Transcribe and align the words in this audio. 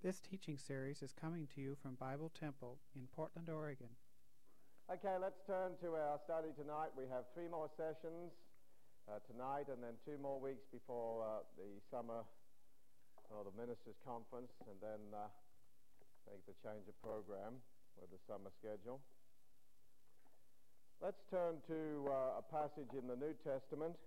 This 0.00 0.16
teaching 0.16 0.56
series 0.56 1.04
is 1.04 1.12
coming 1.12 1.44
to 1.52 1.60
you 1.60 1.76
from 1.76 2.00
Bible 2.00 2.32
Temple 2.32 2.80
in 2.96 3.04
Portland, 3.12 3.52
Oregon. 3.52 3.92
Okay, 4.88 5.12
let's 5.20 5.44
turn 5.44 5.76
to 5.84 5.92
our 5.92 6.16
study 6.24 6.56
tonight. 6.56 6.96
We 6.96 7.04
have 7.12 7.28
three 7.36 7.52
more 7.52 7.68
sessions 7.76 8.32
uh, 9.04 9.20
tonight 9.28 9.68
and 9.68 9.84
then 9.84 10.00
two 10.08 10.16
more 10.16 10.40
weeks 10.40 10.64
before 10.72 11.20
uh, 11.20 11.44
the 11.60 11.84
summer 11.92 12.24
or 13.28 13.44
the 13.44 13.52
ministers' 13.52 14.00
conference 14.00 14.48
and 14.72 14.80
then 14.80 15.04
uh, 15.12 15.28
make 16.32 16.48
the 16.48 16.56
change 16.64 16.88
of 16.88 16.96
program 17.04 17.60
with 18.00 18.08
the 18.08 18.20
summer 18.24 18.48
schedule. 18.56 19.04
Let's 21.04 21.20
turn 21.28 21.60
to 21.68 22.08
uh, 22.08 22.40
a 22.40 22.44
passage 22.48 22.96
in 22.96 23.04
the 23.04 23.20
New 23.20 23.36
Testament 23.44 24.00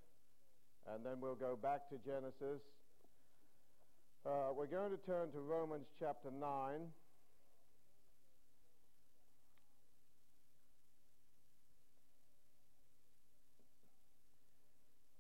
and 0.89 1.05
then 1.05 1.21
we'll 1.21 1.38
go 1.38 1.54
back 1.54 1.86
to 1.94 2.02
Genesis 2.02 2.66
uh, 4.25 4.55
we're 4.55 4.67
going 4.67 4.91
to 4.91 4.97
turn 5.05 5.31
to 5.31 5.39
Romans 5.39 5.85
chapter 5.99 6.29
9. 6.31 6.39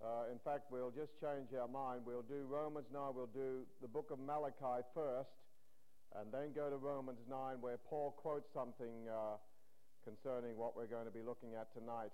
Uh, 0.03 0.31
in 0.31 0.39
fact, 0.39 0.71
we'll 0.71 0.91
just 0.91 1.11
change 1.19 1.47
our 1.59 1.67
mind. 1.67 2.01
We'll 2.05 2.23
do 2.23 2.45
Romans 2.47 2.87
9, 2.93 3.01
we'll 3.15 3.27
do 3.27 3.63
the 3.81 3.87
book 3.87 4.09
of 4.11 4.19
Malachi 4.19 4.83
first, 4.93 5.29
and 6.15 6.31
then 6.31 6.53
go 6.55 6.69
to 6.69 6.77
Romans 6.77 7.19
9 7.29 7.59
where 7.59 7.77
Paul 7.89 8.11
quotes 8.17 8.47
something 8.53 9.07
uh, 9.11 9.35
concerning 10.03 10.55
what 10.55 10.75
we're 10.75 10.87
going 10.87 11.05
to 11.05 11.11
be 11.11 11.23
looking 11.25 11.55
at 11.59 11.73
tonight 11.73 12.11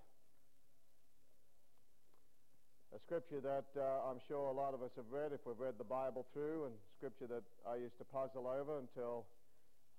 a 2.89 2.99
scripture 3.05 3.39
that 3.41 3.70
uh, 3.77 4.09
I'm 4.09 4.17
sure 4.27 4.49
a 4.49 4.55
lot 4.55 4.73
of 4.73 4.81
us 4.81 4.89
have 4.97 5.05
read 5.11 5.30
if 5.31 5.45
we've 5.45 5.59
read 5.59 5.77
the 5.77 5.85
Bible 5.85 6.25
through, 6.34 6.66
and 6.66 6.73
scripture 6.97 7.27
that 7.30 7.45
I 7.70 7.75
used 7.77 7.97
to 7.99 8.05
puzzle 8.05 8.49
over 8.49 8.81
until 8.81 9.25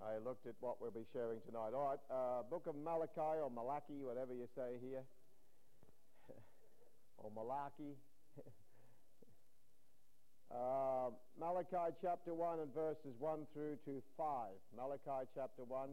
I 0.03 0.19
looked 0.19 0.45
at 0.45 0.55
what 0.59 0.81
we'll 0.81 0.91
be 0.91 1.07
sharing 1.13 1.39
tonight. 1.47 1.71
All 1.71 1.95
right, 1.95 2.03
uh, 2.11 2.43
book 2.43 2.67
of 2.67 2.75
Malachi 2.75 3.39
or 3.39 3.49
Malachi, 3.49 4.03
whatever 4.03 4.33
you 4.35 4.47
say 4.55 4.75
here, 4.83 5.03
or 7.17 7.31
Malachi. 7.31 7.95
uh, 10.51 11.15
Malachi 11.39 11.95
chapter 12.01 12.33
1 12.33 12.59
and 12.59 12.73
verses 12.75 13.15
1 13.19 13.47
through 13.53 13.79
to 13.87 14.03
5. 14.17 14.51
Malachi 14.75 15.31
chapter 15.31 15.63
1, 15.63 15.89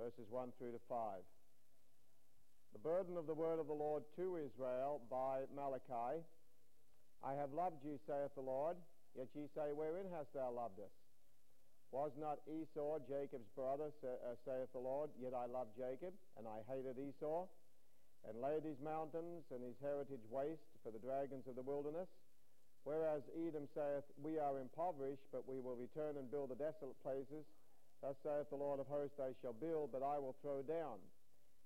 verses 0.00 0.24
1 0.30 0.48
through 0.56 0.72
to 0.72 0.80
5. 0.88 1.20
The 2.76 2.84
burden 2.92 3.16
of 3.16 3.24
the 3.24 3.32
word 3.32 3.56
of 3.56 3.72
the 3.72 3.80
Lord 3.80 4.04
to 4.20 4.36
Israel 4.36 5.00
by 5.08 5.48
Malachi. 5.48 6.20
I 7.24 7.32
have 7.32 7.56
loved 7.56 7.80
you, 7.80 7.96
saith 8.04 8.36
the 8.36 8.44
Lord. 8.44 8.76
Yet 9.16 9.32
ye 9.32 9.48
say, 9.56 9.72
Wherein 9.72 10.04
hast 10.12 10.36
thou 10.36 10.52
loved 10.52 10.84
us? 10.84 10.92
Was 11.88 12.12
not 12.20 12.44
Esau 12.44 13.00
Jacob's 13.08 13.48
brother, 13.56 13.96
uh, 14.04 14.36
saith 14.44 14.68
the 14.76 14.84
Lord? 14.84 15.08
Yet 15.16 15.32
I 15.32 15.48
loved 15.48 15.72
Jacob, 15.72 16.12
and 16.36 16.44
I 16.44 16.60
hated 16.68 17.00
Esau, 17.00 17.48
and 18.28 18.44
laid 18.44 18.60
his 18.60 18.76
mountains 18.84 19.48
and 19.48 19.64
his 19.64 19.80
heritage 19.80 20.28
waste 20.28 20.68
for 20.84 20.92
the 20.92 21.00
dragons 21.00 21.48
of 21.48 21.56
the 21.56 21.64
wilderness. 21.64 22.12
Whereas 22.84 23.24
Edom 23.32 23.72
saith, 23.72 24.04
We 24.20 24.36
are 24.36 24.60
impoverished, 24.60 25.24
but 25.32 25.48
we 25.48 25.64
will 25.64 25.80
return 25.80 26.20
and 26.20 26.28
build 26.28 26.52
the 26.52 26.60
desolate 26.60 27.00
places. 27.00 27.48
Thus 28.04 28.20
saith 28.20 28.52
the 28.52 28.60
Lord 28.60 28.84
of 28.84 28.86
hosts, 28.92 29.16
They 29.16 29.32
shall 29.40 29.56
build, 29.56 29.96
but 29.96 30.04
I 30.04 30.20
will 30.20 30.36
throw 30.44 30.60
down 30.60 31.00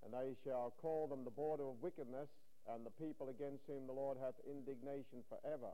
and 0.04 0.12
they 0.12 0.36
shall 0.44 0.72
call 0.80 1.06
them 1.06 1.24
the 1.24 1.34
border 1.34 1.64
of 1.68 1.82
wickedness, 1.82 2.28
and 2.68 2.84
the 2.84 2.94
people 3.00 3.28
against 3.28 3.64
whom 3.66 3.86
the 3.86 3.96
Lord 3.96 4.18
hath 4.20 4.36
indignation 4.44 5.24
forever. 5.28 5.72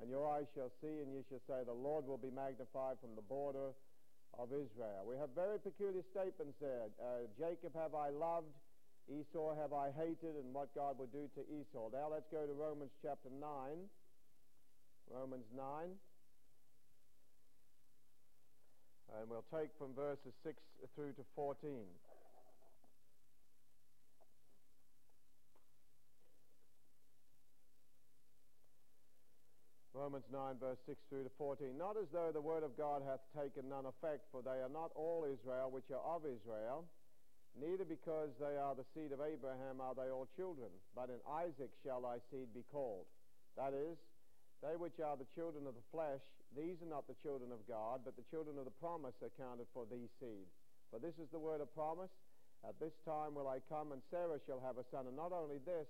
And 0.00 0.10
your 0.10 0.26
eyes 0.26 0.46
shall 0.54 0.70
see, 0.82 1.02
and 1.02 1.14
ye 1.14 1.22
shall 1.28 1.42
say, 1.46 1.62
The 1.62 1.74
Lord 1.74 2.06
will 2.06 2.18
be 2.18 2.30
magnified 2.30 2.98
from 2.98 3.14
the 3.14 3.22
border 3.22 3.74
of 4.38 4.50
Israel. 4.50 5.06
We 5.06 5.14
have 5.16 5.30
very 5.34 5.58
peculiar 5.58 6.02
statements 6.10 6.58
there. 6.58 6.90
Uh, 6.98 7.30
Jacob 7.38 7.74
have 7.78 7.94
I 7.94 8.10
loved, 8.10 8.50
Esau 9.06 9.54
have 9.54 9.72
I 9.72 9.94
hated, 9.94 10.34
and 10.34 10.50
what 10.50 10.74
God 10.74 10.98
would 10.98 11.12
do 11.12 11.30
to 11.38 11.42
Esau. 11.46 11.94
Now 11.94 12.10
let's 12.10 12.26
go 12.32 12.46
to 12.46 12.54
Romans 12.54 12.90
chapter 13.02 13.30
9. 13.30 13.46
Romans 15.10 15.46
9. 15.54 15.94
And 19.14 19.30
we'll 19.30 19.46
take 19.54 19.70
from 19.78 19.94
verses 19.94 20.34
6 20.42 20.58
through 20.96 21.12
to 21.14 21.24
14. 21.36 21.86
Romans 29.94 30.26
9, 30.34 30.58
verse 30.58 30.82
6 30.90 30.98
through 31.06 31.22
to 31.22 31.30
14. 31.38 31.78
Not 31.78 31.94
as 31.94 32.10
though 32.10 32.34
the 32.34 32.42
word 32.42 32.66
of 32.66 32.74
God 32.74 33.06
hath 33.06 33.22
taken 33.30 33.70
none 33.70 33.86
effect, 33.86 34.26
for 34.34 34.42
they 34.42 34.58
are 34.58 34.74
not 34.74 34.90
all 34.98 35.22
Israel 35.22 35.70
which 35.70 35.86
are 35.94 36.02
of 36.02 36.26
Israel, 36.26 36.82
neither 37.54 37.86
because 37.86 38.34
they 38.42 38.58
are 38.58 38.74
the 38.74 38.82
seed 38.90 39.14
of 39.14 39.22
Abraham 39.22 39.78
are 39.78 39.94
they 39.94 40.10
all 40.10 40.26
children, 40.34 40.74
but 40.98 41.14
in 41.14 41.22
Isaac 41.30 41.70
shall 41.86 42.02
thy 42.02 42.18
seed 42.34 42.50
be 42.50 42.66
called. 42.74 43.06
That 43.54 43.70
is, 43.70 43.94
they 44.66 44.74
which 44.74 44.98
are 44.98 45.14
the 45.14 45.30
children 45.38 45.62
of 45.70 45.78
the 45.78 45.88
flesh, 45.94 46.26
these 46.58 46.82
are 46.82 46.90
not 46.90 47.06
the 47.06 47.18
children 47.22 47.54
of 47.54 47.62
God, 47.70 48.02
but 48.02 48.18
the 48.18 48.26
children 48.34 48.58
of 48.58 48.66
the 48.66 48.78
promise 48.82 49.14
are 49.22 49.30
counted 49.38 49.70
for 49.70 49.86
these 49.86 50.10
seed. 50.18 50.50
For 50.90 50.98
this 50.98 51.14
is 51.22 51.30
the 51.30 51.42
word 51.42 51.62
of 51.62 51.70
promise. 51.74 52.10
At 52.66 52.78
this 52.80 52.94
time 53.04 53.34
will 53.34 53.46
I 53.46 53.58
come, 53.68 53.92
and 53.92 54.00
Sarah 54.10 54.40
shall 54.46 54.62
have 54.62 54.78
a 54.78 54.86
son. 54.90 55.06
And 55.06 55.18
not 55.18 55.34
only 55.34 55.58
this, 55.66 55.86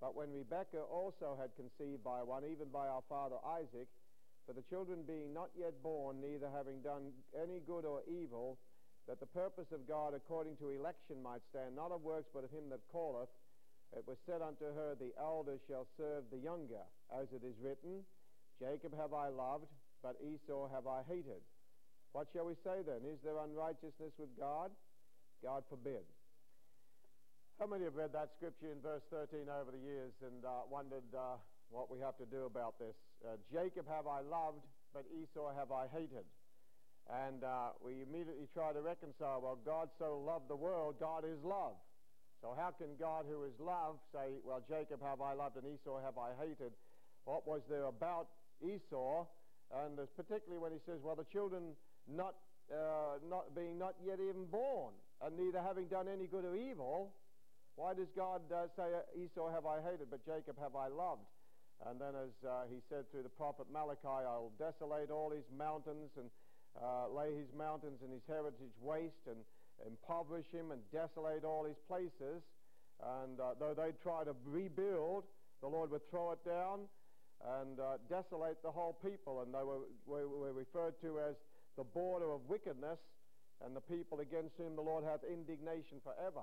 but 0.00 0.14
when 0.14 0.30
Rebekah 0.32 0.86
also 0.86 1.36
had 1.40 1.50
conceived 1.58 2.04
by 2.04 2.22
one, 2.22 2.44
even 2.46 2.68
by 2.72 2.86
our 2.86 3.02
father 3.08 3.36
Isaac, 3.44 3.88
for 4.46 4.54
the 4.54 4.64
children 4.70 5.02
being 5.06 5.34
not 5.34 5.50
yet 5.58 5.82
born, 5.82 6.22
neither 6.22 6.48
having 6.48 6.80
done 6.80 7.12
any 7.36 7.60
good 7.66 7.84
or 7.84 8.00
evil, 8.08 8.58
that 9.08 9.20
the 9.20 9.26
purpose 9.26 9.68
of 9.72 9.88
God 9.88 10.14
according 10.14 10.56
to 10.58 10.70
election 10.70 11.22
might 11.22 11.42
stand, 11.50 11.74
not 11.74 11.92
of 11.92 12.02
works, 12.02 12.28
but 12.32 12.44
of 12.44 12.50
him 12.50 12.70
that 12.70 12.80
calleth, 12.92 13.28
it 13.96 14.04
was 14.06 14.16
said 14.26 14.40
unto 14.40 14.64
her, 14.64 14.94
The 14.94 15.12
elder 15.18 15.56
shall 15.66 15.86
serve 15.96 16.24
the 16.30 16.38
younger, 16.38 16.84
as 17.12 17.26
it 17.32 17.42
is 17.44 17.56
written, 17.60 18.04
Jacob 18.60 18.92
have 18.96 19.14
I 19.14 19.28
loved, 19.28 19.70
but 20.02 20.16
Esau 20.20 20.68
have 20.68 20.86
I 20.86 21.02
hated. 21.08 21.40
What 22.12 22.28
shall 22.32 22.46
we 22.46 22.54
say 22.64 22.84
then? 22.84 23.04
Is 23.08 23.18
there 23.24 23.38
unrighteousness 23.38 24.12
with 24.18 24.32
God? 24.38 24.70
God 25.42 25.62
forbid. 25.68 26.04
How 27.58 27.66
many 27.66 27.90
have 27.90 27.98
read 27.98 28.14
that 28.14 28.30
scripture 28.38 28.70
in 28.70 28.78
verse 28.78 29.02
13 29.10 29.50
over 29.50 29.74
the 29.74 29.82
years 29.82 30.14
and 30.22 30.46
uh, 30.46 30.62
wondered 30.70 31.10
uh, 31.10 31.42
what 31.74 31.90
we 31.90 31.98
have 31.98 32.14
to 32.22 32.26
do 32.30 32.46
about 32.46 32.78
this? 32.78 32.94
Uh, 33.18 33.34
Jacob 33.50 33.82
have 33.90 34.06
I 34.06 34.22
loved, 34.22 34.62
but 34.94 35.02
Esau 35.10 35.50
have 35.58 35.74
I 35.74 35.90
hated. 35.90 36.22
And 37.10 37.42
uh, 37.42 37.74
we 37.82 38.06
immediately 38.06 38.46
try 38.54 38.70
to 38.70 38.78
reconcile, 38.78 39.42
well, 39.42 39.58
God 39.66 39.90
so 39.98 40.22
loved 40.22 40.46
the 40.46 40.54
world, 40.54 41.02
God 41.02 41.26
is 41.26 41.42
love. 41.42 41.74
So 42.46 42.54
how 42.54 42.70
can 42.70 42.94
God 42.94 43.26
who 43.26 43.42
is 43.42 43.58
love 43.58 43.98
say, 44.14 44.38
well, 44.46 44.62
Jacob 44.70 45.02
have 45.02 45.18
I 45.18 45.34
loved 45.34 45.58
and 45.58 45.66
Esau 45.66 45.98
have 45.98 46.14
I 46.14 46.38
hated? 46.38 46.70
What 47.26 47.42
was 47.42 47.66
there 47.66 47.90
about 47.90 48.30
Esau? 48.62 49.26
And 49.74 49.98
particularly 50.14 50.62
when 50.62 50.70
he 50.70 50.78
says, 50.86 51.02
well, 51.02 51.18
the 51.18 51.26
children 51.34 51.74
not, 52.06 52.38
uh, 52.70 53.18
not 53.26 53.50
being 53.58 53.82
not 53.82 53.98
yet 54.06 54.22
even 54.22 54.46
born, 54.46 54.94
and 55.26 55.34
neither 55.34 55.58
having 55.58 55.90
done 55.90 56.06
any 56.06 56.30
good 56.30 56.46
or 56.46 56.54
evil, 56.54 57.10
why 57.78 57.94
does 57.94 58.10
God 58.10 58.42
uh, 58.50 58.66
say, 58.74 58.90
Esau 59.14 59.46
have 59.54 59.62
I 59.62 59.78
hated, 59.78 60.10
but 60.10 60.26
Jacob 60.26 60.58
have 60.58 60.74
I 60.74 60.90
loved? 60.90 61.22
And 61.86 62.02
then 62.02 62.18
as 62.18 62.34
uh, 62.42 62.66
he 62.66 62.82
said 62.90 63.06
through 63.14 63.22
the 63.22 63.30
prophet 63.30 63.70
Malachi, 63.70 64.26
I'll 64.26 64.50
desolate 64.58 65.14
all 65.14 65.30
his 65.30 65.46
mountains 65.54 66.10
and 66.18 66.26
uh, 66.74 67.06
lay 67.06 67.30
his 67.38 67.46
mountains 67.54 68.02
and 68.02 68.10
his 68.10 68.26
heritage 68.26 68.74
waste 68.82 69.30
and 69.30 69.38
impoverish 69.86 70.50
him 70.50 70.74
and 70.74 70.82
desolate 70.90 71.46
all 71.46 71.62
his 71.62 71.78
places. 71.86 72.42
And 72.98 73.38
uh, 73.38 73.54
though 73.62 73.78
they'd 73.78 74.02
try 74.02 74.26
to 74.26 74.34
rebuild, 74.42 75.22
the 75.62 75.70
Lord 75.70 75.94
would 75.94 76.02
throw 76.10 76.34
it 76.34 76.42
down 76.42 76.90
and 77.62 77.78
uh, 77.78 78.02
desolate 78.10 78.58
the 78.66 78.74
whole 78.74 78.98
people. 79.06 79.46
And 79.46 79.54
they 79.54 79.62
were, 79.62 79.86
were 80.26 80.52
referred 80.52 80.98
to 81.06 81.22
as 81.30 81.38
the 81.78 81.86
border 81.86 82.34
of 82.34 82.42
wickedness 82.50 82.98
and 83.64 83.70
the 83.70 83.86
people 83.86 84.18
against 84.18 84.58
whom 84.58 84.74
the 84.74 84.82
Lord 84.82 85.04
hath 85.06 85.22
indignation 85.22 86.02
forever. 86.02 86.42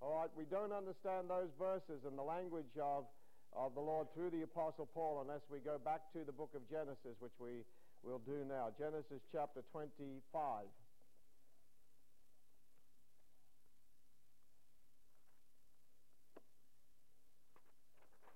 All 0.00 0.16
right, 0.16 0.32
we 0.32 0.48
don't 0.48 0.72
understand 0.72 1.28
those 1.28 1.52
verses 1.60 2.08
and 2.08 2.16
the 2.16 2.24
language 2.24 2.72
of, 2.80 3.04
of 3.52 3.74
the 3.74 3.84
Lord 3.84 4.08
through 4.16 4.30
the 4.32 4.42
Apostle 4.48 4.88
Paul 4.88 5.20
unless 5.20 5.44
we 5.52 5.60
go 5.60 5.76
back 5.76 6.08
to 6.16 6.24
the 6.24 6.32
book 6.32 6.56
of 6.56 6.64
Genesis, 6.72 7.20
which 7.20 7.36
we 7.36 7.68
will 8.02 8.20
do 8.24 8.40
now. 8.48 8.72
Genesis 8.80 9.20
chapter 9.30 9.60
25. 9.72 10.64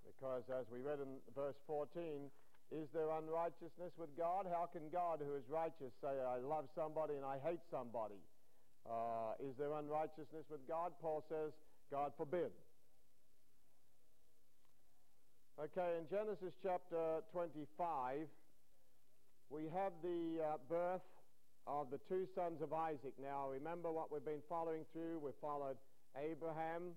Because 0.05 0.45
as 0.53 0.69
we 0.69 0.85
read 0.85 1.01
in 1.01 1.17
verse 1.35 1.57
14, 1.67 2.29
is 2.73 2.89
there 2.93 3.09
unrighteousness 3.09 3.97
with 3.97 4.13
God? 4.21 4.45
How 4.53 4.69
can 4.69 4.93
God, 4.93 5.21
who 5.25 5.33
is 5.33 5.49
righteous, 5.49 5.97
say, 6.05 6.13
I 6.13 6.45
love 6.45 6.69
somebody 6.77 7.15
and 7.17 7.25
I 7.25 7.41
hate 7.41 7.65
somebody? 7.71 8.21
Uh, 8.89 9.33
is 9.41 9.57
there 9.59 9.73
unrighteousness 9.73 10.45
with 10.51 10.61
God? 10.69 10.93
Paul 11.01 11.25
says, 11.29 11.53
God 11.91 12.13
forbid. 12.17 12.51
Okay, 15.57 15.97
in 16.01 16.05
Genesis 16.11 16.53
chapter 16.63 17.23
25, 17.33 18.27
we 19.51 19.63
have 19.73 19.93
the 20.03 20.43
uh, 20.43 20.57
birth 20.69 21.07
of 21.67 21.89
the 21.91 22.01
two 22.09 22.27
sons 22.35 22.61
of 22.61 22.73
Isaac. 22.73 23.15
Now, 23.23 23.49
remember 23.49 23.91
what 23.91 24.13
we've 24.13 24.25
been 24.25 24.45
following 24.49 24.85
through. 24.93 25.21
We 25.23 25.31
followed 25.41 25.77
Abraham 26.19 26.93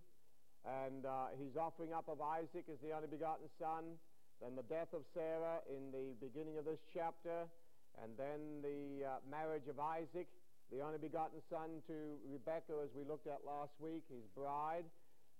and 0.65 1.05
uh, 1.05 1.31
his 1.39 1.55
offering 1.55 1.93
up 1.93 2.09
of 2.09 2.19
Isaac 2.19 2.65
as 2.67 2.79
the 2.83 2.91
only 2.91 3.07
begotten 3.07 3.47
son, 3.59 3.95
then 4.41 4.55
the 4.55 4.67
death 4.67 4.91
of 4.91 5.05
Sarah 5.13 5.63
in 5.69 5.93
the 5.95 6.17
beginning 6.19 6.57
of 6.57 6.65
this 6.65 6.81
chapter, 6.93 7.47
and 8.03 8.11
then 8.17 8.61
the 8.61 9.05
uh, 9.05 9.09
marriage 9.29 9.69
of 9.69 9.79
Isaac, 9.79 10.27
the 10.71 10.83
only 10.83 10.99
begotten 10.99 11.39
son, 11.49 11.79
to 11.87 12.19
Rebekah, 12.27 12.83
as 12.83 12.91
we 12.91 13.07
looked 13.07 13.27
at 13.27 13.39
last 13.47 13.71
week, 13.79 14.03
his 14.11 14.27
bride. 14.35 14.83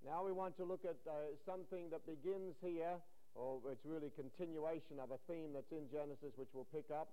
Now 0.06 0.24
we 0.24 0.32
want 0.32 0.56
to 0.58 0.64
look 0.64 0.86
at 0.88 0.96
uh, 1.04 1.36
something 1.44 1.92
that 1.92 2.08
begins 2.08 2.56
here, 2.64 2.96
or 3.36 3.60
it's 3.68 3.84
really 3.84 4.12
continuation 4.16 5.04
of 5.04 5.12
a 5.12 5.20
theme 5.28 5.52
that's 5.52 5.72
in 5.76 5.92
Genesis, 5.92 6.32
which 6.40 6.48
we'll 6.56 6.70
pick 6.72 6.88
up, 6.94 7.12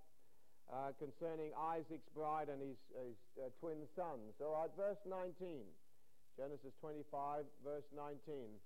uh, 0.70 0.94
concerning 0.96 1.50
Isaac's 1.58 2.08
bride 2.14 2.48
and 2.48 2.62
his, 2.62 2.78
his 2.94 3.16
uh, 3.42 3.50
twin 3.60 3.82
sons. 3.98 4.38
All 4.38 4.62
right, 4.62 4.70
verse 4.78 5.00
19. 5.04 5.66
Genesis 6.38 6.74
25, 6.80 7.46
verse 7.62 7.86
19. 7.94 8.58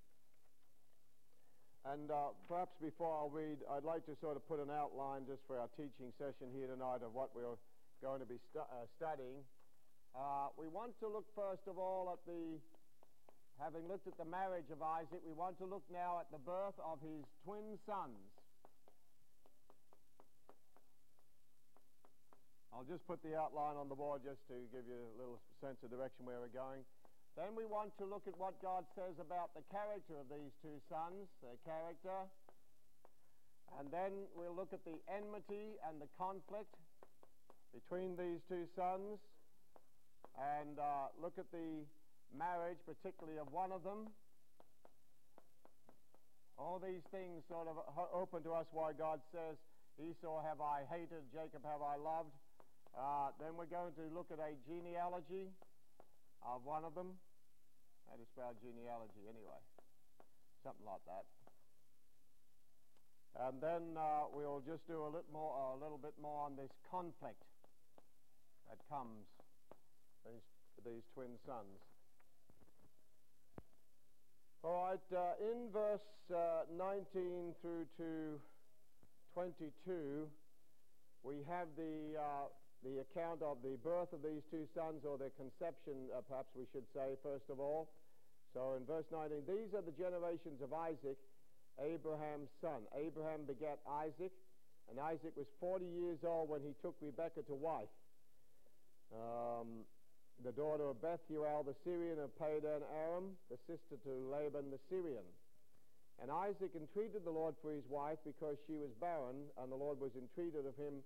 And 1.84 2.10
uh, 2.10 2.36
perhaps 2.48 2.76
before 2.80 3.12
I 3.12 3.24
read, 3.32 3.64
I'd 3.70 3.84
like 3.84 4.04
to 4.06 4.16
sort 4.20 4.36
of 4.36 4.44
put 4.48 4.60
an 4.60 4.68
outline 4.68 5.24
just 5.28 5.40
for 5.46 5.56
our 5.56 5.68
teaching 5.76 6.12
session 6.18 6.52
here 6.52 6.68
tonight 6.68 7.00
of 7.00 7.14
what 7.14 7.32
we're 7.36 7.56
going 8.00 8.20
to 8.20 8.26
be 8.26 8.38
stu- 8.50 8.62
uh, 8.62 8.86
studying. 8.94 9.42
Uh, 10.14 10.54
we 10.54 10.70
want 10.70 10.94
to 11.02 11.06
look 11.08 11.26
first 11.34 11.66
of 11.66 11.78
all 11.78 12.14
at 12.14 12.22
the, 12.26 12.58
having 13.58 13.86
looked 13.90 14.06
at 14.06 14.16
the 14.18 14.26
marriage 14.26 14.70
of 14.70 14.82
Isaac, 14.82 15.18
we 15.26 15.34
want 15.34 15.58
to 15.58 15.66
look 15.66 15.82
now 15.90 16.22
at 16.22 16.30
the 16.30 16.38
birth 16.38 16.78
of 16.78 17.02
his 17.02 17.26
twin 17.44 17.78
sons. 17.86 18.18
I'll 22.70 22.86
just 22.86 23.02
put 23.10 23.18
the 23.26 23.34
outline 23.34 23.74
on 23.74 23.90
the 23.90 23.98
board 23.98 24.22
just 24.22 24.38
to 24.46 24.54
give 24.70 24.86
you 24.86 25.02
a 25.02 25.14
little 25.18 25.42
sense 25.58 25.82
of 25.82 25.90
direction 25.90 26.22
where 26.22 26.38
we're 26.38 26.54
going. 26.54 26.86
Then 27.34 27.58
we 27.58 27.66
want 27.66 27.90
to 27.98 28.06
look 28.06 28.22
at 28.30 28.38
what 28.38 28.54
God 28.62 28.86
says 28.94 29.18
about 29.18 29.50
the 29.58 29.66
character 29.70 30.14
of 30.22 30.30
these 30.30 30.54
two 30.62 30.78
sons, 30.86 31.26
their 31.42 31.58
character. 31.66 32.30
And 33.78 33.90
then 33.90 34.30
we'll 34.38 34.54
look 34.54 34.70
at 34.70 34.82
the 34.86 34.94
enmity 35.10 35.74
and 35.86 35.98
the 35.98 36.06
conflict 36.14 36.74
between 37.73 38.17
these 38.17 38.41
two 38.49 38.65
sons 38.76 39.19
and 40.38 40.79
uh, 40.79 41.11
look 41.20 41.35
at 41.38 41.50
the 41.50 41.85
marriage, 42.37 42.79
particularly 42.87 43.38
of 43.38 43.50
one 43.53 43.73
of 43.73 43.82
them. 43.82 44.09
All 46.59 46.82
these 46.82 47.03
things 47.11 47.47
sort 47.47 47.69
of 47.69 47.79
open 48.12 48.43
to 48.43 48.53
us 48.53 48.67
why 48.73 48.93
God 48.93 49.20
says, 49.31 49.55
Esau 49.99 50.43
have 50.43 50.61
I 50.61 50.82
hated, 50.91 51.23
Jacob 51.31 51.62
have 51.67 51.82
I 51.82 51.94
loved. 51.99 52.35
Uh, 52.99 53.31
then 53.38 53.55
we're 53.55 53.70
going 53.70 53.94
to 53.94 54.05
look 54.11 54.31
at 54.35 54.43
a 54.43 54.55
genealogy 54.67 55.50
of 56.43 56.67
one 56.67 56.82
of 56.82 56.94
them. 56.94 57.15
How 58.11 58.19
you 58.19 58.26
spell 58.35 58.55
genealogy 58.59 59.23
anyway? 59.31 59.61
Something 60.65 60.87
like 60.87 61.05
that. 61.06 61.26
And 63.38 63.62
then 63.62 63.94
uh, 63.94 64.26
we'll 64.35 64.62
just 64.67 64.82
do 64.91 64.99
a 64.99 65.11
little 65.11 65.31
more, 65.31 65.55
a 65.75 65.79
little 65.79 65.99
bit 65.99 66.15
more 66.19 66.43
on 66.43 66.56
this 66.56 66.75
conflict 66.91 67.38
that 68.69 68.79
comes 68.88 69.26
these 70.25 70.47
these 70.85 71.05
twin 71.15 71.35
sons. 71.44 71.81
All 74.65 74.91
right, 74.91 75.09
uh, 75.17 75.38
in 75.38 75.70
verse 75.73 76.05
uh, 76.35 76.67
19 76.76 77.55
through 77.62 77.87
to 77.97 78.41
22, 79.35 80.26
we 81.23 81.37
have 81.49 81.69
the 81.76 82.19
uh, 82.19 82.50
the 82.85 83.03
account 83.03 83.43
of 83.43 83.59
the 83.62 83.75
birth 83.82 84.12
of 84.12 84.23
these 84.23 84.43
two 84.50 84.67
sons, 84.75 85.03
or 85.03 85.19
their 85.19 85.35
conception, 85.35 86.11
uh, 86.15 86.23
perhaps 86.26 86.55
we 86.55 86.62
should 86.70 86.87
say, 86.94 87.19
first 87.23 87.50
of 87.50 87.59
all. 87.59 87.91
So 88.55 88.79
in 88.79 88.87
verse 88.87 89.06
19, 89.11 89.44
these 89.47 89.75
are 89.75 89.82
the 89.82 89.94
generations 89.99 90.62
of 90.62 90.73
Isaac, 90.73 91.19
Abraham's 91.82 92.50
son. 92.62 92.87
Abraham 92.94 93.44
begat 93.47 93.82
Isaac, 93.87 94.31
and 94.91 94.99
Isaac 94.99 95.35
was 95.37 95.47
40 95.61 95.85
years 95.87 96.23
old 96.23 96.49
when 96.49 96.62
he 96.62 96.73
took 96.81 96.94
Rebekah 97.03 97.47
to 97.50 97.55
wife, 97.55 97.91
um, 99.14 99.84
the 100.44 100.52
daughter 100.52 100.88
of 100.88 101.02
Bethuel 101.02 101.64
the 101.64 101.75
Syrian 101.84 102.19
of 102.20 102.31
Padan 102.38 102.82
Aram, 103.08 103.34
the 103.50 103.58
sister 103.66 103.99
to 104.05 104.12
Laban 104.31 104.70
the 104.70 104.78
Syrian. 104.88 105.26
And 106.20 106.31
Isaac 106.31 106.75
entreated 106.75 107.22
the 107.25 107.31
Lord 107.31 107.55
for 107.62 107.70
his 107.70 107.87
wife 107.88 108.19
because 108.26 108.58
she 108.66 108.75
was 108.75 108.90
barren, 109.00 109.46
and 109.62 109.70
the 109.70 109.78
Lord 109.78 110.00
was 110.00 110.10
entreated 110.19 110.66
of 110.66 110.75
him 110.75 111.02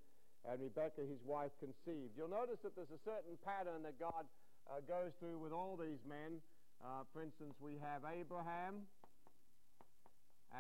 and 0.49 0.59
Rebekah, 0.59 1.07
his 1.07 1.23
wife, 1.23 1.55
conceived. 1.63 2.19
You'll 2.19 2.33
notice 2.33 2.59
that 2.67 2.75
there's 2.75 2.91
a 2.91 3.03
certain 3.07 3.39
pattern 3.47 3.87
that 3.87 3.95
God 3.99 4.27
uh, 4.67 4.83
goes 4.83 5.15
through 5.23 5.39
with 5.39 5.53
all 5.55 5.79
these 5.79 6.03
men. 6.03 6.43
Uh, 6.83 7.07
for 7.15 7.23
instance, 7.23 7.55
we 7.63 7.79
have 7.79 8.03
Abraham, 8.03 8.83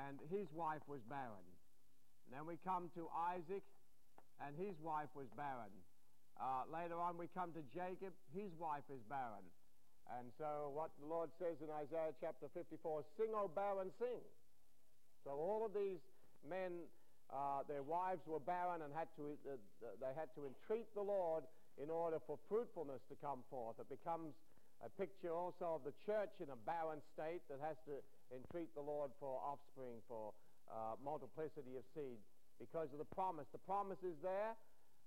and 0.06 0.22
his 0.30 0.46
wife 0.54 0.86
was 0.86 1.02
barren. 1.10 1.46
And 2.26 2.30
then 2.30 2.46
we 2.46 2.62
come 2.62 2.94
to 2.94 3.10
Isaac, 3.10 3.66
and 4.38 4.54
his 4.54 4.78
wife 4.78 5.10
was 5.18 5.26
barren. 5.34 5.74
Uh, 6.40 6.64
later 6.72 6.98
on, 6.98 7.18
we 7.18 7.28
come 7.32 7.52
to 7.52 7.62
Jacob, 7.72 8.12
his 8.34 8.50
wife 8.58 8.86
is 8.90 9.00
barren. 9.08 9.44
And 10.18 10.28
so, 10.36 10.72
what 10.74 10.90
the 10.98 11.06
Lord 11.06 11.30
says 11.38 11.60
in 11.62 11.70
Isaiah 11.70 12.12
chapter 12.20 12.50
54 12.52 13.04
sing, 13.16 13.30
O 13.32 13.48
barren, 13.48 13.90
sing. 13.98 14.20
So, 15.24 15.30
all 15.30 15.62
of 15.64 15.72
these 15.72 16.02
men 16.42 16.90
uh, 17.32 17.64
their 17.64 17.82
wives 17.82 18.20
were 18.28 18.44
barren 18.44 18.84
and 18.84 18.92
had 18.92 19.08
to, 19.16 19.32
uh, 19.48 19.56
they 19.96 20.12
had 20.12 20.28
to 20.36 20.44
entreat 20.44 20.84
the 20.92 21.00
Lord 21.00 21.48
in 21.80 21.88
order 21.88 22.20
for 22.28 22.36
fruitfulness 22.44 23.00
to 23.08 23.16
come 23.24 23.40
forth. 23.48 23.80
It 23.80 23.88
becomes 23.88 24.36
a 24.84 24.92
picture 25.00 25.32
also 25.32 25.80
of 25.80 25.82
the 25.88 25.96
church 26.04 26.36
in 26.44 26.52
a 26.52 26.58
barren 26.68 27.00
state 27.16 27.40
that 27.48 27.56
has 27.64 27.80
to 27.88 28.04
entreat 28.28 28.68
the 28.76 28.84
Lord 28.84 29.08
for 29.16 29.40
offspring, 29.40 30.04
for 30.04 30.36
uh, 30.68 31.00
multiplicity 31.00 31.80
of 31.80 31.88
seed 31.96 32.20
because 32.60 32.92
of 32.92 33.00
the 33.00 33.08
promise. 33.16 33.48
The 33.48 33.64
promise 33.64 34.04
is 34.04 34.20
there, 34.20 34.52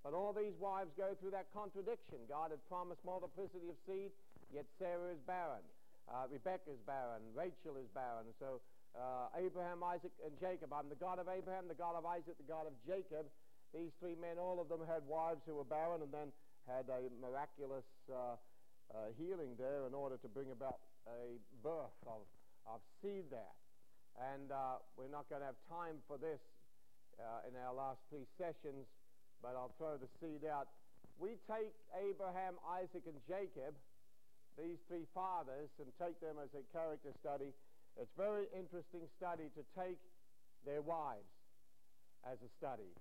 but 0.06 0.14
all 0.14 0.30
these 0.30 0.54
wives 0.62 0.94
go 0.94 1.18
through 1.18 1.34
that 1.34 1.50
contradiction. 1.50 2.22
God 2.30 2.54
had 2.54 2.62
promised 2.70 3.02
multiplicity 3.02 3.66
of 3.66 3.74
seed, 3.90 4.14
yet 4.54 4.62
Sarah 4.78 5.10
is 5.10 5.18
barren. 5.26 5.66
Uh, 6.06 6.30
Rebecca 6.30 6.70
is 6.70 6.78
barren. 6.86 7.18
Rachel 7.34 7.74
is 7.74 7.90
barren. 7.90 8.30
So 8.38 8.62
uh, 8.94 9.34
Abraham, 9.34 9.82
Isaac, 9.82 10.14
and 10.22 10.30
Jacob. 10.38 10.70
I'm 10.70 10.86
the 10.86 11.02
God 11.02 11.18
of 11.18 11.26
Abraham, 11.26 11.66
the 11.66 11.74
God 11.74 11.98
of 11.98 12.06
Isaac, 12.06 12.38
the 12.38 12.46
God 12.46 12.70
of 12.70 12.74
Jacob. 12.86 13.26
These 13.74 13.90
three 13.98 14.14
men, 14.14 14.38
all 14.38 14.62
of 14.62 14.70
them 14.70 14.86
had 14.86 15.02
wives 15.10 15.42
who 15.42 15.58
were 15.58 15.66
barren 15.66 15.98
and 15.98 16.14
then 16.14 16.30
had 16.70 16.86
a 16.86 17.10
miraculous 17.18 17.90
uh, 18.06 18.38
uh, 18.94 19.10
healing 19.18 19.58
there 19.58 19.90
in 19.90 19.92
order 19.92 20.22
to 20.22 20.28
bring 20.30 20.54
about 20.54 20.78
a 21.10 21.42
birth 21.66 21.98
of, 22.06 22.22
of 22.70 22.78
seed 23.02 23.26
there. 23.34 23.54
And 24.22 24.54
uh, 24.54 24.78
we're 24.94 25.10
not 25.10 25.26
going 25.26 25.42
to 25.42 25.50
have 25.50 25.58
time 25.66 25.98
for 26.06 26.14
this 26.14 26.38
uh, 27.18 27.48
in 27.48 27.58
our 27.58 27.74
last 27.74 28.00
three 28.08 28.24
sessions, 28.38 28.86
but 29.42 29.54
I'll 29.56 29.74
throw 29.78 29.96
the 29.96 30.08
seed 30.20 30.44
out. 30.48 30.68
We 31.18 31.40
take 31.48 31.72
Abraham, 31.96 32.60
Isaac, 32.68 33.04
and 33.08 33.16
Jacob, 33.24 33.72
these 34.56 34.80
three 34.88 35.08
fathers, 35.14 35.68
and 35.80 35.88
take 35.96 36.20
them 36.20 36.36
as 36.40 36.52
a 36.52 36.64
character 36.72 37.12
study 37.20 37.52
it's 37.96 38.12
very 38.12 38.44
interesting 38.52 39.08
study 39.16 39.48
to 39.56 39.64
take 39.72 39.96
their 40.68 40.84
wives 40.84 41.32
as 42.28 42.36
a 42.44 42.50
study 42.60 42.92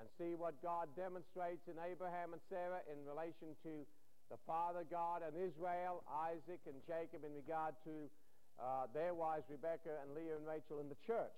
and 0.00 0.08
see 0.16 0.32
what 0.32 0.56
God 0.64 0.88
demonstrates 0.96 1.68
in 1.68 1.76
Abraham 1.76 2.32
and 2.32 2.40
Sarah 2.48 2.80
in 2.88 3.04
relation 3.04 3.52
to 3.68 3.84
the 4.32 4.40
Father 4.48 4.88
God 4.88 5.20
and 5.20 5.36
Israel, 5.36 6.00
Isaac 6.08 6.64
and 6.64 6.80
Jacob 6.88 7.20
in 7.20 7.36
regard 7.36 7.76
to 7.84 8.08
uh, 8.56 8.88
their 8.96 9.12
wives, 9.12 9.44
Rebecca 9.52 10.00
and 10.00 10.16
Leah 10.16 10.40
and 10.40 10.48
Rachel 10.48 10.80
in 10.80 10.88
the 10.88 11.00
church. 11.04 11.36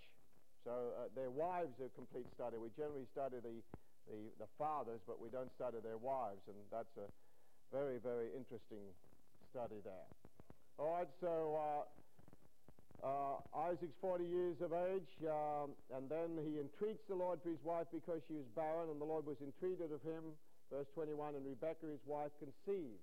So 0.63 0.95
uh, 0.95 1.11
their 1.19 1.31
wives 1.31 1.75
are 1.83 1.91
a 1.91 1.95
complete 1.99 2.31
study. 2.39 2.55
We 2.55 2.71
generally 2.79 3.09
study 3.11 3.43
the, 3.43 3.59
the, 4.11 4.43
the 4.43 4.51
fathers, 4.59 5.01
but 5.07 5.23
we 5.23 5.31
don't 5.31 5.51
study 5.55 5.79
their 5.79 5.97
wives, 5.97 6.43
and 6.51 6.59
that's 6.75 6.91
a 6.99 7.07
very, 7.71 8.03
very 8.03 8.35
interesting 8.35 8.83
study 9.55 9.79
there. 9.87 10.11
All 10.79 10.99
right, 10.99 11.11
so 11.23 11.55
uh, 11.55 11.83
uh, 13.07 13.71
Isaac's 13.71 13.97
40 14.03 14.27
years 14.27 14.59
of 14.61 14.75
age, 14.75 15.11
um, 15.31 15.71
and 15.95 16.11
then 16.11 16.35
he 16.43 16.59
entreats 16.59 17.07
the 17.09 17.15
Lord 17.15 17.39
for 17.43 17.51
his 17.51 17.63
wife 17.63 17.87
because 17.95 18.21
she 18.27 18.35
was 18.35 18.47
barren, 18.59 18.91
and 18.91 19.01
the 19.01 19.07
Lord 19.07 19.25
was 19.25 19.39
entreated 19.41 19.95
of 19.95 20.03
him. 20.03 20.35
Verse 20.71 20.87
21, 20.95 21.35
and 21.35 21.43
Rebekah, 21.47 21.91
his 21.91 22.03
wife, 22.07 22.31
conceived. 22.39 23.03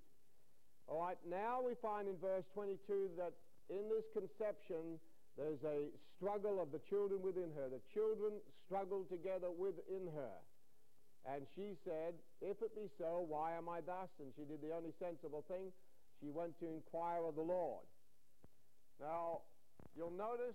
All 0.88 1.04
right, 1.04 1.20
now 1.28 1.60
we 1.60 1.76
find 1.84 2.08
in 2.08 2.16
verse 2.16 2.44
22 2.54 3.12
that 3.20 3.32
in 3.68 3.88
this 3.92 4.04
conception, 4.16 4.96
there's 5.36 5.60
a 5.64 5.92
struggle 6.16 6.60
of 6.60 6.72
the 6.72 6.80
children 6.88 7.20
within 7.20 7.52
her. 7.54 7.68
The 7.68 7.84
children 7.92 8.40
struggled 8.64 9.08
together 9.12 9.52
within 9.52 10.08
her. 10.16 10.34
And 11.28 11.44
she 11.54 11.76
said, 11.84 12.14
If 12.40 12.62
it 12.62 12.74
be 12.74 12.88
so, 12.96 13.24
why 13.28 13.52
am 13.56 13.68
I 13.68 13.80
thus? 13.84 14.08
And 14.18 14.32
she 14.36 14.44
did 14.48 14.62
the 14.62 14.74
only 14.74 14.92
sensible 14.98 15.44
thing. 15.48 15.68
She 16.20 16.30
went 16.30 16.58
to 16.60 16.66
inquire 16.66 17.24
of 17.28 17.36
the 17.36 17.44
Lord. 17.44 17.84
Now, 18.98 19.44
You'll 19.98 20.14
notice 20.14 20.54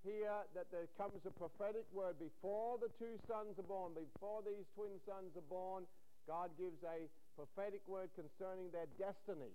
here 0.00 0.40
that 0.56 0.72
there 0.72 0.88
comes 0.96 1.20
a 1.28 1.34
prophetic 1.36 1.84
word 1.92 2.16
before 2.16 2.80
the 2.80 2.88
two 2.96 3.20
sons 3.28 3.60
are 3.60 3.68
born, 3.68 3.92
before 3.92 4.40
these 4.40 4.64
twin 4.72 4.96
sons 5.04 5.36
are 5.36 5.48
born, 5.52 5.84
God 6.24 6.48
gives 6.56 6.80
a 6.80 7.04
prophetic 7.36 7.84
word 7.84 8.08
concerning 8.16 8.72
their 8.72 8.88
destiny. 8.96 9.52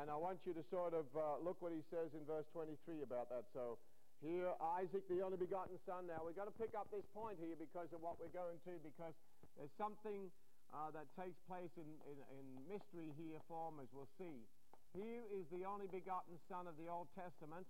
And 0.00 0.12
I 0.12 0.16
want 0.20 0.44
you 0.44 0.52
to 0.52 0.64
sort 0.68 0.92
of 0.92 1.08
uh, 1.16 1.40
look 1.40 1.60
what 1.60 1.72
he 1.72 1.80
says 1.88 2.12
in 2.12 2.24
verse 2.28 2.44
23 2.52 3.04
about 3.04 3.28
that. 3.32 3.48
So 3.56 3.80
here, 4.24 4.56
Isaac, 4.80 5.04
the 5.12 5.20
only 5.20 5.36
begotten 5.36 5.76
son. 5.84 6.08
Now, 6.08 6.24
we've 6.24 6.34
got 6.34 6.48
to 6.48 6.56
pick 6.56 6.72
up 6.72 6.88
this 6.88 7.04
point 7.12 7.36
here 7.36 7.54
because 7.60 7.92
of 7.92 8.00
what 8.00 8.16
we're 8.16 8.32
going 8.32 8.56
to, 8.64 8.80
because 8.80 9.12
there's 9.60 9.72
something 9.76 10.32
uh, 10.72 10.88
that 10.96 11.04
takes 11.12 11.36
place 11.44 11.70
in, 11.76 11.86
in, 12.08 12.18
in 12.32 12.44
mystery 12.64 13.12
here 13.20 13.38
for 13.44 13.68
him, 13.68 13.84
as 13.84 13.88
we'll 13.92 14.08
see. 14.16 14.48
Here 14.96 15.28
is 15.28 15.44
the 15.52 15.68
only 15.68 15.86
begotten 15.92 16.40
son 16.48 16.64
of 16.64 16.80
the 16.80 16.88
Old 16.88 17.12
Testament. 17.12 17.68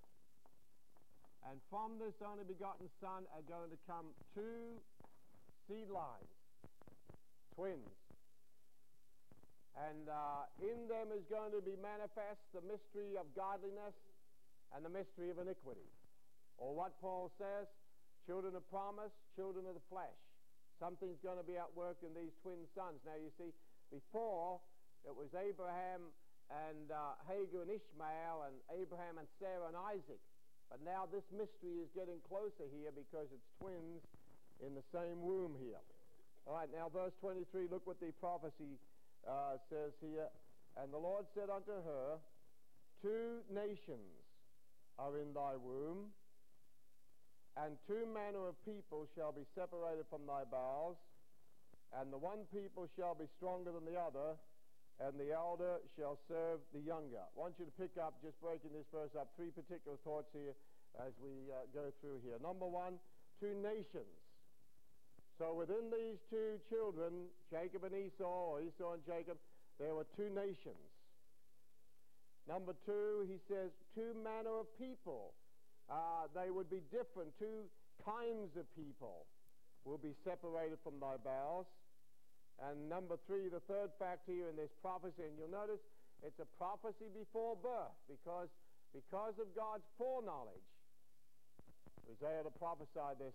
And 1.45 1.59
from 1.69 1.99
this 1.99 2.15
only 2.25 2.47
begotten 2.47 2.87
son 3.03 3.27
are 3.35 3.45
going 3.45 3.69
to 3.75 3.81
come 3.85 4.15
two 4.33 4.79
seed 5.67 5.91
lines, 5.91 6.33
twins. 7.59 7.93
And 9.75 10.07
uh, 10.07 10.47
in 10.63 10.87
them 10.87 11.11
is 11.11 11.27
going 11.27 11.51
to 11.51 11.61
be 11.61 11.75
manifest 11.83 12.41
the 12.55 12.63
mystery 12.63 13.19
of 13.19 13.27
godliness 13.35 13.99
and 14.71 14.87
the 14.87 14.93
mystery 14.93 15.35
of 15.35 15.43
iniquity. 15.43 15.85
Or 16.59 16.75
what 16.75 16.95
Paul 17.01 17.31
says, 17.39 17.67
children 18.27 18.55
of 18.55 18.65
promise, 18.71 19.13
children 19.37 19.67
of 19.67 19.75
the 19.75 19.87
flesh. 19.91 20.17
Something's 20.79 21.21
going 21.23 21.39
to 21.39 21.47
be 21.47 21.57
at 21.57 21.71
work 21.75 21.99
in 22.03 22.11
these 22.15 22.35
twin 22.43 22.67
sons. 22.75 22.99
Now 23.07 23.19
you 23.19 23.31
see, 23.39 23.55
before 23.91 24.59
it 25.05 25.15
was 25.15 25.29
Abraham 25.37 26.11
and 26.51 26.91
uh, 26.91 27.17
Hagar 27.29 27.63
and 27.65 27.73
Ishmael 27.73 28.49
and 28.49 28.57
Abraham 28.73 29.21
and 29.21 29.29
Sarah 29.41 29.69
and 29.69 29.77
Isaac. 29.77 30.21
But 30.73 30.81
now 30.83 31.07
this 31.07 31.25
mystery 31.31 31.79
is 31.79 31.89
getting 31.93 32.19
closer 32.25 32.67
here 32.73 32.91
because 32.91 33.29
it's 33.31 33.49
twins 33.61 34.03
in 34.65 34.75
the 34.75 34.85
same 34.91 35.21
womb 35.21 35.55
here. 35.61 35.81
All 36.47 36.57
right, 36.57 36.69
now 36.73 36.93
verse 36.93 37.13
23, 37.21 37.69
look 37.71 37.87
what 37.87 38.01
the 38.01 38.13
prophecy 38.21 38.77
uh, 39.25 39.57
says 39.73 39.97
here, 40.01 40.29
And 40.77 40.93
the 40.93 41.01
Lord 41.01 41.25
said 41.33 41.49
unto 41.49 41.73
her, 41.73 42.21
Two 43.01 43.45
nations 43.53 44.25
are 44.99 45.17
in 45.17 45.33
thy 45.33 45.57
womb, 45.57 46.13
and 47.57 47.79
two 47.87 48.03
manner 48.11 48.51
of 48.51 48.59
people 48.67 49.07
shall 49.15 49.31
be 49.31 49.47
separated 49.55 50.05
from 50.11 50.27
thy 50.27 50.43
bowels, 50.43 50.99
and 51.95 52.11
the 52.11 52.19
one 52.19 52.43
people 52.51 52.91
shall 52.99 53.15
be 53.15 53.31
stronger 53.39 53.71
than 53.71 53.87
the 53.87 53.95
other, 53.95 54.35
and 54.99 55.15
the 55.19 55.31
elder 55.31 55.79
shall 55.95 56.19
serve 56.27 56.59
the 56.75 56.83
younger. 56.83 57.23
I 57.23 57.35
want 57.39 57.55
you 57.59 57.67
to 57.67 57.75
pick 57.79 57.95
up, 57.99 58.19
just 58.23 58.39
breaking 58.43 58.75
this 58.75 58.87
verse 58.91 59.15
up, 59.15 59.31
three 59.39 59.55
particular 59.55 59.99
thoughts 60.03 60.31
here 60.35 60.55
as 60.99 61.15
we 61.23 61.51
uh, 61.51 61.67
go 61.75 61.91
through 62.03 62.23
here. 62.23 62.39
Number 62.43 62.67
one, 62.67 62.99
two 63.39 63.55
nations. 63.59 64.15
So 65.39 65.55
within 65.55 65.91
these 65.91 66.19
two 66.31 66.63
children, 66.71 67.27
Jacob 67.51 67.83
and 67.83 67.95
Esau, 67.95 68.55
or 68.55 68.63
Esau 68.63 68.95
and 68.95 69.03
Jacob, 69.03 69.39
there 69.79 69.95
were 69.95 70.07
two 70.15 70.31
nations. 70.31 70.79
Number 72.47 72.75
two, 72.87 73.27
he 73.27 73.43
says, 73.51 73.71
two 73.95 74.15
manner 74.23 74.63
of 74.63 74.71
people. 74.79 75.35
Uh, 75.91 76.31
they 76.33 76.51
would 76.51 76.71
be 76.71 76.81
different. 76.89 77.33
Two 77.39 77.69
kinds 78.05 78.57
of 78.57 78.65
people 78.75 79.27
will 79.85 80.01
be 80.01 80.17
separated 80.25 80.81
from 80.83 80.97
thy 81.01 81.21
bowels. 81.21 81.69
And 82.63 82.89
number 82.89 83.19
three, 83.27 83.51
the 83.51 83.61
third 83.67 83.91
fact 83.99 84.25
here 84.25 84.49
in 84.49 84.57
this 84.57 84.71
prophecy, 84.81 85.27
and 85.27 85.35
you'll 85.37 85.53
notice 85.53 85.83
it's 86.23 86.39
a 86.41 86.49
prophecy 86.57 87.11
before 87.13 87.59
birth 87.59 87.99
because, 88.09 88.49
because 88.95 89.37
of 89.43 89.51
God's 89.53 89.85
foreknowledge. 89.99 90.65
Isaiah 92.09 92.47
prophesied 92.57 93.19
this 93.19 93.35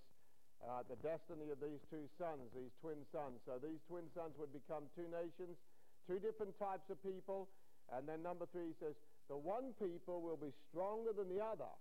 uh, 0.59 0.83
the 0.91 0.99
destiny 0.99 1.47
of 1.55 1.59
these 1.63 1.79
two 1.87 2.03
sons, 2.19 2.51
these 2.51 2.73
twin 2.83 2.99
sons. 3.15 3.39
So 3.47 3.55
these 3.63 3.79
twin 3.87 4.11
sons 4.11 4.35
would 4.35 4.51
become 4.51 4.91
two 4.91 5.07
nations, 5.07 5.55
two 6.03 6.19
different 6.19 6.51
types 6.59 6.91
of 6.91 6.99
people. 6.99 7.47
And 7.95 8.03
then 8.03 8.21
number 8.21 8.45
three 8.51 8.75
says, 8.79 8.93
the 9.31 9.39
one 9.39 9.71
people 9.79 10.19
will 10.19 10.37
be 10.37 10.51
stronger 10.67 11.15
than 11.15 11.31
the 11.31 11.39
other 11.39 11.71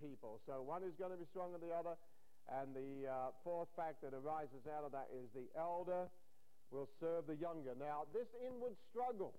people. 0.00 0.40
So 0.46 0.62
one 0.62 0.82
is 0.82 0.94
going 0.98 1.10
to 1.10 1.20
be 1.20 1.26
stronger 1.30 1.58
than 1.58 1.68
the 1.68 1.74
other. 1.74 1.96
And 2.46 2.70
the 2.74 3.10
uh, 3.10 3.34
fourth 3.42 3.68
fact 3.74 4.06
that 4.06 4.14
arises 4.14 4.62
out 4.70 4.86
of 4.86 4.92
that 4.92 5.10
is 5.10 5.26
the 5.34 5.50
elder 5.58 6.06
will 6.70 6.88
serve 7.00 7.26
the 7.26 7.34
younger. 7.34 7.74
Now, 7.78 8.06
this 8.14 8.26
inward 8.42 8.74
struggle 8.90 9.34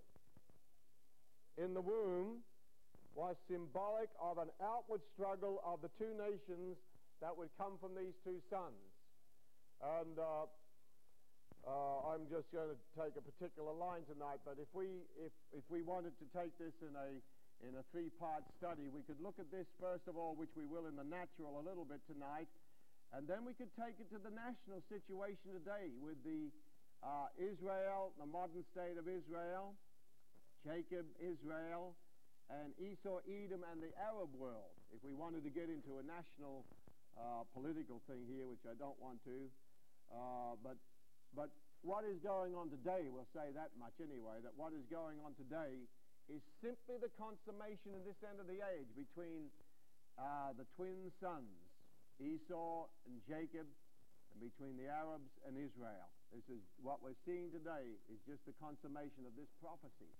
in 1.57 1.73
the 1.73 1.81
womb 1.81 2.43
was 3.15 3.35
symbolic 3.49 4.11
of 4.21 4.37
an 4.37 4.51
outward 4.61 5.01
struggle 5.15 5.63
of 5.65 5.81
the 5.81 5.89
two 5.97 6.13
nations 6.13 6.77
that 7.21 7.33
would 7.33 7.49
come 7.57 7.79
from 7.81 7.97
these 7.97 8.13
two 8.23 8.37
sons. 8.51 8.77
And 9.81 10.19
uh, 10.19 10.45
uh, 11.65 12.13
I'm 12.13 12.29
just 12.29 12.45
going 12.53 12.69
to 12.69 12.79
take 12.93 13.17
a 13.17 13.23
particular 13.25 13.73
line 13.73 14.05
tonight, 14.05 14.39
but 14.45 14.61
if 14.61 14.69
we, 14.71 15.01
if, 15.17 15.33
if 15.51 15.65
we 15.67 15.81
wanted 15.81 16.13
to 16.21 16.25
take 16.31 16.53
this 16.61 16.73
in 16.85 16.93
a, 16.93 17.17
in 17.65 17.73
a 17.73 17.83
three-part 17.89 18.45
study, 18.61 18.85
we 18.89 19.01
could 19.09 19.17
look 19.17 19.41
at 19.41 19.49
this 19.49 19.65
first 19.81 20.05
of 20.05 20.13
all, 20.13 20.37
which 20.37 20.53
we 20.53 20.65
will 20.65 20.85
in 20.85 20.95
the 20.95 21.07
natural 21.07 21.57
a 21.57 21.63
little 21.65 21.85
bit 21.85 22.01
tonight, 22.05 22.49
and 23.15 23.25
then 23.25 23.41
we 23.47 23.55
could 23.57 23.71
take 23.79 23.97
it 23.97 24.11
to 24.13 24.19
the 24.21 24.33
national 24.33 24.83
situation 24.91 25.55
today 25.55 25.89
with 25.97 26.19
the 26.21 26.51
uh, 27.01 27.29
Israel, 27.39 28.13
the 28.19 28.27
modern 28.27 28.61
state 28.73 28.99
of 28.99 29.07
Israel, 29.09 29.73
Jacob, 30.65 31.05
Israel, 31.21 31.95
and 32.49 32.73
Esau, 32.77 33.23
Edom, 33.25 33.63
and 33.71 33.79
the 33.81 33.93
Arab 33.99 34.31
world. 34.35 34.75
If 34.91 35.03
we 35.03 35.13
wanted 35.13 35.43
to 35.43 35.51
get 35.51 35.67
into 35.67 35.99
a 35.99 36.03
national 36.05 36.63
uh, 37.17 37.43
political 37.53 38.01
thing 38.07 38.23
here, 38.29 38.45
which 38.47 38.63
I 38.69 38.75
don't 38.77 38.97
want 39.01 39.19
to. 39.25 39.37
Uh, 40.13 40.53
but, 40.63 40.77
but 41.35 41.49
what 41.81 42.07
is 42.07 42.19
going 42.23 42.55
on 42.55 42.69
today, 42.71 43.09
we'll 43.11 43.29
say 43.35 43.51
that 43.55 43.75
much 43.75 43.95
anyway, 43.99 44.39
that 44.43 44.55
what 44.55 44.71
is 44.71 44.85
going 44.87 45.19
on 45.25 45.35
today 45.35 45.83
is 46.27 46.43
simply 46.59 46.99
the 46.99 47.11
consummation 47.15 47.95
of 47.95 48.03
this 48.03 48.19
end 48.23 48.39
of 48.43 48.47
the 48.47 48.59
age 48.59 48.91
between 48.95 49.47
uh, 50.19 50.51
the 50.59 50.67
twin 50.75 51.07
sons, 51.23 51.55
Esau 52.19 52.87
and 53.07 53.23
Jacob, 53.23 53.67
and 54.31 54.39
between 54.43 54.75
the 54.75 54.91
Arabs 54.91 55.31
and 55.47 55.55
Israel. 55.55 56.11
This 56.35 56.43
is 56.51 56.59
what 56.83 56.99
we're 56.99 57.17
seeing 57.23 57.47
today 57.55 57.95
is 58.11 58.19
just 58.27 58.43
the 58.43 58.55
consummation 58.59 59.23
of 59.23 59.31
this 59.39 59.47
prophecy. 59.63 60.11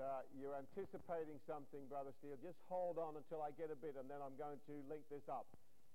uh, 0.00 0.19
you're 0.38 0.54
anticipating 0.54 1.38
something, 1.48 1.82
Brother 1.90 2.14
Steele, 2.20 2.38
just 2.38 2.58
hold 2.70 2.98
on 2.98 3.18
until 3.18 3.42
I 3.42 3.50
get 3.56 3.72
a 3.72 3.78
bit, 3.78 3.98
and 3.98 4.06
then 4.06 4.22
I'm 4.22 4.36
going 4.38 4.58
to 4.70 4.74
link 4.86 5.02
this 5.10 5.26
up. 5.26 5.46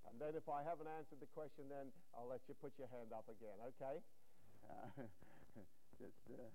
And 0.10 0.20
then 0.22 0.38
if 0.38 0.46
I 0.52 0.62
haven't 0.62 0.92
answered 0.92 1.20
the 1.24 1.32
question, 1.34 1.66
then 1.72 1.90
I'll 2.14 2.30
let 2.30 2.44
you 2.46 2.54
put 2.62 2.76
your 2.78 2.92
hand 2.94 3.10
up 3.16 3.26
again, 3.26 3.58
okay? 3.76 3.98
Uh, 4.70 5.08
just, 6.02 6.20
uh, 6.30 6.50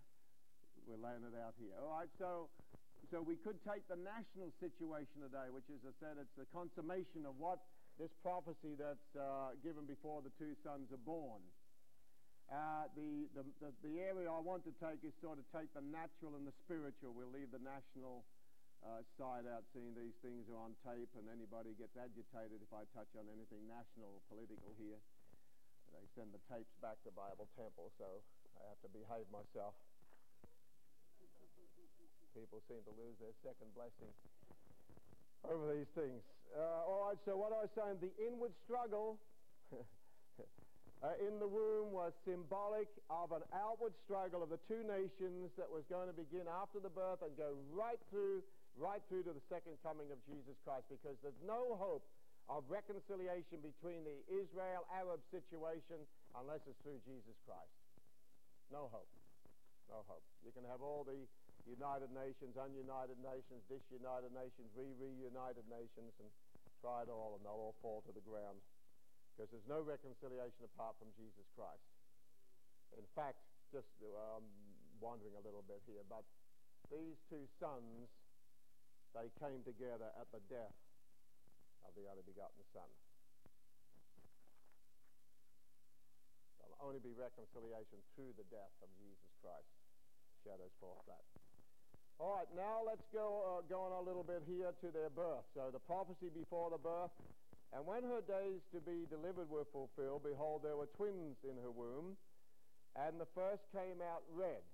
we're 0.87 1.01
laying 1.01 1.25
it 1.27 1.35
out 1.35 1.57
here. 1.59 1.75
All 1.83 1.99
right, 1.99 2.11
so, 2.21 2.47
so 3.11 3.25
we 3.25 3.35
could 3.43 3.59
take 3.67 3.83
the 3.91 3.99
national 3.99 4.55
situation 4.63 5.25
today, 5.25 5.51
which, 5.51 5.67
as 5.73 5.83
I 5.83 5.93
said, 5.99 6.15
it's 6.21 6.37
the 6.39 6.47
consummation 6.55 7.27
of 7.27 7.35
what 7.41 7.59
this 7.99 8.13
prophecy 8.23 8.79
that's 8.79 9.11
uh, 9.19 9.53
given 9.61 9.85
before 9.85 10.23
the 10.23 10.33
two 10.39 10.57
sons 10.65 10.89
are 10.95 11.05
born. 11.05 11.43
Uh, 12.51 12.91
the, 12.99 13.31
the, 13.39 13.47
the, 13.63 13.71
the, 13.87 13.95
area 14.03 14.27
I 14.27 14.43
want 14.43 14.67
to 14.67 14.75
take 14.83 15.07
is 15.07 15.15
sort 15.23 15.39
of 15.39 15.47
take 15.55 15.71
the 15.71 15.87
natural 15.87 16.35
and 16.35 16.43
the 16.43 16.57
spiritual. 16.67 17.15
We'll 17.15 17.31
leave 17.31 17.55
the 17.55 17.63
national 17.63 18.27
uh, 18.83 19.07
side 19.15 19.47
out, 19.47 19.63
seeing 19.71 19.95
these 19.95 20.19
things 20.19 20.51
are 20.51 20.59
on 20.59 20.75
tape, 20.83 21.15
and 21.15 21.31
anybody 21.31 21.79
gets 21.79 21.95
agitated 21.95 22.59
if 22.59 22.73
I 22.75 22.83
touch 22.91 23.07
on 23.15 23.31
anything 23.31 23.71
national 23.71 24.19
or 24.19 24.21
political 24.27 24.75
here. 24.83 24.99
They 25.95 26.03
send 26.19 26.35
the 26.35 26.43
tapes 26.51 26.75
back 26.83 26.99
to 27.07 27.15
Bible 27.15 27.47
Temple, 27.55 27.95
so 28.03 28.19
I 28.59 28.67
have 28.67 28.83
to 28.83 28.91
behave 28.91 29.31
myself. 29.31 29.79
People 32.35 32.67
seem 32.67 32.83
to 32.83 32.95
lose 32.99 33.15
their 33.23 33.35
second 33.47 33.71
blessing 33.79 34.11
over 35.47 35.71
these 35.71 35.91
things. 35.95 36.19
Uh, 36.51 36.83
all 36.83 37.07
right, 37.07 37.19
so 37.23 37.39
what 37.39 37.55
I 37.55 37.63
was 37.63 37.73
saying, 37.79 38.03
the 38.03 38.11
inward 38.19 38.51
struggle 38.67 39.23
uh, 41.01 41.17
in 41.25 41.41
the 41.41 41.49
womb 41.49 41.97
was 41.97 42.13
symbolic 42.29 42.89
of 43.09 43.33
an 43.33 43.41
outward 43.57 43.97
struggle 44.05 44.45
of 44.45 44.53
the 44.53 44.61
two 44.69 44.85
nations 44.85 45.49
that 45.57 45.65
was 45.65 45.81
going 45.89 46.13
to 46.13 46.17
begin 46.17 46.45
after 46.61 46.77
the 46.77 46.93
birth 46.93 47.25
and 47.25 47.33
go 47.41 47.57
right 47.73 48.01
through, 48.13 48.45
right 48.77 49.01
through 49.09 49.25
to 49.25 49.33
the 49.33 49.41
second 49.49 49.81
coming 49.81 50.13
of 50.13 50.21
Jesus 50.29 50.53
Christ 50.61 50.85
because 50.93 51.17
there's 51.25 51.41
no 51.49 51.73
hope 51.81 52.05
of 52.53 52.69
reconciliation 52.69 53.65
between 53.65 54.05
the 54.05 54.21
Israel-Arab 54.29 55.25
situation 55.33 56.05
unless 56.37 56.61
it's 56.69 56.77
through 56.85 57.01
Jesus 57.09 57.37
Christ. 57.49 57.73
No 58.69 58.93
hope. 58.93 59.09
No 59.89 60.05
hope. 60.05 60.23
You 60.45 60.53
can 60.53 60.69
have 60.69 60.85
all 60.85 61.03
the 61.03 61.17
United 61.65 62.13
Nations, 62.13 62.61
ununited 62.61 63.17
nations, 63.25 63.65
disunited 63.73 64.37
nations, 64.37 64.69
re-reunited 64.77 65.65
nations, 65.71 66.13
and 66.21 66.29
try 66.85 67.05
it 67.05 67.11
all, 67.13 67.37
and 67.37 67.43
they'll 67.45 67.73
all 67.73 67.77
fall 67.81 68.05
to 68.05 68.13
the 68.13 68.25
ground 68.25 68.61
because 69.41 69.57
there's 69.57 69.73
no 69.73 69.81
reconciliation 69.81 70.69
apart 70.69 70.93
from 71.01 71.09
Jesus 71.17 71.49
Christ. 71.57 71.81
In 72.93 73.09
fact, 73.17 73.41
just 73.73 73.89
um, 74.05 74.45
wandering 75.01 75.33
a 75.33 75.41
little 75.41 75.65
bit 75.65 75.81
here, 75.89 76.05
but 76.13 76.29
these 76.93 77.17
two 77.33 77.49
sons, 77.57 78.13
they 79.17 79.33
came 79.41 79.65
together 79.65 80.13
at 80.21 80.29
the 80.29 80.45
death 80.53 80.77
of 81.89 81.97
the 81.97 82.05
only 82.13 82.21
begotten 82.29 82.61
Son. 82.77 82.85
There'll 86.61 86.85
only 86.85 87.01
be 87.01 87.17
reconciliation 87.17 87.97
through 88.13 88.37
the 88.37 88.45
death 88.53 88.77
of 88.85 88.93
Jesus 89.01 89.33
Christ. 89.41 89.73
Shadows 90.45 90.77
forth 90.85 91.01
that. 91.09 91.25
All 92.21 92.37
right, 92.37 92.51
now 92.53 92.85
let's 92.85 93.09
go, 93.09 93.57
uh, 93.57 93.65
go 93.65 93.89
on 93.89 93.97
a 93.97 94.05
little 94.05 94.21
bit 94.21 94.45
here 94.45 94.77
to 94.85 94.89
their 94.93 95.09
birth. 95.09 95.49
So 95.57 95.73
the 95.73 95.81
prophecy 95.81 96.29
before 96.29 96.69
the 96.69 96.77
birth. 96.77 97.17
And 97.73 97.87
when 97.87 98.03
her 98.03 98.19
days 98.27 98.67
to 98.75 98.81
be 98.83 99.07
delivered 99.07 99.49
were 99.49 99.67
fulfilled, 99.71 100.27
behold, 100.27 100.63
there 100.67 100.77
were 100.77 100.91
twins 100.99 101.39
in 101.47 101.55
her 101.63 101.71
womb, 101.71 102.19
and 102.99 103.21
the 103.21 103.31
first 103.31 103.63
came 103.71 104.03
out 104.03 104.27
red. 104.35 104.67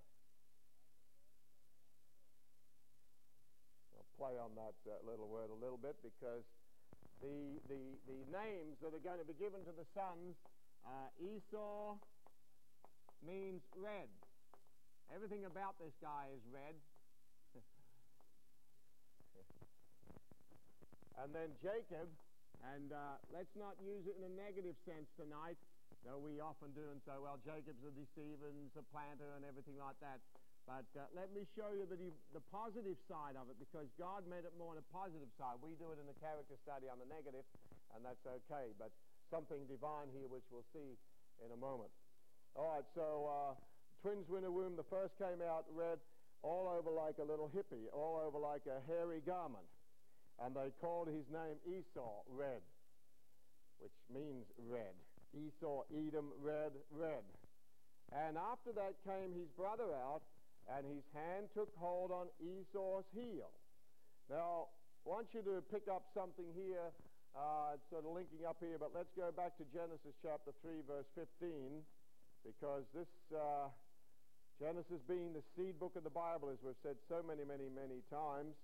I'll 3.93 4.09
play 4.17 4.41
on 4.41 4.57
that 4.57 4.73
uh, 4.88 4.97
little 5.05 5.29
word 5.29 5.53
a 5.53 5.59
little 5.61 5.76
bit 5.76 6.00
because 6.00 6.49
the, 7.21 7.61
the, 7.69 8.00
the 8.09 8.25
names 8.33 8.81
that 8.81 8.97
are 8.97 9.05
going 9.05 9.21
to 9.21 9.29
be 9.29 9.37
given 9.37 9.61
to 9.69 9.73
the 9.76 9.85
sons, 9.93 10.41
Esau 11.21 11.97
means 13.25 13.61
red. 13.76 14.09
Everything 15.15 15.45
about 15.45 15.79
this 15.79 15.93
guy 16.03 16.29
is 16.35 16.43
red. 16.49 16.75
and 21.23 21.35
then 21.35 21.50
Jacob, 21.62 22.09
and 22.75 22.93
uh, 22.93 23.21
let's 23.33 23.53
not 23.57 23.77
use 23.83 24.05
it 24.09 24.17
in 24.17 24.25
a 24.25 24.33
negative 24.33 24.77
sense 24.89 25.09
tonight, 25.17 25.59
though 26.05 26.21
we 26.21 26.41
often 26.41 26.73
do 26.73 26.85
and 26.93 27.01
say, 27.05 27.15
well, 27.19 27.37
Jacob's 27.43 27.83
a 27.85 27.93
deceiver 27.93 28.53
and 28.53 28.71
planter, 28.93 29.37
and 29.37 29.45
everything 29.45 29.77
like 29.77 29.99
that. 30.01 30.23
But 30.67 30.89
uh, 30.99 31.07
let 31.15 31.31
me 31.31 31.47
show 31.55 31.71
you 31.71 31.87
the, 31.87 31.99
the 32.35 32.43
positive 32.51 32.99
side 33.07 33.39
of 33.39 33.47
it 33.47 33.59
because 33.63 33.87
God 33.95 34.27
made 34.27 34.43
it 34.43 34.51
more 34.59 34.75
on 34.75 34.83
a 34.83 34.89
positive 34.91 35.31
side. 35.39 35.63
We 35.63 35.79
do 35.79 35.95
it 35.95 36.03
in 36.03 36.11
the 36.11 36.19
character 36.19 36.59
study 36.67 36.91
on 36.91 36.99
the 36.99 37.07
negative, 37.07 37.47
and 37.95 38.03
that's 38.03 38.23
okay. 38.27 38.75
But 38.75 38.91
something 39.31 39.63
divine 39.71 40.11
here, 40.11 40.27
which 40.27 40.43
we'll 40.51 40.67
see 40.75 40.99
in 41.39 41.55
a 41.55 41.59
moment. 41.59 41.95
All 42.59 42.67
right, 42.67 42.87
so 42.99 43.31
uh, 43.31 43.53
twins 44.03 44.27
winter 44.27 44.51
womb, 44.51 44.75
the 44.75 44.89
first 44.91 45.15
came 45.23 45.39
out 45.39 45.71
red, 45.71 46.03
all 46.43 46.67
over 46.67 46.91
like 46.91 47.23
a 47.23 47.27
little 47.27 47.47
hippie, 47.55 47.87
all 47.95 48.19
over 48.19 48.39
like 48.39 48.67
a 48.67 48.83
hairy 48.91 49.23
garment 49.23 49.67
and 50.45 50.55
they 50.55 50.69
called 50.81 51.09
his 51.09 51.25
name 51.33 51.57
Esau, 51.64 52.23
red, 52.28 52.61
which 53.78 53.97
means 54.12 54.45
red. 54.69 54.93
Esau, 55.33 55.83
Edom, 55.93 56.33
red, 56.40 56.73
red. 56.90 57.25
And 58.12 58.37
after 58.38 58.73
that 58.73 58.95
came 59.05 59.35
his 59.35 59.49
brother 59.57 59.90
out, 59.93 60.23
and 60.71 60.87
his 60.87 61.05
hand 61.14 61.47
took 61.55 61.71
hold 61.78 62.11
on 62.11 62.26
Esau's 62.43 63.07
heel. 63.14 63.50
Now, 64.31 64.69
I 65.07 65.09
want 65.09 65.31
you 65.33 65.43
to 65.43 65.62
pick 65.71 65.87
up 65.87 66.11
something 66.14 66.47
here. 66.55 66.90
Uh, 67.37 67.76
sort 67.93 68.09
of 68.09 68.16
linking 68.16 68.49
up 68.49 68.57
here, 68.64 68.81
but 68.81 68.97
let's 68.97 69.12
go 69.12 69.28
back 69.28 69.52
to 69.61 69.64
Genesis 69.69 70.16
chapter 70.25 70.57
3, 70.64 70.81
verse 70.88 71.05
15, 71.21 71.85
because 72.49 72.88
this 72.97 73.12
uh, 73.28 73.69
Genesis 74.57 75.05
being 75.05 75.37
the 75.37 75.45
seed 75.52 75.76
book 75.76 75.93
of 76.00 76.05
the 76.05 76.12
Bible, 76.16 76.49
as 76.49 76.57
we've 76.64 76.81
said 76.81 76.97
so 77.12 77.21
many, 77.21 77.45
many, 77.45 77.69
many 77.69 78.00
times, 78.09 78.57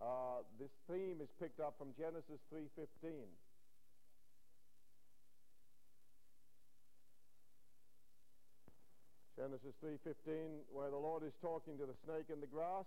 uh, 0.00 0.40
this 0.58 0.72
theme 0.88 1.20
is 1.20 1.28
picked 1.36 1.60
up 1.60 1.76
from 1.76 1.92
Genesis 1.96 2.40
3.15. 2.48 3.28
Genesis 9.36 9.72
3.15, 9.80 10.68
where 10.68 10.90
the 10.92 11.00
Lord 11.00 11.24
is 11.24 11.32
talking 11.40 11.76
to 11.80 11.84
the 11.84 11.96
snake 12.04 12.28
in 12.28 12.40
the 12.40 12.50
grass, 12.52 12.84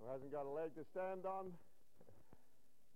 who 0.00 0.08
hasn't 0.08 0.32
got 0.32 0.48
a 0.48 0.52
leg 0.52 0.72
to 0.76 0.84
stand 0.96 1.24
on. 1.24 1.52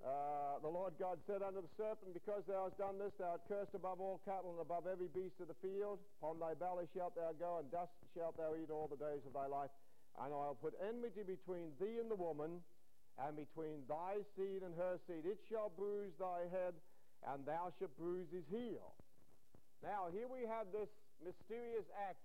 Uh, 0.00 0.56
the 0.62 0.72
Lord 0.72 0.94
God 0.96 1.18
said 1.26 1.42
unto 1.42 1.60
the 1.60 1.72
serpent, 1.76 2.16
Because 2.16 2.44
thou 2.48 2.70
hast 2.70 2.78
done 2.78 2.96
this, 2.96 3.12
thou 3.18 3.36
art 3.36 3.44
cursed 3.48 3.74
above 3.74 4.00
all 4.00 4.20
cattle 4.24 4.56
and 4.56 4.62
above 4.64 4.88
every 4.88 5.12
beast 5.12 5.36
of 5.40 5.52
the 5.52 5.58
field. 5.60 5.98
Upon 6.22 6.38
thy 6.40 6.54
belly 6.54 6.88
shalt 6.96 7.12
thou 7.12 7.34
go, 7.36 7.60
and 7.60 7.68
dust 7.68 7.92
shalt 8.16 8.36
thou 8.38 8.56
eat 8.56 8.70
all 8.70 8.88
the 8.88 9.00
days 9.00 9.20
of 9.26 9.36
thy 9.36 9.44
life. 9.44 9.72
And 10.18 10.34
I'll 10.34 10.58
put 10.58 10.74
enmity 10.82 11.22
between 11.22 11.70
thee 11.78 11.98
and 12.02 12.10
the 12.10 12.18
woman, 12.18 12.60
and 13.18 13.34
between 13.34 13.82
thy 13.90 14.22
seed 14.38 14.62
and 14.62 14.74
her 14.78 14.98
seed. 15.06 15.26
It 15.26 15.42
shall 15.50 15.70
bruise 15.74 16.14
thy 16.18 16.46
head, 16.50 16.74
and 17.26 17.42
thou 17.42 17.74
shalt 17.78 17.94
bruise 17.98 18.30
his 18.30 18.46
heel. 18.46 18.94
Now, 19.82 20.10
here 20.10 20.30
we 20.30 20.46
have 20.46 20.70
this 20.70 20.90
mysterious 21.22 21.86
act 21.94 22.22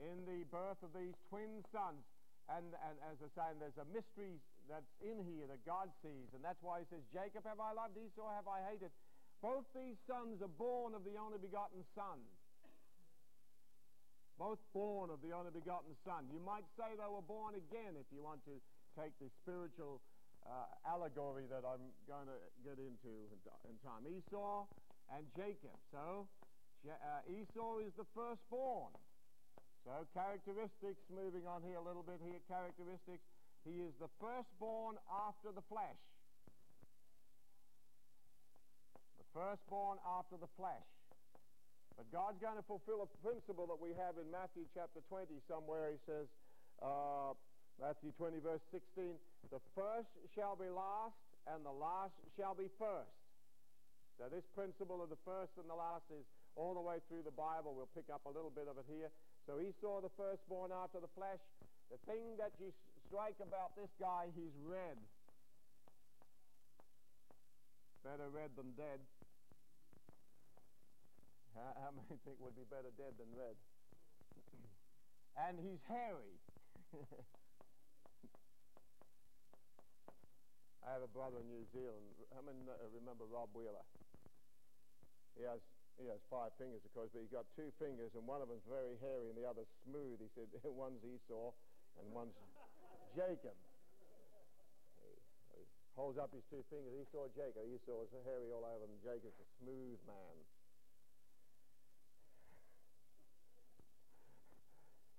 in 0.00 0.24
the 0.24 0.44
birth 0.48 0.80
of 0.80 0.92
these 0.96 1.16
twin 1.28 1.64
sons. 1.72 2.04
And, 2.48 2.76
and 2.76 2.96
as 3.08 3.16
I 3.24 3.28
say, 3.32 3.48
there's 3.56 3.80
a 3.80 3.88
mystery 3.88 4.36
that's 4.68 4.92
in 5.00 5.16
here 5.24 5.48
that 5.48 5.64
God 5.64 5.88
sees. 6.04 6.28
And 6.36 6.44
that's 6.44 6.60
why 6.60 6.84
he 6.84 6.86
says, 6.92 7.04
Jacob 7.12 7.44
have 7.48 7.60
I 7.60 7.72
loved, 7.72 7.96
Esau 7.96 8.28
have 8.36 8.48
I 8.48 8.64
hated. 8.68 8.92
Both 9.40 9.64
these 9.76 9.96
sons 10.08 10.40
are 10.40 10.52
born 10.60 10.96
of 10.96 11.04
the 11.04 11.16
only 11.20 11.40
begotten 11.40 11.84
Son 11.96 12.20
both 14.38 14.58
born 14.74 15.10
of 15.10 15.22
the 15.22 15.30
only 15.30 15.54
begotten 15.54 15.94
Son. 16.02 16.26
You 16.30 16.42
might 16.42 16.66
say 16.74 16.90
they 16.98 17.10
were 17.10 17.24
born 17.24 17.54
again 17.54 17.94
if 17.94 18.06
you 18.10 18.22
want 18.22 18.42
to 18.50 18.58
take 18.98 19.14
the 19.22 19.30
spiritual 19.42 20.02
uh, 20.46 20.68
allegory 20.86 21.46
that 21.48 21.64
I'm 21.64 21.90
going 22.04 22.28
to 22.28 22.38
get 22.66 22.76
into 22.76 23.12
in 23.66 23.76
time. 23.80 24.04
Esau 24.04 24.66
and 25.14 25.24
Jacob. 25.36 25.76
So 25.92 26.26
uh, 26.88 27.24
Esau 27.30 27.80
is 27.80 27.92
the 27.96 28.06
firstborn. 28.14 28.92
So 29.84 29.92
characteristics, 30.16 31.00
moving 31.12 31.44
on 31.44 31.60
here 31.62 31.76
a 31.76 31.84
little 31.84 32.04
bit 32.04 32.20
here, 32.24 32.40
characteristics. 32.48 33.24
He 33.64 33.80
is 33.80 33.92
the 34.00 34.08
firstborn 34.20 34.96
after 35.08 35.52
the 35.52 35.64
flesh. 35.68 36.00
The 39.20 39.26
firstborn 39.32 39.98
after 40.04 40.36
the 40.36 40.48
flesh. 40.56 40.93
But 41.94 42.10
God's 42.10 42.42
going 42.42 42.58
to 42.58 42.66
fulfill 42.66 43.06
a 43.06 43.10
principle 43.22 43.70
that 43.70 43.78
we 43.78 43.94
have 43.94 44.18
in 44.18 44.26
Matthew 44.30 44.66
chapter 44.74 44.98
20 45.06 45.30
somewhere. 45.46 45.94
He 45.94 46.00
says, 46.02 46.26
uh, 46.82 47.38
Matthew 47.78 48.10
20, 48.18 48.42
verse 48.42 48.62
16, 48.70 49.14
the 49.50 49.62
first 49.74 50.10
shall 50.34 50.58
be 50.58 50.66
last, 50.70 51.14
and 51.46 51.62
the 51.62 51.74
last 51.74 52.14
shall 52.34 52.54
be 52.54 52.66
first. 52.78 53.14
So 54.18 54.30
this 54.30 54.46
principle 54.54 55.02
of 55.02 55.10
the 55.10 55.18
first 55.26 55.54
and 55.58 55.66
the 55.66 55.74
last 55.74 56.06
is 56.10 56.22
all 56.54 56.74
the 56.74 56.82
way 56.82 57.02
through 57.10 57.26
the 57.26 57.34
Bible. 57.34 57.74
We'll 57.74 57.90
pick 57.98 58.06
up 58.10 58.22
a 58.26 58.32
little 58.32 58.50
bit 58.54 58.70
of 58.70 58.78
it 58.78 58.86
here. 58.86 59.10
So 59.46 59.58
Esau 59.58 60.00
the 60.00 60.14
firstborn 60.14 60.70
after 60.70 61.02
the 61.02 61.10
flesh. 61.18 61.42
The 61.90 61.98
thing 62.06 62.38
that 62.38 62.54
you 62.62 62.70
strike 63.06 63.38
about 63.42 63.74
this 63.74 63.90
guy, 63.98 64.30
he's 64.38 64.54
red. 64.62 64.96
Better 68.06 68.30
red 68.30 68.54
than 68.56 68.70
dead. 68.78 69.02
How, 71.54 71.70
how 71.86 71.90
many 71.94 72.18
think 72.26 72.42
would 72.42 72.58
be 72.58 72.66
better 72.66 72.90
dead 72.98 73.14
than 73.18 73.30
red? 73.34 73.54
and 75.46 75.58
he's 75.62 75.82
hairy. 75.86 76.34
I 80.84 80.92
have 80.92 81.00
a 81.00 81.08
brother 81.08 81.40
in 81.40 81.48
New 81.48 81.64
Zealand. 81.72 82.04
How 82.36 82.44
many 82.44 82.60
uh, 82.68 82.76
remember 82.92 83.24
Rob 83.24 83.48
Wheeler? 83.56 83.86
He 85.32 85.48
has 85.48 85.64
he 85.96 86.10
has 86.10 86.18
five 86.26 86.50
fingers, 86.58 86.82
of 86.82 86.90
course, 86.90 87.08
but 87.14 87.22
he's 87.22 87.30
got 87.30 87.46
two 87.54 87.70
fingers, 87.78 88.10
and 88.18 88.26
one 88.26 88.42
of 88.42 88.50
them's 88.50 88.66
very 88.66 88.98
hairy 88.98 89.30
and 89.30 89.38
the 89.38 89.46
other's 89.46 89.70
smooth. 89.86 90.18
He 90.18 90.28
said 90.34 90.50
one's 90.66 91.00
Esau 91.06 91.54
and 92.02 92.10
one's 92.10 92.34
Jacob. 93.14 93.54
He, 95.54 95.62
holds 95.94 96.18
up 96.18 96.34
his 96.34 96.42
two 96.50 96.66
fingers. 96.66 96.90
Esau, 96.98 97.30
Jacob. 97.38 97.62
Esau 97.70 98.02
is 98.02 98.10
hairy 98.26 98.50
all 98.50 98.66
over, 98.66 98.82
and 98.82 98.98
Jacob's 98.98 99.38
a 99.38 99.48
smooth 99.62 100.02
man. 100.10 100.34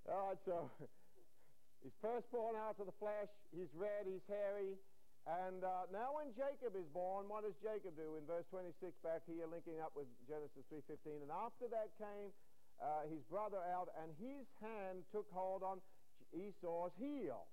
All 0.06 0.30
right, 0.30 0.38
so 0.46 0.70
he's 1.82 1.98
firstborn 1.98 2.54
out 2.54 2.78
of 2.78 2.86
the 2.86 2.94
flesh. 3.02 3.26
He's 3.50 3.66
red, 3.74 4.06
he's 4.06 4.22
hairy. 4.30 4.78
And 5.26 5.66
uh, 5.66 5.90
now 5.90 6.14
when 6.14 6.30
Jacob 6.38 6.78
is 6.78 6.86
born, 6.94 7.26
what 7.26 7.42
does 7.42 7.58
Jacob 7.58 7.98
do? 7.98 8.14
In 8.14 8.22
verse 8.22 8.46
26 8.54 8.94
back 9.02 9.26
here, 9.26 9.50
linking 9.50 9.82
up 9.82 9.98
with 9.98 10.06
Genesis 10.30 10.62
3.15. 10.70 11.26
And 11.26 11.34
after 11.34 11.66
that 11.74 11.90
came 11.98 12.30
uh, 12.78 13.10
his 13.10 13.18
brother 13.26 13.58
out, 13.74 13.90
and 13.98 14.14
his 14.22 14.46
hand 14.62 15.02
took 15.10 15.26
hold 15.34 15.66
on 15.66 15.82
Esau's 16.30 16.94
heel. 16.94 17.50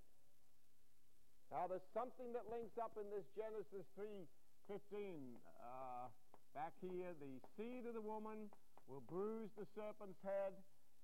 Now 1.49 1.65
there's 1.65 1.89
something 1.97 2.29
that 2.37 2.45
links 2.53 2.77
up 2.77 2.93
in 3.01 3.09
this 3.09 3.25
Genesis 3.33 3.89
3.15. 3.97 5.41
Uh, 5.57 6.13
back 6.53 6.77
here, 6.85 7.17
the 7.17 7.41
seed 7.57 7.89
of 7.89 7.97
the 7.97 8.05
woman 8.05 8.53
will 8.85 9.01
bruise 9.09 9.49
the 9.57 9.65
serpent's 9.73 10.21
head, 10.21 10.53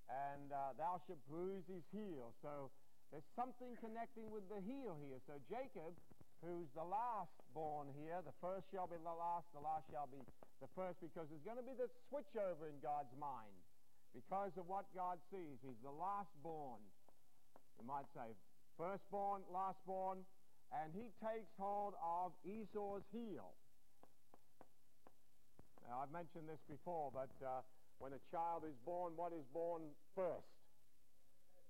and 0.09 0.49
uh, 0.49 0.73
thou 0.77 0.97
shalt 1.05 1.21
bruise 1.29 1.63
his 1.69 1.85
heel. 1.93 2.33
So 2.41 2.73
there's 3.13 3.25
something 3.37 3.77
connecting 3.77 4.29
with 4.33 4.45
the 4.49 4.57
heel 4.65 4.97
here. 5.05 5.21
So 5.29 5.37
Jacob, 5.45 5.93
who's 6.41 6.69
the 6.73 6.85
last 6.85 7.33
born 7.53 7.93
here, 7.93 8.21
the 8.25 8.33
first 8.41 8.65
shall 8.73 8.89
be 8.89 8.97
the 8.97 9.13
last, 9.13 9.45
the 9.53 9.61
last 9.61 9.85
shall 9.93 10.09
be 10.09 10.21
the 10.61 10.69
first, 10.75 10.97
because 11.01 11.29
there's 11.29 11.45
going 11.45 11.61
to 11.61 11.65
be 11.65 11.77
this 11.77 11.93
switch 12.09 12.33
over 12.37 12.67
in 12.67 12.77
God's 12.81 13.13
mind. 13.17 13.53
because 14.13 14.53
of 14.57 14.65
what 14.67 14.85
God 14.95 15.17
sees. 15.29 15.57
He's 15.61 15.81
the 15.83 15.93
last 15.93 16.31
born, 16.41 16.81
you 17.77 17.85
might 17.85 18.09
say, 18.15 18.33
firstborn, 18.77 19.41
last 19.51 19.79
born, 19.85 20.25
and 20.73 20.93
he 20.93 21.09
takes 21.21 21.49
hold 21.57 21.93
of 22.01 22.31
Esau's 22.45 23.05
heel. 23.11 23.53
Now, 25.87 26.05
I've 26.05 26.13
mentioned 26.13 26.45
this 26.45 26.61
before, 26.69 27.09
but 27.09 27.33
uh, 27.41 27.65
when 27.99 28.15
a 28.15 28.21
child 28.31 28.63
is 28.63 28.75
born, 28.87 29.13
what 29.15 29.35
is 29.35 29.43
born 29.53 29.83
first? 30.15 30.47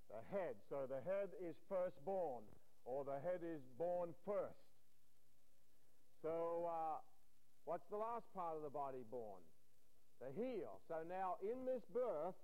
The 0.09 0.21
head. 0.33 0.55
So 0.69 0.85
the 0.85 1.01
head 1.05 1.33
is 1.41 1.53
firstborn, 1.67 2.45
or 2.85 3.03
the 3.05 3.17
head 3.21 3.41
is 3.41 3.61
born 3.77 4.13
first. 4.25 4.57
So, 6.21 6.65
uh, 6.69 6.97
what's 7.65 7.85
the 7.89 7.97
last 7.97 8.25
part 8.33 8.57
of 8.57 8.63
the 8.63 8.73
body 8.73 9.05
born? 9.09 9.41
The 10.21 10.33
heel. 10.35 10.81
So 10.89 11.01
now, 11.07 11.37
in 11.45 11.65
this 11.65 11.81
birth, 11.93 12.35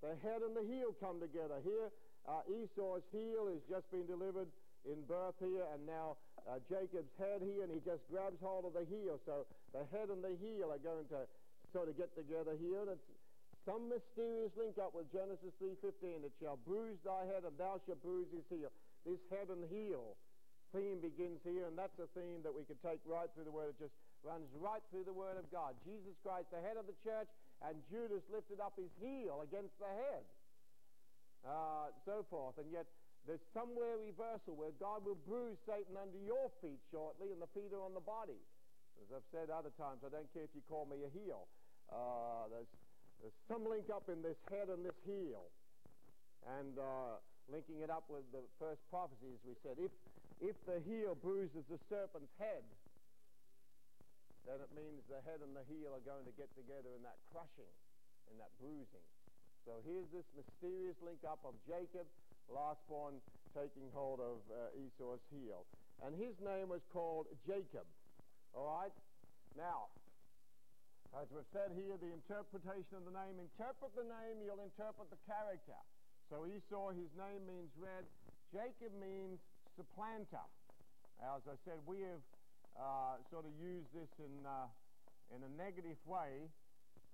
the 0.00 0.16
head 0.22 0.42
and 0.42 0.56
the 0.56 0.64
heel 0.64 0.94
come 0.98 1.20
together. 1.20 1.60
Here, 1.62 1.90
uh, 2.26 2.42
Esau's 2.48 3.04
heel 3.12 3.52
is 3.52 3.60
just 3.68 3.90
been 3.90 4.06
delivered 4.06 4.48
in 4.86 5.02
birth 5.04 5.34
here, 5.42 5.66
and 5.74 5.84
now 5.84 6.16
uh, 6.46 6.62
Jacob's 6.70 7.12
head 7.18 7.42
here, 7.42 7.66
and 7.66 7.70
he 7.74 7.82
just 7.82 8.06
grabs 8.08 8.38
hold 8.40 8.64
of 8.64 8.72
the 8.72 8.86
heel. 8.86 9.18
So 9.26 9.44
the 9.74 9.84
head 9.92 10.08
and 10.08 10.22
the 10.22 10.38
heel 10.40 10.70
are 10.72 10.80
going 10.80 11.04
to 11.10 11.26
sort 11.72 11.88
of 11.88 11.96
get 11.96 12.14
together 12.14 12.54
here. 12.58 12.84
It's 12.86 13.08
some 13.66 13.90
mysterious 13.90 14.54
link 14.54 14.78
up 14.78 14.94
with 14.94 15.10
Genesis 15.10 15.50
3.15. 15.58 16.22
It 16.22 16.34
shall 16.38 16.58
bruise 16.62 16.98
thy 17.02 17.26
head, 17.26 17.42
and 17.42 17.54
thou 17.58 17.82
shalt 17.86 18.02
bruise 18.02 18.30
his 18.30 18.46
heel. 18.46 18.70
This 19.02 19.18
head 19.30 19.50
and 19.50 19.66
heel 19.70 20.14
theme 20.74 20.98
begins 20.98 21.40
here, 21.46 21.66
and 21.66 21.78
that's 21.78 21.96
a 21.98 22.10
theme 22.12 22.42
that 22.42 22.52
we 22.52 22.66
could 22.66 22.78
take 22.82 23.00
right 23.06 23.30
through 23.34 23.46
the 23.46 23.54
Word. 23.54 23.74
It 23.74 23.88
just 23.88 23.96
runs 24.22 24.46
right 24.58 24.82
through 24.90 25.06
the 25.06 25.14
Word 25.14 25.38
of 25.38 25.46
God. 25.54 25.78
Jesus 25.86 26.14
Christ, 26.20 26.50
the 26.50 26.62
head 26.62 26.76
of 26.76 26.86
the 26.90 26.96
church, 27.06 27.30
and 27.62 27.78
Judas 27.88 28.22
lifted 28.28 28.60
up 28.60 28.74
his 28.76 28.90
heel 29.00 29.40
against 29.42 29.74
the 29.78 29.88
head. 29.88 30.24
Uh, 31.46 31.94
so 32.02 32.26
forth. 32.28 32.58
And 32.58 32.66
yet, 32.74 32.86
there's 33.26 33.42
somewhere 33.54 33.98
reversal 33.98 34.54
where 34.54 34.74
God 34.78 35.02
will 35.02 35.18
bruise 35.26 35.58
Satan 35.66 35.98
under 35.98 36.18
your 36.22 36.50
feet 36.62 36.82
shortly, 36.90 37.30
and 37.30 37.42
the 37.42 37.50
feet 37.54 37.70
are 37.74 37.82
on 37.82 37.94
the 37.94 38.04
body. 38.04 38.38
As 39.02 39.08
I've 39.12 39.28
said 39.30 39.52
other 39.52 39.72
times, 39.76 40.02
I 40.04 40.10
don't 40.10 40.28
care 40.32 40.44
if 40.44 40.54
you 40.54 40.64
call 40.66 40.86
me 40.88 41.04
a 41.04 41.10
heel. 41.12 41.46
Uh, 41.92 42.50
there's, 42.50 42.72
there's 43.22 43.38
some 43.46 43.64
link 43.68 43.88
up 43.92 44.08
in 44.08 44.22
this 44.22 44.38
head 44.50 44.68
and 44.72 44.82
this 44.84 44.98
heel. 45.04 45.48
And 46.60 46.78
uh, 46.78 47.18
linking 47.50 47.82
it 47.82 47.90
up 47.90 48.06
with 48.10 48.26
the 48.30 48.42
first 48.58 48.82
prophecy, 48.90 49.34
as 49.34 49.42
we 49.42 49.54
said, 49.62 49.78
if 49.78 49.90
if 50.40 50.56
the 50.68 50.84
heel 50.84 51.16
bruises 51.16 51.64
the 51.64 51.80
serpent's 51.88 52.32
head, 52.36 52.60
then 54.44 54.60
it 54.60 54.68
means 54.76 55.00
the 55.08 55.24
head 55.24 55.40
and 55.40 55.56
the 55.56 55.64
heel 55.64 55.96
are 55.96 56.04
going 56.04 56.28
to 56.28 56.34
get 56.36 56.52
together 56.52 56.92
in 56.92 57.02
that 57.02 57.16
crushing, 57.32 57.72
in 58.28 58.36
that 58.36 58.52
bruising. 58.60 59.06
So 59.64 59.80
here's 59.82 60.06
this 60.12 60.28
mysterious 60.36 60.94
link 61.02 61.24
up 61.26 61.40
of 61.42 61.56
Jacob, 61.64 62.06
last 62.52 62.78
born, 62.86 63.18
taking 63.56 63.88
hold 63.96 64.20
of 64.20 64.44
uh, 64.52 64.76
Esau's 64.78 65.24
heel. 65.32 65.64
And 66.04 66.14
his 66.14 66.36
name 66.44 66.68
was 66.68 66.84
called 66.92 67.26
Jacob. 67.48 67.88
All 68.56 68.80
right? 68.80 68.94
Now, 69.52 69.92
as 71.12 71.28
we've 71.28 71.48
said 71.52 71.76
here, 71.76 72.00
the 72.00 72.08
interpretation 72.08 72.96
of 72.96 73.04
the 73.04 73.12
name, 73.12 73.36
interpret 73.36 73.92
the 73.92 74.08
name, 74.08 74.40
you'll 74.40 74.64
interpret 74.64 75.12
the 75.12 75.20
character. 75.28 75.76
So 76.32 76.48
Esau, 76.48 76.96
his 76.96 77.12
name 77.20 77.44
means 77.44 77.68
red. 77.76 78.08
Jacob 78.50 78.96
means 78.96 79.36
supplanter. 79.76 80.42
As 81.20 81.44
I 81.44 81.56
said, 81.68 81.80
we 81.84 82.00
have 82.04 82.24
uh, 82.80 83.20
sort 83.28 83.44
of 83.44 83.52
used 83.60 83.92
this 83.92 84.08
in, 84.20 84.34
uh, 84.44 84.68
in 85.36 85.44
a 85.44 85.52
negative 85.56 86.00
way, 86.08 86.48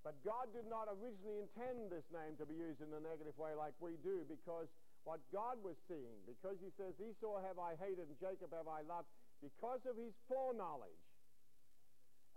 but 0.07 0.18
God 0.22 0.50
did 0.55 0.66
not 0.66 0.90
originally 0.90 1.42
intend 1.42 1.90
this 1.90 2.07
name 2.11 2.38
to 2.38 2.46
be 2.46 2.55
used 2.59 2.83
in 2.83 2.90
a 2.90 3.02
negative 3.02 3.35
way 3.38 3.55
like 3.55 3.74
we 3.78 3.98
do 4.02 4.26
because 4.26 4.66
what 5.02 5.18
God 5.35 5.59
was 5.62 5.74
seeing, 5.90 6.18
because 6.26 6.59
he 6.62 6.70
says, 6.78 6.94
Esau 6.98 7.42
have 7.42 7.59
I 7.59 7.74
hated 7.83 8.07
and 8.07 8.18
Jacob 8.18 8.55
have 8.55 8.70
I 8.70 8.87
loved, 8.87 9.11
because 9.42 9.83
of 9.87 9.98
his 9.98 10.14
foreknowledge. 10.31 11.02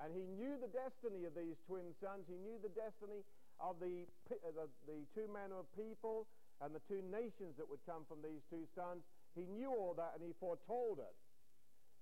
And 0.03 0.11
he 0.11 0.27
knew 0.35 0.59
the 0.59 0.71
destiny 0.71 1.23
of 1.23 1.33
these 1.33 1.55
twin 1.67 1.95
sons. 2.03 2.27
He 2.27 2.35
knew 2.43 2.59
the 2.59 2.73
destiny 2.75 3.23
of 3.63 3.79
the, 3.79 4.03
the, 4.27 4.67
the 4.83 4.99
two 5.15 5.31
manner 5.31 5.55
of 5.55 5.67
people 5.79 6.27
and 6.59 6.75
the 6.75 6.83
two 6.87 6.99
nations 7.07 7.55
that 7.55 7.67
would 7.67 7.83
come 7.87 8.03
from 8.07 8.19
these 8.19 8.43
two 8.51 8.67
sons. 8.75 9.03
He 9.35 9.47
knew 9.47 9.71
all 9.71 9.95
that 9.95 10.19
and 10.19 10.23
he 10.23 10.35
foretold 10.35 10.99
it. 10.99 11.15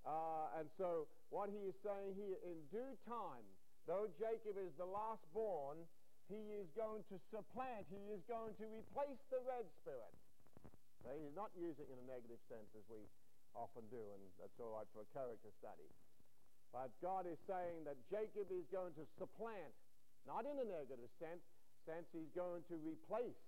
Uh, 0.04 0.60
and 0.60 0.66
so 0.76 1.06
what 1.30 1.48
he 1.48 1.64
is 1.64 1.74
saying 1.80 2.18
here, 2.18 2.36
in 2.44 2.58
due 2.68 2.94
time, 3.08 3.46
though 3.86 4.10
Jacob 4.20 4.58
is 4.58 4.74
the 4.76 4.86
last 4.86 5.22
born, 5.32 5.80
he 6.28 6.56
is 6.56 6.68
going 6.76 7.04
to 7.12 7.16
supplant, 7.30 7.84
he 7.88 8.12
is 8.12 8.20
going 8.28 8.52
to 8.56 8.66
replace 8.68 9.20
the 9.28 9.40
red 9.44 9.64
spirit. 9.80 10.14
So 11.04 11.12
he's 11.20 11.36
not 11.36 11.52
using 11.52 11.84
it 11.84 11.92
in 11.92 12.00
a 12.00 12.08
negative 12.08 12.40
sense 12.48 12.68
as 12.72 12.84
we 12.88 13.04
often 13.52 13.84
do, 13.92 14.00
and 14.00 14.22
that's 14.40 14.56
all 14.56 14.72
right 14.72 14.88
for 14.96 15.04
a 15.04 15.10
character 15.12 15.52
study. 15.60 15.88
But 16.74 16.90
God 16.98 17.30
is 17.30 17.38
saying 17.46 17.86
that 17.86 17.94
Jacob 18.10 18.50
is 18.50 18.66
going 18.74 18.90
to 18.98 19.06
supplant, 19.14 19.72
not 20.26 20.42
in 20.42 20.58
a 20.58 20.66
negative 20.66 21.06
sense, 21.22 21.40
sense 21.86 22.10
he's 22.10 22.34
going 22.34 22.66
to 22.66 22.76
replace 22.82 23.38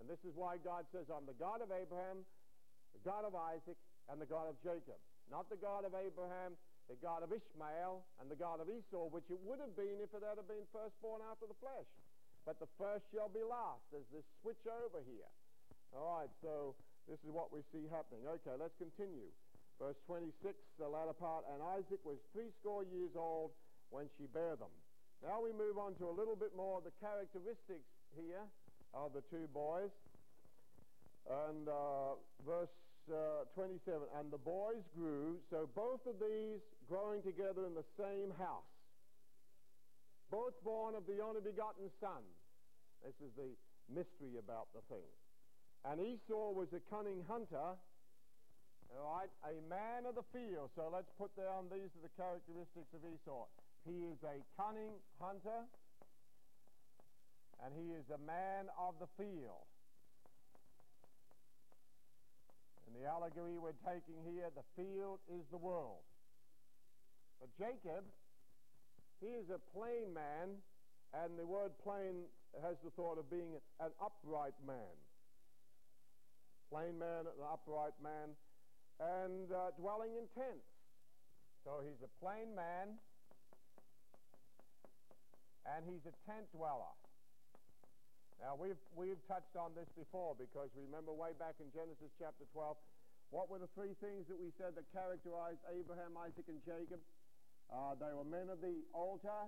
and 0.00 0.08
this 0.08 0.18
is 0.24 0.32
why 0.32 0.56
God 0.64 0.88
says, 0.96 1.04
I'm 1.12 1.28
the 1.28 1.36
God 1.36 1.60
of 1.60 1.68
Abraham, 1.68 2.24
the 2.96 3.04
God 3.04 3.28
of 3.28 3.36
Isaac, 3.36 3.76
and 4.08 4.16
the 4.16 4.26
God 4.26 4.48
of 4.48 4.56
Jacob. 4.64 4.96
Not 5.28 5.52
the 5.52 5.60
God 5.60 5.84
of 5.84 5.92
Abraham, 5.92 6.56
the 6.88 6.96
God 7.04 7.20
of 7.20 7.28
Ishmael, 7.30 8.02
and 8.18 8.26
the 8.32 8.40
God 8.40 8.64
of 8.64 8.72
Esau, 8.72 9.12
which 9.12 9.28
it 9.28 9.38
would 9.44 9.60
have 9.60 9.76
been 9.76 10.00
if 10.00 10.10
it 10.16 10.24
had 10.24 10.40
been 10.48 10.64
firstborn 10.72 11.20
after 11.28 11.44
the 11.44 11.54
flesh. 11.60 11.86
But 12.48 12.56
the 12.58 12.66
first 12.80 13.04
shall 13.12 13.28
be 13.28 13.44
last. 13.44 13.84
There's 13.92 14.08
this 14.08 14.24
switch 14.40 14.64
over 14.64 15.04
here. 15.04 15.28
All 15.92 16.24
right, 16.24 16.32
so 16.40 16.72
this 17.04 17.20
is 17.20 17.30
what 17.30 17.52
we 17.52 17.60
see 17.68 17.84
happening. 17.92 18.24
Okay, 18.40 18.56
let's 18.56 18.74
continue. 18.80 19.28
Verse 19.80 19.96
26, 20.04 20.52
the 20.76 20.84
latter 20.84 21.16
part, 21.16 21.48
and 21.48 21.64
Isaac 21.72 22.04
was 22.04 22.20
threescore 22.36 22.84
years 22.84 23.16
old 23.16 23.56
when 23.88 24.12
she 24.20 24.28
bare 24.28 24.60
them. 24.60 24.68
Now 25.24 25.40
we 25.40 25.56
move 25.56 25.80
on 25.80 25.96
to 25.96 26.04
a 26.04 26.12
little 26.12 26.36
bit 26.36 26.52
more 26.52 26.78
of 26.78 26.84
the 26.84 26.92
characteristics 27.00 27.88
here 28.12 28.44
of 28.92 29.16
the 29.16 29.24
two 29.32 29.48
boys. 29.56 29.88
And 31.24 31.64
uh, 31.64 32.20
verse 32.44 32.72
uh, 33.08 33.48
27, 33.56 34.04
and 34.20 34.28
the 34.28 34.38
boys 34.38 34.84
grew, 34.92 35.40
so 35.48 35.68
both 35.74 36.04
of 36.04 36.20
these 36.20 36.60
growing 36.84 37.22
together 37.22 37.64
in 37.64 37.72
the 37.72 37.86
same 37.96 38.36
house, 38.36 38.68
both 40.30 40.54
born 40.62 40.94
of 40.94 41.08
the 41.08 41.24
only 41.24 41.40
begotten 41.40 41.88
Son. 42.00 42.20
This 43.00 43.16
is 43.24 43.32
the 43.32 43.50
mystery 43.88 44.36
about 44.36 44.68
the 44.76 44.84
thing. 44.92 45.08
And 45.88 46.00
Esau 46.00 46.52
was 46.52 46.68
a 46.76 46.80
cunning 46.92 47.24
hunter, 47.24 47.80
all 48.98 49.22
right, 49.22 49.30
a 49.46 49.56
man 49.70 50.06
of 50.08 50.18
the 50.18 50.26
field. 50.34 50.70
So 50.74 50.90
let's 50.90 51.10
put 51.14 51.30
down 51.36 51.70
these 51.70 51.90
are 51.94 52.02
the 52.02 52.14
characteristics 52.18 52.90
of 52.90 53.06
Esau. 53.06 53.46
He 53.86 54.08
is 54.10 54.18
a 54.26 54.42
cunning 54.58 54.98
hunter 55.20 55.64
and 57.64 57.70
he 57.76 57.92
is 57.92 58.08
a 58.10 58.20
man 58.24 58.66
of 58.78 58.96
the 58.98 59.08
field. 59.20 59.68
In 62.88 62.98
the 62.98 63.06
allegory 63.06 63.58
we're 63.60 63.78
taking 63.86 64.18
here, 64.24 64.50
the 64.50 64.66
field 64.74 65.20
is 65.30 65.44
the 65.50 65.60
world. 65.60 66.02
But 67.38 67.52
Jacob, 67.56 68.04
he 69.20 69.28
is 69.38 69.48
a 69.52 69.60
plain 69.76 70.12
man, 70.12 70.58
and 71.14 71.38
the 71.38 71.46
word 71.46 71.70
plain 71.84 72.26
has 72.64 72.76
the 72.82 72.90
thought 72.90 73.18
of 73.18 73.30
being 73.30 73.54
an 73.78 73.92
upright 74.02 74.58
man. 74.66 74.96
Plain 76.72 76.98
man, 76.98 77.30
an 77.30 77.40
upright 77.46 77.94
man, 78.02 78.34
and 79.00 79.48
uh, 79.48 79.72
dwelling 79.80 80.12
in 80.12 80.28
tents. 80.36 80.68
So 81.64 81.80
he's 81.80 82.00
a 82.04 82.12
plain 82.20 82.52
man, 82.52 83.00
and 85.64 85.80
he's 85.88 86.04
a 86.04 86.14
tent 86.28 86.48
dweller. 86.52 86.92
Now, 88.40 88.56
we've, 88.56 88.80
we've 88.96 89.20
touched 89.28 89.52
on 89.56 89.76
this 89.76 89.88
before 89.92 90.32
because 90.32 90.72
remember 90.72 91.12
way 91.12 91.36
back 91.36 91.60
in 91.60 91.68
Genesis 91.76 92.08
chapter 92.16 92.48
12, 92.56 92.76
what 93.28 93.52
were 93.52 93.60
the 93.60 93.68
three 93.76 93.92
things 94.00 94.24
that 94.32 94.40
we 94.40 94.48
said 94.56 94.72
that 94.80 94.88
characterized 94.96 95.60
Abraham, 95.68 96.16
Isaac, 96.16 96.48
and 96.48 96.60
Jacob? 96.64 97.04
Uh, 97.68 97.94
they 98.00 98.10
were 98.16 98.24
men 98.24 98.48
of 98.48 98.64
the 98.64 98.80
altar, 98.96 99.46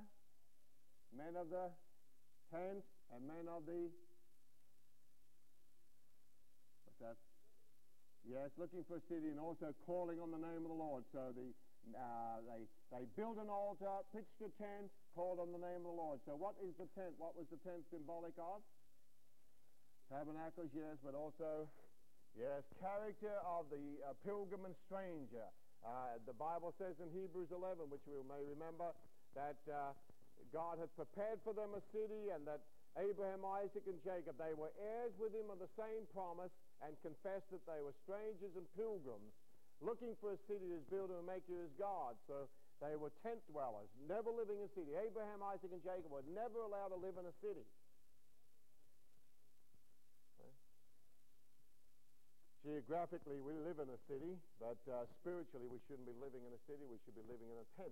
men 1.16 1.34
of 1.34 1.48
the 1.48 1.72
tent, 2.52 2.84
and 3.10 3.26
men 3.26 3.48
of 3.48 3.64
the. 3.66 3.90
What's 6.84 7.00
that? 7.00 7.16
Yes, 8.22 8.54
looking 8.54 8.86
for 8.86 9.02
a 9.02 9.04
city 9.10 9.34
and 9.34 9.40
also 9.42 9.74
calling 9.82 10.22
on 10.22 10.30
the 10.30 10.38
name 10.38 10.62
of 10.62 10.70
the 10.70 10.78
Lord. 10.78 11.02
So 11.10 11.34
the, 11.34 11.50
uh, 11.90 12.38
they, 12.46 12.62
they 12.94 13.04
built 13.18 13.34
an 13.42 13.50
altar, 13.50 13.90
pitched 14.14 14.38
a 14.46 14.50
tent, 14.62 14.86
called 15.18 15.42
on 15.42 15.50
the 15.50 15.58
name 15.58 15.82
of 15.82 15.90
the 15.90 15.98
Lord. 15.98 16.22
So 16.24 16.38
what 16.38 16.54
is 16.62 16.72
the 16.78 16.86
tent? 16.94 17.18
What 17.18 17.34
was 17.34 17.50
the 17.50 17.58
tent 17.66 17.82
symbolic 17.90 18.32
of? 18.38 18.62
Tabernacles, 20.06 20.70
yes, 20.70 20.96
but 21.02 21.18
also, 21.18 21.66
yes, 22.38 22.62
character 22.78 23.34
of 23.42 23.66
the 23.74 24.00
uh, 24.06 24.14
pilgrim 24.22 24.70
and 24.70 24.76
stranger. 24.86 25.48
Uh, 25.82 26.22
the 26.24 26.36
Bible 26.36 26.70
says 26.78 26.94
in 27.02 27.10
Hebrews 27.10 27.50
11, 27.50 27.90
which 27.90 28.06
we 28.06 28.22
may 28.22 28.40
remember, 28.46 28.94
that 29.34 29.58
uh, 29.66 29.90
God 30.54 30.78
had 30.78 30.94
prepared 30.94 31.42
for 31.42 31.52
them 31.52 31.74
a 31.74 31.82
city 31.90 32.30
and 32.30 32.46
that 32.46 32.62
Abraham, 33.00 33.42
Isaac, 33.58 33.82
and 33.88 33.98
Jacob, 34.04 34.36
they 34.38 34.52
were 34.54 34.70
heirs 34.78 35.16
with 35.18 35.32
him 35.32 35.48
of 35.48 35.58
the 35.58 35.72
same 35.80 36.04
promise 36.12 36.52
and 36.82 36.98
confessed 37.00 37.48
that 37.54 37.62
they 37.64 37.80
were 37.80 37.94
strangers 38.02 38.54
and 38.58 38.66
pilgrims 38.74 39.32
looking 39.82 40.14
for 40.22 40.34
a 40.34 40.40
city 40.46 40.70
to 40.70 40.78
build 40.90 41.10
and 41.10 41.26
make 41.26 41.42
it 41.50 41.58
as 41.58 41.70
God. 41.74 42.14
So 42.30 42.46
they 42.78 42.94
were 42.98 43.10
tent 43.22 43.42
dwellers, 43.50 43.90
never 44.06 44.30
living 44.30 44.58
in 44.58 44.66
a 44.66 44.74
city. 44.74 44.94
Abraham, 44.94 45.42
Isaac, 45.42 45.70
and 45.70 45.82
Jacob 45.82 46.10
were 46.10 46.26
never 46.30 46.62
allowed 46.62 46.94
to 46.94 46.98
live 46.98 47.18
in 47.18 47.26
a 47.26 47.34
city. 47.42 47.66
Geographically, 52.62 53.42
we 53.42 53.58
live 53.58 53.82
in 53.82 53.90
a 53.90 53.98
city, 54.06 54.38
but 54.62 54.78
uh, 54.86 55.02
spiritually, 55.18 55.66
we 55.66 55.82
shouldn't 55.90 56.06
be 56.06 56.14
living 56.22 56.46
in 56.46 56.54
a 56.54 56.62
city. 56.70 56.86
We 56.86 57.02
should 57.02 57.18
be 57.18 57.26
living 57.26 57.50
in 57.50 57.58
a 57.58 57.66
tent 57.74 57.90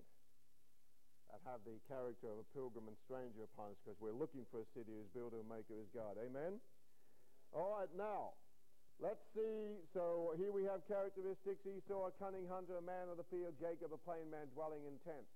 that 1.26 1.42
have 1.42 1.58
the 1.66 1.74
character 1.90 2.30
of 2.30 2.38
a 2.38 2.46
pilgrim 2.54 2.86
and 2.86 2.94
stranger 3.02 3.42
upon 3.50 3.74
us 3.74 3.78
because 3.82 3.98
we're 3.98 4.14
looking 4.14 4.46
for 4.54 4.62
a 4.62 4.68
city 4.70 4.94
whose 4.94 5.10
builder 5.10 5.42
and 5.42 5.50
maker 5.50 5.74
is 5.74 5.90
God. 5.90 6.18
Amen? 6.22 6.62
All 7.50 7.82
right, 7.82 7.90
now, 7.98 8.38
let's 9.00 9.24
see. 9.34 9.80
So 9.92 10.36
here 10.36 10.52
we 10.52 10.64
have 10.64 10.84
characteristics 10.86 11.64
Esau, 11.64 12.08
a 12.08 12.12
cunning 12.20 12.46
hunter, 12.46 12.76
a 12.76 12.84
man 12.84 13.08
of 13.08 13.16
the 13.16 13.26
field, 13.32 13.56
Jacob, 13.56 13.92
a 13.96 14.00
plain 14.00 14.28
man 14.30 14.52
dwelling 14.54 14.84
in 14.84 15.00
tents. 15.02 15.32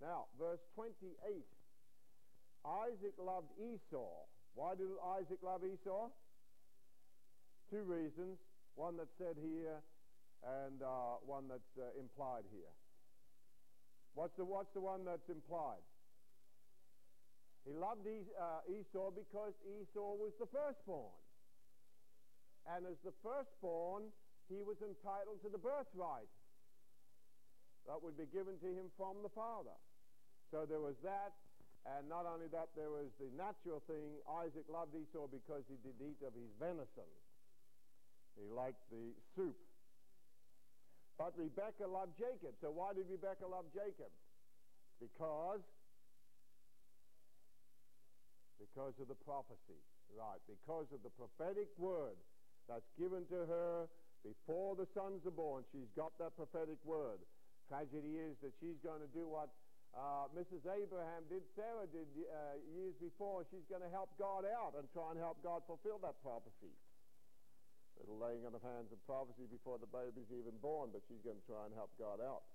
Now, 0.00 0.30
verse 0.38 0.62
28. 0.74 1.10
Isaac 2.64 3.14
loved 3.18 3.50
Esau. 3.58 4.26
Why 4.54 4.74
did 4.74 4.90
Isaac 5.18 5.38
love 5.42 5.62
Esau? 5.66 6.10
Two 7.70 7.84
reasons 7.84 8.38
one 8.78 8.96
that's 8.96 9.12
said 9.18 9.34
here 9.42 9.82
and 10.46 10.78
uh, 10.82 11.18
one 11.26 11.50
that's 11.50 11.74
uh, 11.74 11.90
implied 11.98 12.46
here. 12.54 12.70
What's 14.14 14.38
the, 14.38 14.46
what's 14.46 14.70
the 14.72 14.80
one 14.80 15.02
that's 15.04 15.28
implied? 15.28 15.82
He 17.66 17.74
loved 17.74 18.06
uh, 18.06 18.62
Esau 18.70 19.10
because 19.10 19.52
Esau 19.66 20.14
was 20.14 20.32
the 20.38 20.46
firstborn. 20.46 21.10
And 22.68 22.84
as 22.84 23.00
the 23.00 23.16
firstborn, 23.24 24.12
he 24.52 24.60
was 24.60 24.76
entitled 24.84 25.40
to 25.44 25.48
the 25.48 25.60
birthright 25.60 26.28
that 27.88 27.96
would 28.04 28.20
be 28.20 28.28
given 28.28 28.60
to 28.60 28.68
him 28.68 28.92
from 29.00 29.24
the 29.24 29.32
father. 29.32 29.76
So 30.52 30.68
there 30.68 30.80
was 30.80 30.96
that, 31.00 31.32
and 31.88 32.08
not 32.08 32.28
only 32.28 32.48
that, 32.52 32.68
there 32.76 32.92
was 32.92 33.08
the 33.16 33.32
natural 33.32 33.80
thing. 33.88 34.20
Isaac 34.44 34.68
loved 34.68 34.92
Esau 34.92 35.28
because 35.32 35.64
he 35.68 35.80
did 35.80 35.96
eat 36.00 36.20
of 36.20 36.36
his 36.36 36.52
venison. 36.60 37.08
He 38.36 38.44
liked 38.52 38.84
the 38.92 39.16
soup. 39.32 39.56
But 41.16 41.32
Rebekah 41.40 41.88
loved 41.88 42.14
Jacob. 42.20 42.54
So 42.60 42.68
why 42.70 42.92
did 42.92 43.08
Rebekah 43.08 43.48
love 43.48 43.66
Jacob? 43.72 44.12
Because 45.00 45.64
because 48.60 48.94
of 49.00 49.08
the 49.08 49.18
prophecy. 49.24 49.80
Right, 50.08 50.40
because 50.48 50.88
of 50.92 51.04
the 51.04 51.12
prophetic 51.20 51.68
word 51.76 52.16
that's 52.68 52.88
given 53.00 53.24
to 53.32 53.48
her 53.48 53.88
before 54.22 54.76
the 54.76 54.86
sons 54.92 55.24
are 55.24 55.34
born. 55.34 55.64
She's 55.72 55.88
got 55.96 56.12
that 56.20 56.36
prophetic 56.36 56.78
word. 56.84 57.18
Tragedy 57.66 58.20
is 58.20 58.36
that 58.44 58.52
she's 58.60 58.78
going 58.84 59.00
to 59.00 59.10
do 59.16 59.28
what 59.28 59.48
uh, 59.96 60.28
Mrs. 60.36 60.68
Abraham 60.68 61.24
did, 61.32 61.42
Sarah 61.56 61.88
did 61.88 62.06
uh, 62.28 62.60
years 62.76 62.92
before. 63.00 63.48
She's 63.48 63.64
going 63.72 63.82
to 63.82 63.88
help 63.88 64.12
God 64.20 64.44
out 64.44 64.76
and 64.76 64.84
try 64.92 65.10
and 65.10 65.18
help 65.18 65.40
God 65.40 65.64
fulfill 65.64 65.96
that 66.04 66.20
prophecy 66.20 66.76
little 68.00 68.18
laying 68.22 68.46
on 68.46 68.54
of 68.54 68.62
hands 68.62 68.94
of 68.94 68.98
prophecy 69.06 69.46
before 69.50 69.78
the 69.78 69.90
baby's 69.90 70.30
even 70.30 70.54
born, 70.62 70.90
but 70.94 71.02
she's 71.10 71.22
going 71.26 71.38
to 71.38 71.46
try 71.46 71.66
and 71.66 71.74
help 71.74 71.90
God 71.98 72.22
out 72.22 72.46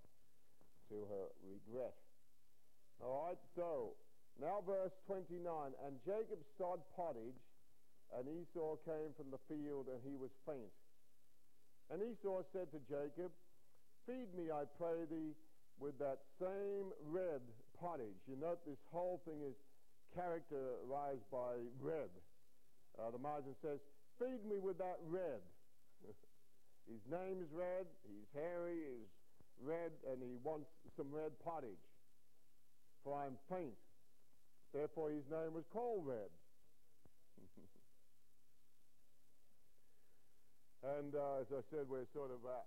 to 0.87 1.03
her 1.11 1.25
regret. 1.43 1.95
All 3.03 3.27
right, 3.27 3.41
so 3.55 3.99
now 4.39 4.63
verse 4.63 4.95
29. 5.07 5.43
And 5.83 5.99
Jacob 6.07 6.39
sod 6.55 6.79
pottage, 6.95 7.37
and 8.17 8.29
Esau 8.29 8.77
came 8.85 9.11
from 9.17 9.31
the 9.31 9.41
field, 9.49 9.87
and 9.89 9.99
he 10.05 10.15
was 10.15 10.31
faint. 10.45 10.73
And 11.91 12.01
Esau 12.01 12.43
said 12.53 12.71
to 12.71 12.79
Jacob, 12.85 13.31
Feed 14.05 14.33
me, 14.35 14.51
I 14.51 14.63
pray 14.77 15.05
thee, 15.09 15.33
with 15.79 15.97
that 15.99 16.19
same 16.39 16.93
red 17.09 17.41
pottage. 17.79 18.21
You 18.27 18.37
note 18.39 18.61
this 18.65 18.79
whole 18.91 19.21
thing 19.25 19.41
is 19.41 19.55
characterized 20.13 21.25
by 21.31 21.57
red. 21.81 22.11
Uh, 22.99 23.09
the 23.11 23.17
margin 23.17 23.55
says, 23.61 23.79
Feed 24.19 24.45
me 24.45 24.59
with 24.59 24.77
that 24.77 24.99
red. 25.09 25.41
His 26.87 27.01
name 27.09 27.41
is 27.41 27.49
red, 27.55 27.87
he's 28.03 28.27
hairy, 28.35 28.75
he's 28.75 29.07
red, 29.63 29.91
and 30.11 30.21
he 30.21 30.35
wants 30.43 30.67
some 30.97 31.07
red 31.09 31.31
pottage. 31.43 31.79
For 33.03 33.15
I 33.15 33.25
am 33.25 33.39
faint. 33.49 33.79
Therefore 34.73 35.09
his 35.09 35.23
name 35.31 35.53
was 35.53 35.63
called 35.71 36.05
red. 36.05 36.27
And 40.83 41.15
uh, 41.15 41.39
as 41.39 41.49
I 41.51 41.63
said, 41.71 41.87
we're 41.87 42.07
sort 42.11 42.31
of 42.35 42.43
uh, 42.43 42.59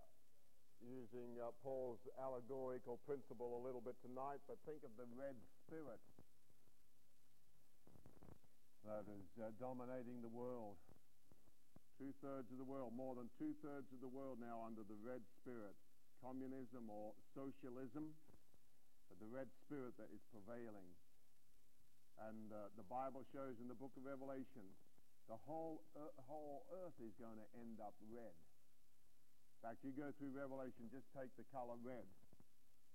using 0.80 1.36
uh, 1.36 1.52
Paul's 1.60 2.00
allegorical 2.16 2.96
principle 3.04 3.60
a 3.60 3.62
little 3.64 3.84
bit 3.84 3.96
tonight, 4.00 4.40
but 4.48 4.56
think 4.64 4.80
of 4.88 4.92
the 4.96 5.04
red 5.12 5.36
spirit 5.64 6.00
that 8.88 9.04
is 9.10 9.28
uh, 9.42 9.52
dominating 9.60 10.22
the 10.22 10.32
world. 10.32 10.78
Two-thirds 12.00 12.48
of 12.52 12.58
the 12.60 12.68
world, 12.68 12.92
more 12.94 13.16
than 13.16 13.26
two-thirds 13.36 13.88
of 13.92 14.00
the 14.00 14.12
world 14.12 14.38
now 14.40 14.62
under 14.64 14.84
the 14.84 14.96
red 15.00 15.20
spirit, 15.42 15.74
communism 16.22 16.88
or 16.88 17.12
socialism, 17.36 18.14
but 19.08 19.16
the 19.20 19.28
red 19.28 19.48
spirit 19.64 19.96
that 20.00 20.08
is 20.12 20.22
prevailing. 20.32 20.88
And 22.30 22.48
uh, 22.48 22.72
the 22.80 22.86
Bible 22.88 23.28
shows 23.32 23.60
in 23.60 23.68
the 23.68 23.76
book 23.76 23.92
of 23.96 24.08
Revelation, 24.08 24.64
the 25.26 25.38
whole, 25.46 25.82
uh, 25.98 26.10
whole 26.26 26.66
earth 26.82 26.94
is 27.02 27.14
going 27.18 27.38
to 27.38 27.48
end 27.58 27.82
up 27.82 27.94
red. 28.10 28.34
In 28.34 29.58
fact, 29.62 29.82
you 29.82 29.90
go 29.90 30.14
through 30.18 30.30
Revelation, 30.30 30.86
just 30.94 31.10
take 31.10 31.34
the 31.34 31.46
color 31.50 31.74
red. 31.82 32.06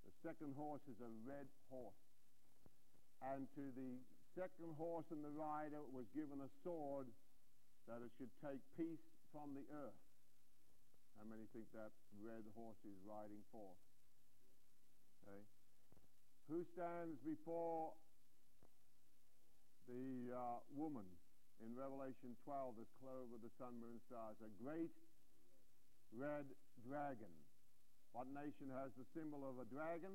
The 0.08 0.14
second 0.24 0.56
horse 0.56 0.84
is 0.88 0.98
a 1.04 1.12
red 1.28 1.48
horse. 1.68 2.00
And 3.22 3.46
to 3.60 3.64
the 3.76 4.00
second 4.34 4.72
horse 4.80 5.06
and 5.12 5.22
the 5.22 5.34
rider 5.36 5.84
was 5.92 6.08
given 6.16 6.40
a 6.40 6.50
sword 6.64 7.12
that 7.86 8.00
it 8.00 8.12
should 8.16 8.32
take 8.40 8.64
peace 8.80 9.04
from 9.36 9.52
the 9.54 9.68
earth. 9.74 10.02
How 11.20 11.28
many 11.28 11.46
think 11.52 11.68
that 11.76 11.92
red 12.24 12.48
horse 12.56 12.80
is 12.88 12.96
riding 13.04 13.44
forth? 13.52 13.78
Okay. 15.28 15.44
Who 16.50 16.64
stands 16.74 17.20
before 17.22 17.94
the 19.86 20.34
uh, 20.34 20.64
woman 20.74 21.06
in 21.62 21.78
Revelation 21.78 22.34
12 22.44 22.78
that's 22.78 22.96
clothed 23.00 23.32
with 23.32 23.46
the 23.46 23.54
sun, 23.62 23.78
moon, 23.78 24.02
stars? 24.10 24.38
A 24.42 24.52
great 24.58 24.94
red 26.12 26.50
dragon. 26.84 27.32
What 28.12 28.28
nation 28.34 28.68
has 28.76 28.92
the 29.00 29.08
symbol 29.16 29.48
of 29.48 29.62
a 29.62 29.68
dragon? 29.70 30.12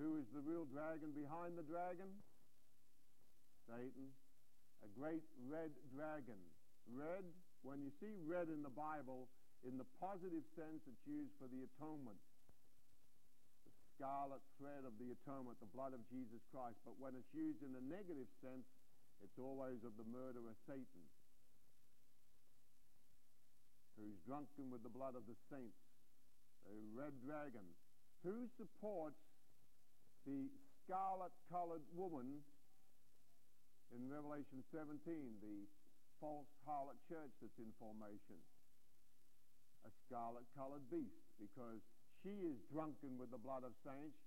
Who 0.00 0.16
is 0.16 0.28
the 0.32 0.40
real 0.40 0.64
dragon 0.64 1.12
behind 1.12 1.58
the 1.58 1.66
dragon? 1.66 2.08
Satan 3.66 4.14
a 4.84 4.90
great 4.94 5.24
red 5.50 5.72
dragon. 5.90 6.38
Red, 6.86 7.26
when 7.66 7.82
you 7.82 7.90
see 7.98 8.14
red 8.22 8.46
in 8.46 8.62
the 8.62 8.72
Bible, 8.72 9.26
in 9.66 9.74
the 9.74 9.88
positive 9.98 10.46
sense, 10.54 10.86
it's 10.86 11.06
used 11.08 11.34
for 11.40 11.50
the 11.50 11.66
atonement. 11.66 12.20
The 13.66 13.74
scarlet 13.96 14.44
thread 14.60 14.86
of 14.86 14.94
the 15.02 15.10
atonement, 15.10 15.58
the 15.58 15.72
blood 15.74 15.96
of 15.96 16.04
Jesus 16.06 16.38
Christ. 16.54 16.78
But 16.86 17.00
when 17.02 17.18
it's 17.18 17.32
used 17.34 17.66
in 17.66 17.74
the 17.74 17.82
negative 17.82 18.30
sense, 18.38 18.68
it's 19.24 19.38
always 19.38 19.80
of 19.84 19.96
the 19.96 20.08
murderer 20.08 20.54
Satan, 20.68 21.04
who's 23.96 24.20
drunken 24.28 24.68
with 24.68 24.84
the 24.84 24.92
blood 24.92 25.16
of 25.16 25.24
the 25.24 25.38
saints. 25.48 25.80
A 26.66 26.76
red 26.92 27.14
dragon. 27.22 27.64
Who 28.26 28.50
supports 28.58 29.22
the 30.26 30.50
scarlet-colored 30.82 31.86
woman 31.94 32.42
in 33.94 34.10
Revelation 34.10 34.66
17, 34.74 34.98
the 35.38 35.64
false 36.18 36.50
harlot 36.66 36.98
church 37.06 37.30
that's 37.38 37.58
in 37.62 37.70
formation. 37.78 38.36
A 39.86 39.90
scarlet-colored 40.04 40.90
beast, 40.90 41.22
because 41.38 41.78
she 42.26 42.42
is 42.42 42.58
drunken 42.74 43.14
with 43.14 43.30
the 43.30 43.38
blood 43.38 43.62
of 43.62 43.70
saints. 43.86 44.18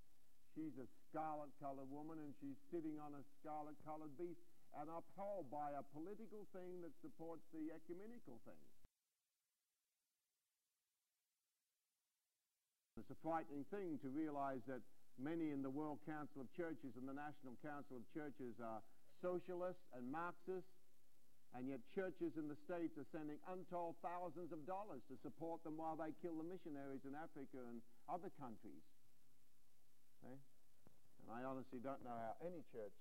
She's 0.56 0.80
a 0.80 0.88
scarlet-colored 1.12 1.92
woman, 1.92 2.24
and 2.24 2.32
she's 2.40 2.58
sitting 2.72 2.98
on 3.04 3.14
a 3.14 3.24
scarlet-colored 3.44 4.16
beast 4.16 4.49
and 4.78 4.86
upheld 4.90 5.50
by 5.50 5.74
a 5.74 5.84
political 5.96 6.46
thing 6.54 6.86
that 6.86 6.94
supports 7.02 7.42
the 7.50 7.74
ecumenical 7.74 8.38
thing. 8.46 8.62
It's 13.00 13.10
a 13.10 13.20
frightening 13.24 13.64
thing 13.72 13.96
to 14.04 14.12
realize 14.12 14.60
that 14.68 14.84
many 15.16 15.56
in 15.56 15.64
the 15.64 15.72
World 15.72 16.04
Council 16.04 16.44
of 16.44 16.52
Churches 16.52 17.00
and 17.00 17.08
the 17.08 17.16
National 17.16 17.56
Council 17.64 18.00
of 18.00 18.06
Churches 18.12 18.60
are 18.60 18.84
socialists 19.24 19.88
and 19.96 20.04
Marxists, 20.12 20.76
and 21.56 21.66
yet 21.66 21.80
churches 21.96 22.36
in 22.36 22.52
the 22.52 22.60
States 22.68 22.94
are 23.00 23.08
sending 23.10 23.40
untold 23.48 23.96
thousands 24.04 24.52
of 24.52 24.68
dollars 24.68 25.02
to 25.08 25.16
support 25.24 25.64
them 25.64 25.80
while 25.80 25.96
they 25.96 26.14
kill 26.22 26.38
the 26.38 26.46
missionaries 26.46 27.02
in 27.08 27.16
Africa 27.16 27.64
and 27.72 27.80
other 28.06 28.30
countries. 28.38 28.84
Okay? 30.22 30.36
And 30.36 31.28
I 31.34 31.48
honestly 31.48 31.80
don't 31.80 32.04
know 32.04 32.14
how 32.14 32.36
any 32.44 32.62
church 32.70 32.94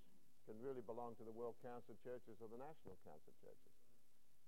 can 0.49 0.57
really 0.65 0.81
belong 0.89 1.13
to 1.21 1.25
the 1.29 1.37
World 1.37 1.61
Council 1.61 1.93
Churches 2.01 2.41
or 2.41 2.49
the 2.49 2.57
National 2.57 2.97
Council 3.05 3.37
Churches 3.45 3.75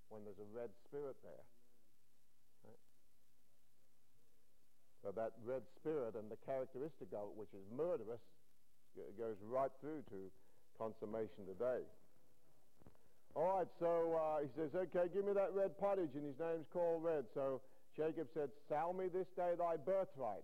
when 0.08 0.24
there's 0.24 0.40
a 0.40 0.48
red 0.56 0.72
spirit 0.88 1.20
there. 1.20 1.44
Right? 2.64 2.84
So 5.04 5.12
that 5.12 5.36
red 5.44 5.68
spirit 5.76 6.16
and 6.16 6.32
the 6.32 6.40
characteristic 6.48 7.12
of 7.12 7.28
it, 7.30 7.36
which 7.36 7.52
is 7.52 7.68
murderous, 7.68 8.24
goes 9.20 9.36
right 9.44 9.70
through 9.84 10.00
to 10.08 10.32
consummation 10.80 11.44
today. 11.44 11.84
All 13.36 13.60
right, 13.60 13.70
so 13.78 14.16
uh, 14.16 14.42
he 14.42 14.48
says, 14.56 14.74
okay, 14.74 15.06
give 15.12 15.22
me 15.22 15.36
that 15.36 15.54
red 15.54 15.78
pottage, 15.78 16.10
and 16.16 16.24
his 16.24 16.34
name's 16.40 16.66
called 16.72 17.04
Red. 17.04 17.28
So 17.36 17.60
Jacob 17.94 18.26
said, 18.34 18.48
sell 18.68 18.96
me 18.96 19.06
this 19.06 19.28
day 19.36 19.54
thy 19.54 19.76
birthright. 19.76 20.42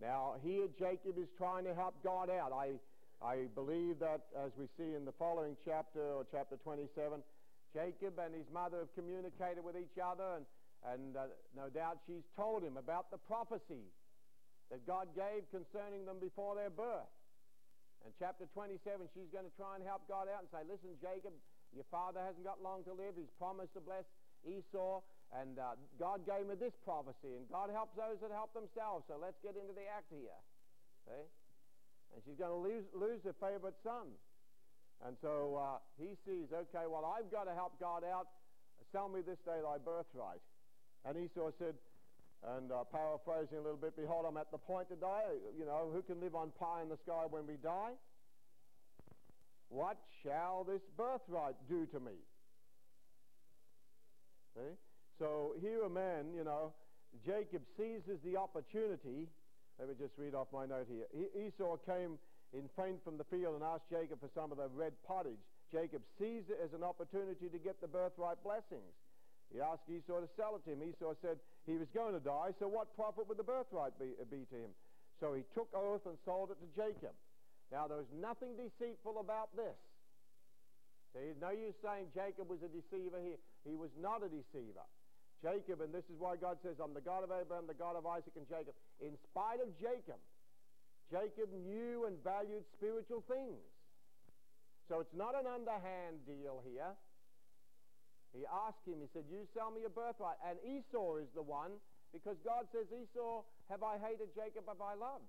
Now, 0.00 0.34
here 0.42 0.66
Jacob 0.78 1.14
is 1.18 1.28
trying 1.36 1.64
to 1.64 1.74
help 1.74 1.94
God 2.02 2.30
out. 2.30 2.50
I, 2.50 2.74
I 3.18 3.50
believe 3.54 3.98
that, 3.98 4.30
as 4.38 4.54
we 4.54 4.70
see 4.78 4.94
in 4.94 5.02
the 5.02 5.14
following 5.18 5.58
chapter, 5.66 6.02
or 6.14 6.26
chapter 6.30 6.54
27, 6.62 7.18
Jacob 7.74 8.14
and 8.22 8.30
his 8.30 8.46
mother 8.54 8.86
have 8.86 8.94
communicated 8.94 9.66
with 9.66 9.74
each 9.74 9.98
other, 9.98 10.38
and, 10.38 10.46
and 10.86 11.16
uh, 11.18 11.26
no 11.58 11.66
doubt 11.66 11.98
she's 12.06 12.22
told 12.38 12.62
him 12.62 12.78
about 12.78 13.10
the 13.10 13.18
prophecy 13.26 13.90
that 14.70 14.86
God 14.86 15.10
gave 15.18 15.50
concerning 15.50 16.06
them 16.06 16.22
before 16.22 16.54
their 16.54 16.70
birth. 16.70 17.10
And 18.06 18.14
chapter 18.22 18.46
27, 18.54 18.78
she's 19.10 19.26
going 19.34 19.48
to 19.48 19.54
try 19.58 19.74
and 19.74 19.82
help 19.82 20.06
God 20.06 20.30
out 20.30 20.46
and 20.46 20.50
say, 20.54 20.62
listen, 20.62 20.94
Jacob, 21.02 21.34
your 21.74 21.88
father 21.90 22.22
hasn't 22.22 22.46
got 22.46 22.62
long 22.62 22.86
to 22.86 22.94
live. 22.94 23.18
He's 23.18 23.32
promised 23.42 23.74
to 23.74 23.82
bless 23.82 24.06
Esau. 24.46 25.02
And 25.34 25.58
uh, 25.58 25.74
God 25.98 26.22
gave 26.22 26.46
me 26.46 26.54
this 26.54 26.72
prophecy. 26.86 27.34
And 27.34 27.50
God 27.50 27.74
helps 27.74 27.98
those 27.98 28.22
that 28.22 28.30
help 28.30 28.54
themselves. 28.54 29.04
So 29.10 29.18
let's 29.18 29.36
get 29.42 29.58
into 29.58 29.74
the 29.74 29.84
act 29.90 30.08
here. 30.14 30.38
See? 31.10 31.26
And 32.14 32.22
she's 32.24 32.36
going 32.36 32.50
to 32.50 32.62
lose, 32.62 32.84
lose 32.94 33.20
her 33.24 33.36
favorite 33.40 33.76
son. 33.82 34.12
And 35.06 35.16
so 35.22 35.60
uh, 35.60 35.78
he 36.00 36.18
sees, 36.26 36.50
okay, 36.52 36.90
well, 36.90 37.06
I've 37.06 37.30
got 37.30 37.44
to 37.44 37.54
help 37.54 37.78
God 37.78 38.02
out. 38.02 38.26
Sell 38.90 39.08
me 39.08 39.20
this 39.20 39.38
day 39.44 39.60
thy 39.62 39.76
birthright. 39.78 40.40
And 41.04 41.16
Esau 41.16 41.52
said, 41.58 41.74
and 42.56 42.72
uh, 42.72 42.84
paraphrasing 42.90 43.58
a 43.58 43.60
little 43.60 43.76
bit, 43.76 43.96
behold, 43.96 44.24
I'm 44.26 44.36
at 44.36 44.50
the 44.50 44.58
point 44.58 44.88
to 44.90 44.96
die. 44.96 45.22
You 45.58 45.66
know, 45.66 45.90
who 45.92 46.02
can 46.02 46.20
live 46.20 46.34
on 46.34 46.50
pie 46.58 46.82
in 46.82 46.88
the 46.88 46.96
sky 47.04 47.24
when 47.28 47.46
we 47.46 47.54
die? 47.62 47.92
What 49.68 49.98
shall 50.22 50.64
this 50.64 50.80
birthright 50.96 51.56
do 51.68 51.86
to 51.92 52.00
me? 52.00 52.16
See? 54.54 54.74
So 55.18 55.54
here 55.60 55.82
a 55.82 55.90
man, 55.90 56.32
you 56.34 56.44
know, 56.44 56.72
Jacob 57.26 57.62
seizes 57.76 58.20
the 58.24 58.36
opportunity. 58.36 59.28
Let 59.78 59.88
me 59.88 59.94
just 59.94 60.18
read 60.18 60.34
off 60.34 60.50
my 60.52 60.66
note 60.66 60.90
here. 60.90 61.06
Esau 61.14 61.78
came 61.86 62.18
in 62.50 62.66
faint 62.74 62.98
from 63.06 63.14
the 63.14 63.28
field 63.30 63.54
and 63.54 63.62
asked 63.62 63.86
Jacob 63.86 64.18
for 64.18 64.30
some 64.34 64.50
of 64.50 64.58
the 64.58 64.66
red 64.74 64.92
pottage. 65.06 65.38
Jacob 65.70 66.02
seized 66.18 66.50
it 66.50 66.58
as 66.58 66.74
an 66.74 66.82
opportunity 66.82 67.46
to 67.46 67.58
get 67.62 67.80
the 67.80 67.86
birthright 67.86 68.42
blessings. 68.42 68.90
He 69.54 69.60
asked 69.60 69.86
Esau 69.88 70.20
to 70.20 70.28
sell 70.36 70.58
it 70.58 70.64
to 70.66 70.74
him. 70.74 70.82
Esau 70.82 71.14
said 71.22 71.38
he 71.64 71.78
was 71.78 71.88
going 71.94 72.12
to 72.12 72.20
die, 72.20 72.52
so 72.58 72.68
what 72.68 72.90
profit 72.96 73.28
would 73.28 73.38
the 73.38 73.46
birthright 73.46 73.96
be, 73.96 74.12
uh, 74.20 74.26
be 74.28 74.44
to 74.50 74.56
him? 74.56 74.72
So 75.20 75.32
he 75.32 75.46
took 75.54 75.68
oath 75.72 76.04
and 76.04 76.18
sold 76.24 76.50
it 76.50 76.58
to 76.60 76.68
Jacob. 76.74 77.14
Now, 77.70 77.86
there 77.86 78.00
was 78.00 78.12
nothing 78.16 78.56
deceitful 78.56 79.20
about 79.20 79.54
this. 79.56 79.76
There's 81.14 81.36
no 81.40 81.50
use 81.50 81.76
saying 81.84 82.12
Jacob 82.14 82.48
was 82.48 82.60
a 82.64 82.68
deceiver 82.68 83.20
here. 83.20 83.40
He 83.64 83.76
was 83.76 83.90
not 84.00 84.24
a 84.24 84.28
deceiver. 84.28 84.84
Jacob, 85.42 85.80
and 85.80 85.94
this 85.94 86.04
is 86.10 86.18
why 86.18 86.34
God 86.34 86.58
says, 86.62 86.82
I'm 86.82 86.94
the 86.94 87.04
God 87.04 87.22
of 87.22 87.30
Abraham, 87.30 87.70
the 87.70 87.78
God 87.78 87.94
of 87.94 88.06
Isaac 88.06 88.34
and 88.34 88.48
Jacob. 88.48 88.74
In 88.98 89.14
spite 89.30 89.62
of 89.62 89.70
Jacob, 89.78 90.18
Jacob 91.10 91.48
knew 91.54 92.10
and 92.10 92.18
valued 92.26 92.66
spiritual 92.74 93.22
things. 93.30 93.62
So 94.90 95.00
it's 95.00 95.14
not 95.14 95.38
an 95.38 95.46
underhand 95.46 96.24
deal 96.26 96.64
here. 96.66 96.96
He 98.34 98.44
asked 98.44 98.84
him, 98.84 99.00
he 99.00 99.08
said, 99.14 99.24
you 99.30 99.46
sell 99.54 99.70
me 99.70 99.80
your 99.84 99.94
birthright. 99.94 100.36
And 100.44 100.58
Esau 100.60 101.16
is 101.22 101.30
the 101.32 101.44
one, 101.44 101.78
because 102.12 102.36
God 102.44 102.68
says, 102.72 102.88
Esau 102.92 103.44
have 103.70 103.84
I 103.84 103.96
hated, 104.00 104.34
Jacob 104.34 104.68
have 104.68 104.80
I 104.80 104.96
loved. 104.96 105.28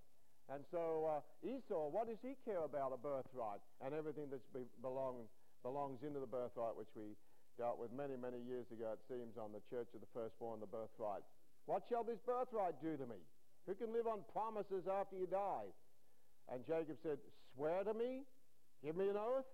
And 0.49 0.65
so 0.73 1.05
uh, 1.05 1.21
Esau, 1.45 1.93
what 1.93 2.09
does 2.09 2.17
he 2.25 2.33
care 2.43 2.65
about 2.65 2.91
a 2.91 2.97
birthright 2.97 3.61
and 3.85 3.93
everything 3.93 4.27
that 4.33 4.41
be, 4.51 4.65
belong, 4.81 5.29
belongs 5.61 6.01
into 6.01 6.19
the 6.19 6.27
birthright, 6.27 6.73
which 6.73 6.89
we 6.97 7.13
dealt 7.59 7.75
with 7.75 7.91
many, 7.91 8.15
many 8.15 8.39
years 8.47 8.63
ago, 8.71 8.95
it 8.95 9.03
seems, 9.11 9.35
on 9.35 9.51
the 9.51 9.59
church 9.67 9.91
of 9.91 9.99
the 9.99 10.07
firstborn, 10.15 10.63
the 10.63 10.71
birthright. 10.71 11.27
What 11.67 11.83
shall 11.91 12.07
this 12.07 12.23
birthright 12.23 12.79
do 12.79 12.95
to 12.95 13.03
me? 13.03 13.19
Who 13.67 13.75
can 13.75 13.91
live 13.91 14.07
on 14.07 14.23
promises 14.31 14.87
after 14.87 15.19
you 15.19 15.27
die? 15.27 15.67
And 16.47 16.63
Jacob 16.63 16.95
said, 17.03 17.19
Swear 17.53 17.83
to 17.83 17.93
me, 17.93 18.23
give 18.79 18.95
me 18.95 19.11
an 19.11 19.19
oath. 19.19 19.45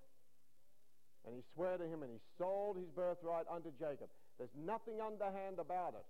And 1.25 1.33
he 1.33 1.41
swore 1.57 1.81
to 1.81 1.89
him, 1.89 2.05
and 2.05 2.13
he 2.13 2.21
sold 2.37 2.77
his 2.77 2.87
birthright 2.93 3.49
unto 3.49 3.73
Jacob. 3.81 4.13
There's 4.37 4.53
nothing 4.53 5.01
underhand 5.01 5.57
about 5.57 5.97
it. 5.97 6.05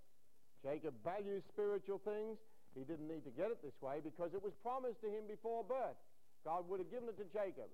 Jacob 0.60 0.92
values 1.00 1.40
spiritual 1.48 2.04
things. 2.04 2.36
He 2.76 2.84
didn't 2.84 3.08
need 3.08 3.24
to 3.24 3.32
get 3.32 3.48
it 3.48 3.64
this 3.64 3.74
way 3.80 4.04
because 4.04 4.36
it 4.36 4.44
was 4.44 4.52
promised 4.60 5.00
to 5.00 5.08
him 5.08 5.24
before 5.24 5.64
birth. 5.64 5.96
God 6.44 6.68
would 6.68 6.84
have 6.84 6.92
given 6.92 7.08
it 7.08 7.16
to 7.16 7.24
Jacob. 7.32 7.72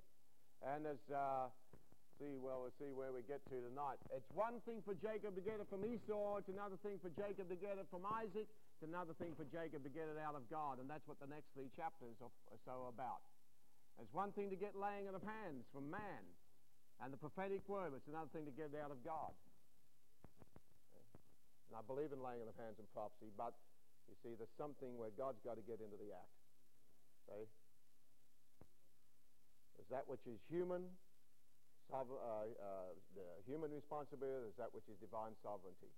And 0.62 0.86
as 0.86 1.02
uh, 1.10 1.50
see, 2.22 2.38
well, 2.38 2.62
we'll 2.62 2.78
see 2.78 2.94
where 2.94 3.10
we 3.10 3.26
get 3.26 3.42
to 3.50 3.58
tonight. 3.58 3.98
It's 4.14 4.30
one 4.30 4.62
thing 4.62 4.78
for 4.86 4.94
Jacob 4.94 5.34
to 5.34 5.42
get 5.42 5.58
it 5.58 5.66
from 5.66 5.82
Esau. 5.82 6.38
It's 6.38 6.46
another 6.46 6.78
thing 6.86 7.02
for 7.02 7.10
Jacob 7.18 7.50
to 7.50 7.58
get 7.58 7.82
it 7.82 7.90
from 7.90 8.06
Isaac. 8.06 8.46
It's 8.46 8.86
another 8.86 9.18
thing 9.18 9.34
for 9.34 9.42
Jacob 9.50 9.82
to 9.82 9.90
get 9.90 10.06
it 10.06 10.14
out 10.22 10.38
of 10.38 10.46
God. 10.46 10.78
And 10.78 10.86
that's 10.86 11.02
what 11.10 11.18
the 11.18 11.26
next 11.26 11.50
three 11.58 11.66
chapters 11.74 12.14
are, 12.22 12.30
so 12.62 12.86
about. 12.86 13.26
It's 13.98 14.14
one 14.14 14.30
thing 14.38 14.54
to 14.54 14.58
get 14.58 14.78
laying 14.78 15.10
on 15.10 15.18
of 15.18 15.26
hands 15.26 15.66
from 15.74 15.90
man 15.90 16.22
and 17.02 17.10
the 17.10 17.18
prophetic 17.18 17.66
word. 17.66 17.90
It's 17.98 18.06
another 18.06 18.30
thing 18.30 18.46
to 18.46 18.54
get 18.54 18.70
it 18.70 18.78
out 18.78 18.94
of 18.94 19.02
God. 19.02 19.34
And 21.68 21.74
I 21.74 21.82
believe 21.82 22.14
in 22.14 22.22
laying 22.22 22.46
of 22.46 22.54
hands 22.54 22.78
and 22.78 22.86
prophecy, 22.94 23.34
but 23.34 23.50
you 24.06 24.14
see, 24.22 24.38
there's 24.38 24.54
something 24.54 24.94
where 24.94 25.10
God's 25.18 25.42
got 25.42 25.58
to 25.58 25.64
get 25.66 25.82
into 25.82 25.98
the 25.98 26.14
act. 26.14 26.36
Okay? 27.26 27.44
Is 29.80 29.88
that 29.90 30.06
which 30.06 30.22
is 30.30 30.38
human, 30.46 30.86
the 31.92 33.28
human 33.44 33.68
responsibility, 33.68 34.48
is 34.48 34.56
that 34.56 34.72
which 34.72 34.88
is 34.88 34.96
divine 34.96 35.36
sovereignty? 35.44 35.92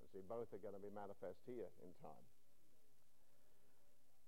And 0.00 0.08
see, 0.10 0.24
both 0.24 0.48
are 0.56 0.62
going 0.64 0.74
to 0.74 0.80
be 0.80 0.88
manifest 0.88 1.36
here 1.44 1.68
in 1.84 1.92
time. 2.00 2.26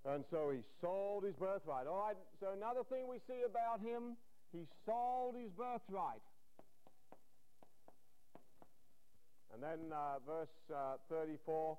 And 0.05 0.21
so 0.29 0.53
he 0.53 0.61
sold 0.85 1.25
his 1.25 1.33
birthright. 1.41 1.89
All 1.89 2.13
right, 2.13 2.17
so 2.37 2.53
another 2.53 2.85
thing 2.93 3.09
we 3.09 3.17
see 3.25 3.41
about 3.49 3.81
him, 3.81 4.21
he 4.53 4.69
sold 4.85 5.41
his 5.41 5.49
birthright. 5.57 6.21
And 9.55 9.63
then 9.63 9.89
uh, 9.89 10.21
verse 10.29 10.53
uh, 10.69 11.01
34, 11.09 11.79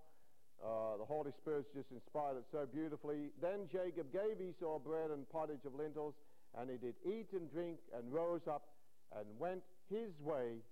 uh, 0.63 0.97
the 0.97 1.05
Holy 1.05 1.31
Spirit's 1.43 1.69
just 1.75 1.91
inspired 1.91 2.41
it 2.41 2.45
so 2.51 2.65
beautifully. 2.65 3.29
Then 3.41 3.69
Jacob 3.69 4.09
gave 4.09 4.41
Esau 4.41 4.79
bread 4.79 5.11
and 5.11 5.29
pottage 5.29 5.61
of 5.67 5.75
lentils, 5.75 6.15
and 6.57 6.71
he 6.71 6.77
did 6.77 6.95
eat 7.05 7.29
and 7.33 7.51
drink, 7.51 7.77
and 7.93 8.11
rose 8.11 8.47
up 8.49 8.74
and 9.13 9.25
went 9.37 9.61
his 9.89 10.11
way, 10.21 10.63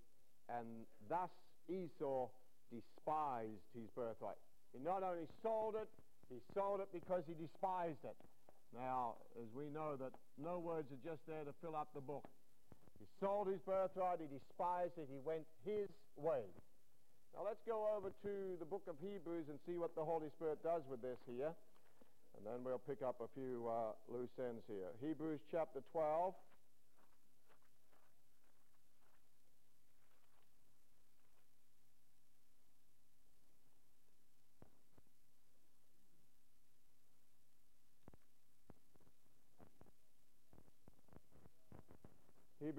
and 0.50 0.66
thus 1.10 1.30
Esau 1.70 2.30
despised 2.72 3.68
his 3.74 3.90
birthright. 3.96 4.40
He 4.74 4.80
not 4.82 5.04
only 5.04 5.28
sold 5.42 5.76
it, 5.76 5.88
he 6.30 6.42
sold 6.54 6.82
it 6.82 6.90
because 6.92 7.24
he 7.28 7.34
despised 7.38 8.02
it. 8.04 8.18
Now, 8.74 9.22
as 9.38 9.46
we 9.54 9.70
know 9.70 9.96
that 9.96 10.12
no 10.42 10.58
words 10.58 10.90
are 10.90 11.04
just 11.06 11.22
there 11.28 11.46
to 11.46 11.54
fill 11.62 11.76
up 11.76 11.94
the 11.94 12.02
book. 12.02 12.26
He 12.98 13.06
sold 13.22 13.48
his 13.48 13.62
birthright, 13.62 14.18
he 14.18 14.26
despised 14.26 14.98
it, 14.98 15.06
he 15.12 15.22
went 15.22 15.46
his 15.62 15.90
way. 16.18 16.42
Now 17.36 17.46
let's 17.46 17.62
go 17.66 17.90
over 17.98 18.10
to 18.10 18.34
the 18.58 18.66
book 18.66 18.86
of 18.90 18.96
Hebrews 19.02 19.50
and 19.50 19.58
see 19.66 19.78
what 19.78 19.94
the 19.96 20.06
Holy 20.06 20.30
Spirit 20.38 20.62
does 20.64 20.82
with 20.90 21.02
this 21.02 21.18
here. 21.26 21.54
And 22.38 22.46
then 22.46 22.66
we'll 22.66 22.82
pick 22.82 23.02
up 23.06 23.22
a 23.22 23.30
few 23.38 23.70
uh, 23.70 23.94
loose 24.10 24.34
ends 24.42 24.66
here. 24.66 24.90
Hebrews 25.02 25.42
chapter 25.52 25.82
12. 25.92 26.34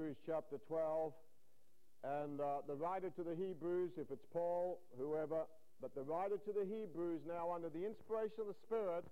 Hebrews 0.05 0.21
chapter 0.29 0.61
12. 0.69 1.13
And 2.05 2.37
uh, 2.37 2.61
the 2.69 2.77
writer 2.77 3.09
to 3.09 3.25
the 3.25 3.33
Hebrews, 3.33 3.97
if 3.97 4.13
it's 4.13 4.29
Paul, 4.37 4.85
whoever, 5.01 5.49
but 5.81 5.97
the 5.97 6.05
writer 6.05 6.37
to 6.37 6.53
the 6.53 6.69
Hebrews 6.69 7.25
now 7.25 7.49
under 7.49 7.73
the 7.73 7.89
inspiration 7.89 8.45
of 8.45 8.53
the 8.53 8.59
Spirit 8.69 9.09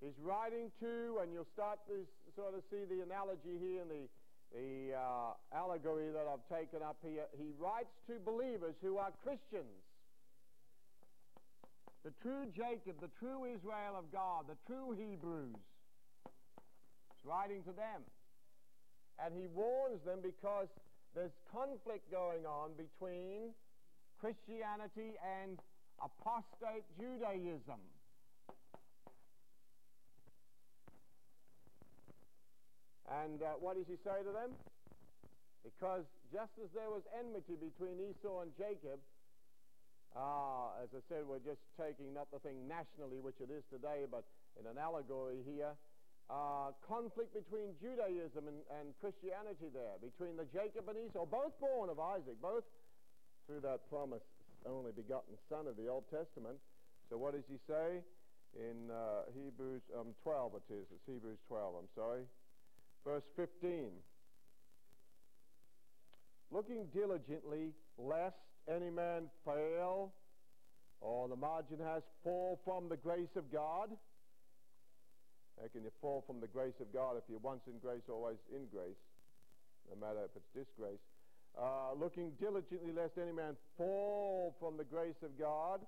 is 0.00 0.16
writing 0.24 0.72
to, 0.80 1.20
and 1.20 1.36
you'll 1.36 1.52
start 1.52 1.84
to 1.92 2.08
sort 2.32 2.56
of 2.56 2.64
see 2.72 2.88
the 2.88 3.04
analogy 3.04 3.60
here 3.60 3.84
and 3.84 3.92
the, 3.92 4.08
the 4.56 4.96
uh, 4.96 5.36
allegory 5.52 6.08
that 6.08 6.24
I've 6.24 6.48
taken 6.48 6.80
up 6.80 6.96
here. 7.04 7.28
He 7.36 7.52
writes 7.60 7.92
to 8.08 8.16
believers 8.16 8.72
who 8.80 8.96
are 8.96 9.12
Christians. 9.20 9.84
The 12.08 12.16
true 12.24 12.48
Jacob, 12.56 13.04
the 13.04 13.12
true 13.20 13.44
Israel 13.44 14.00
of 14.00 14.08
God, 14.08 14.48
the 14.48 14.56
true 14.64 14.96
Hebrews. 14.96 15.60
He's 15.60 17.24
writing 17.28 17.60
to 17.68 17.76
them. 17.76 18.00
And 19.24 19.34
he 19.34 19.46
warns 19.54 20.04
them 20.04 20.20
because 20.22 20.68
there's 21.14 21.32
conflict 21.52 22.10
going 22.10 22.44
on 22.44 22.72
between 22.76 23.56
Christianity 24.20 25.16
and 25.24 25.58
apostate 26.00 26.84
Judaism. 27.00 27.80
And 33.08 33.40
uh, 33.40 33.56
what 33.62 33.76
does 33.76 33.86
he 33.86 33.96
say 34.04 34.20
to 34.20 34.32
them? 34.34 34.52
Because 35.62 36.04
just 36.32 36.52
as 36.62 36.68
there 36.74 36.90
was 36.90 37.02
enmity 37.16 37.54
between 37.56 37.96
Esau 38.02 38.42
and 38.42 38.50
Jacob, 38.58 38.98
uh, 40.16 40.82
as 40.82 40.88
I 40.94 41.00
said, 41.08 41.28
we're 41.28 41.44
just 41.44 41.60
taking 41.76 42.12
not 42.12 42.28
the 42.32 42.40
thing 42.40 42.68
nationally, 42.68 43.20
which 43.20 43.36
it 43.40 43.52
is 43.52 43.62
today, 43.70 44.08
but 44.10 44.24
in 44.58 44.66
an 44.66 44.78
allegory 44.78 45.44
here, 45.44 45.76
uh, 46.28 46.74
conflict 46.82 47.30
between 47.34 47.78
Judaism 47.78 48.50
and, 48.50 48.58
and, 48.82 48.90
Christianity 48.98 49.70
there, 49.70 49.94
between 50.02 50.34
the 50.34 50.46
Jacob 50.50 50.90
and 50.90 50.98
Esau, 50.98 51.22
both 51.26 51.54
born 51.60 51.86
of 51.90 52.02
Isaac, 52.02 52.34
both 52.42 52.66
through 53.46 53.62
that 53.62 53.86
promise, 53.88 54.26
only 54.66 54.90
begotten 54.90 55.38
son 55.48 55.70
of 55.70 55.78
the 55.78 55.86
Old 55.86 56.02
Testament. 56.10 56.58
So 57.08 57.16
what 57.16 57.34
does 57.34 57.46
he 57.46 57.58
say? 57.70 58.02
In 58.58 58.90
uh, 58.90 59.30
Hebrews 59.38 59.82
um, 59.94 60.14
12 60.24 60.52
it 60.58 60.74
is. 60.74 60.86
It's 60.90 61.06
Hebrews 61.06 61.38
12, 61.46 61.74
I'm 61.78 61.90
sorry. 61.94 62.22
Verse 63.04 63.26
15. 63.36 63.90
Looking 66.50 66.86
diligently, 66.94 67.70
lest 67.98 68.42
any 68.66 68.90
man 68.90 69.30
fail, 69.44 70.12
or 71.00 71.28
the 71.28 71.36
margin 71.36 71.78
has 71.84 72.02
fall 72.24 72.58
from 72.64 72.88
the 72.88 72.96
grace 72.96 73.34
of 73.36 73.52
God. 73.52 73.90
How 75.60 75.68
can 75.72 75.82
you 75.84 75.92
fall 76.00 76.22
from 76.26 76.40
the 76.40 76.46
grace 76.46 76.76
of 76.80 76.92
God 76.92 77.16
if 77.16 77.24
you're 77.28 77.40
once 77.40 77.62
in 77.66 77.78
grace, 77.78 78.04
always 78.08 78.36
in 78.52 78.66
grace, 78.68 79.00
no 79.88 79.96
matter 79.96 80.24
if 80.24 80.30
it's 80.36 80.52
disgrace? 80.52 81.00
Uh, 81.56 81.96
looking 81.96 82.32
diligently 82.38 82.92
lest 82.92 83.16
any 83.16 83.32
man 83.32 83.56
fall 83.76 84.54
from 84.60 84.76
the 84.76 84.84
grace 84.84 85.16
of 85.24 85.38
God, 85.38 85.80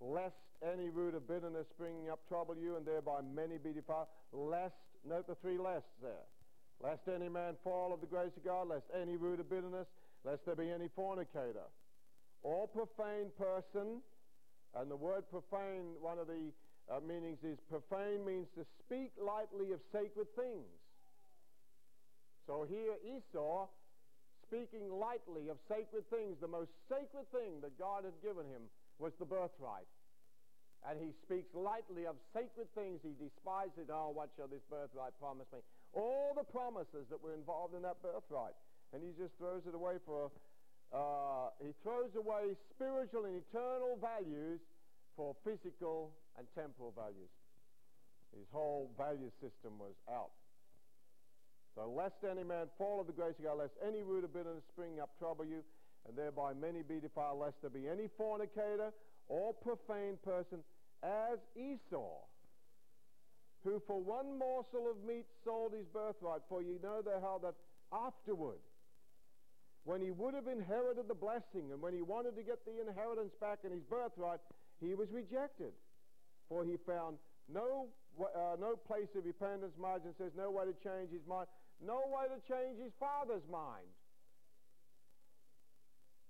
lest 0.00 0.34
any 0.74 0.90
root 0.90 1.14
of 1.14 1.28
bitterness 1.28 1.66
springing 1.70 2.10
up 2.10 2.18
trouble 2.28 2.56
you, 2.56 2.76
and 2.76 2.84
thereby 2.84 3.20
many 3.22 3.58
be 3.58 3.72
defiled. 3.72 4.08
Lest, 4.32 4.74
note 5.06 5.28
the 5.28 5.36
three 5.36 5.58
lests 5.58 5.94
there. 6.02 6.26
Lest 6.82 7.06
any 7.06 7.28
man 7.28 7.54
fall 7.62 7.94
of 7.94 8.00
the 8.00 8.06
grace 8.06 8.34
of 8.36 8.44
God, 8.44 8.68
lest 8.68 8.84
any 9.00 9.16
root 9.16 9.38
of 9.38 9.48
bitterness, 9.48 9.86
lest 10.24 10.44
there 10.44 10.56
be 10.56 10.70
any 10.70 10.88
fornicator, 10.96 11.70
or 12.42 12.66
profane 12.66 13.30
person. 13.38 14.02
And 14.74 14.90
the 14.90 14.96
word 14.96 15.24
profane, 15.30 15.94
one 16.02 16.18
of 16.18 16.26
the 16.26 16.50
uh, 16.86 17.00
meanings 17.02 17.42
is 17.42 17.58
profane 17.68 18.24
means 18.24 18.46
to 18.54 18.62
speak 18.86 19.10
lightly 19.18 19.72
of 19.72 19.80
sacred 19.90 20.30
things. 20.36 20.70
So 22.46 22.62
here 22.62 22.94
Esau, 23.02 23.66
speaking 24.46 24.86
lightly 24.90 25.50
of 25.50 25.58
sacred 25.66 26.06
things, 26.10 26.38
the 26.40 26.46
most 26.46 26.70
sacred 26.86 27.26
thing 27.34 27.58
that 27.62 27.74
God 27.78 28.06
had 28.06 28.14
given 28.22 28.46
him 28.46 28.70
was 28.98 29.12
the 29.18 29.26
birthright. 29.26 29.90
And 30.86 31.02
he 31.02 31.10
speaks 31.26 31.50
lightly 31.50 32.06
of 32.06 32.14
sacred 32.30 32.70
things. 32.78 33.02
He 33.02 33.18
despises, 33.18 33.90
oh, 33.90 34.14
what 34.14 34.30
shall 34.38 34.46
this 34.46 34.62
birthright 34.70 35.18
promise 35.18 35.50
me? 35.50 35.58
All 35.90 36.30
the 36.38 36.46
promises 36.46 37.10
that 37.10 37.18
were 37.18 37.34
involved 37.34 37.74
in 37.74 37.82
that 37.82 37.98
birthright. 37.98 38.54
And 38.94 39.02
he 39.02 39.10
just 39.18 39.34
throws 39.42 39.66
it 39.66 39.74
away 39.74 39.98
for, 40.06 40.30
uh, 40.94 41.50
he 41.58 41.74
throws 41.82 42.14
away 42.14 42.54
spiritual 42.70 43.26
and 43.26 43.42
eternal 43.42 43.98
values 43.98 44.62
for 45.18 45.34
physical 45.42 46.14
and 46.38 46.46
temporal 46.54 46.92
values. 46.96 47.30
His 48.36 48.46
whole 48.52 48.90
value 48.98 49.30
system 49.40 49.78
was 49.78 49.94
out. 50.10 50.32
So 51.74 51.92
lest 51.92 52.24
any 52.24 52.42
man 52.42 52.68
fall 52.78 53.00
of 53.00 53.06
the 53.06 53.12
grace 53.12 53.36
of 53.38 53.44
God, 53.44 53.58
lest 53.58 53.76
any 53.86 54.02
root 54.02 54.24
of 54.24 54.32
bitterness 54.32 54.64
spring 54.72 55.00
up 55.00 55.10
trouble 55.18 55.44
you, 55.44 55.62
and 56.08 56.16
thereby 56.16 56.54
many 56.54 56.82
be 56.82 57.00
defiled, 57.00 57.40
lest 57.40 57.60
there 57.60 57.70
be 57.70 57.88
any 57.88 58.08
fornicator 58.16 58.92
or 59.28 59.52
profane 59.52 60.16
person 60.24 60.64
as 61.02 61.38
Esau, 61.56 62.24
who 63.64 63.82
for 63.86 64.00
one 64.00 64.38
morsel 64.38 64.88
of 64.90 65.04
meat 65.04 65.26
sold 65.44 65.72
his 65.72 65.86
birthright. 65.92 66.40
For 66.48 66.62
you 66.62 66.78
know 66.82 67.02
the 67.02 67.20
how 67.20 67.40
that 67.42 67.54
afterward, 67.92 68.60
when 69.84 70.00
he 70.00 70.10
would 70.10 70.34
have 70.34 70.46
inherited 70.46 71.08
the 71.08 71.14
blessing, 71.14 71.72
and 71.72 71.82
when 71.82 71.92
he 71.92 72.02
wanted 72.02 72.36
to 72.36 72.42
get 72.42 72.64
the 72.64 72.80
inheritance 72.80 73.34
back 73.40 73.60
in 73.64 73.70
his 73.70 73.82
birthright, 73.82 74.40
he 74.80 74.94
was 74.94 75.10
rejected. 75.10 75.72
For 76.48 76.64
he 76.64 76.78
found 76.86 77.18
no, 77.52 77.88
uh, 78.18 78.56
no 78.58 78.76
place 78.76 79.10
of 79.16 79.24
repentance. 79.24 79.74
Margin 79.78 80.14
says 80.18 80.32
no 80.36 80.50
way 80.50 80.64
to 80.66 80.76
change 80.82 81.10
his 81.10 81.26
mind, 81.26 81.46
no 81.82 82.02
way 82.06 82.26
to 82.30 82.38
change 82.46 82.78
his 82.78 82.92
father's 82.98 83.44
mind. 83.50 83.86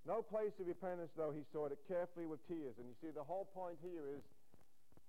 No 0.07 0.23
place 0.23 0.55
of 0.55 0.65
repentance, 0.65 1.11
though 1.19 1.35
he 1.35 1.43
sought 1.51 1.75
it 1.75 1.83
carefully 1.83 2.25
with 2.25 2.39
tears. 2.47 2.79
And 2.79 2.87
you 2.87 2.95
see, 3.03 3.11
the 3.11 3.27
whole 3.27 3.51
point 3.51 3.75
here 3.83 4.07
is 4.07 4.23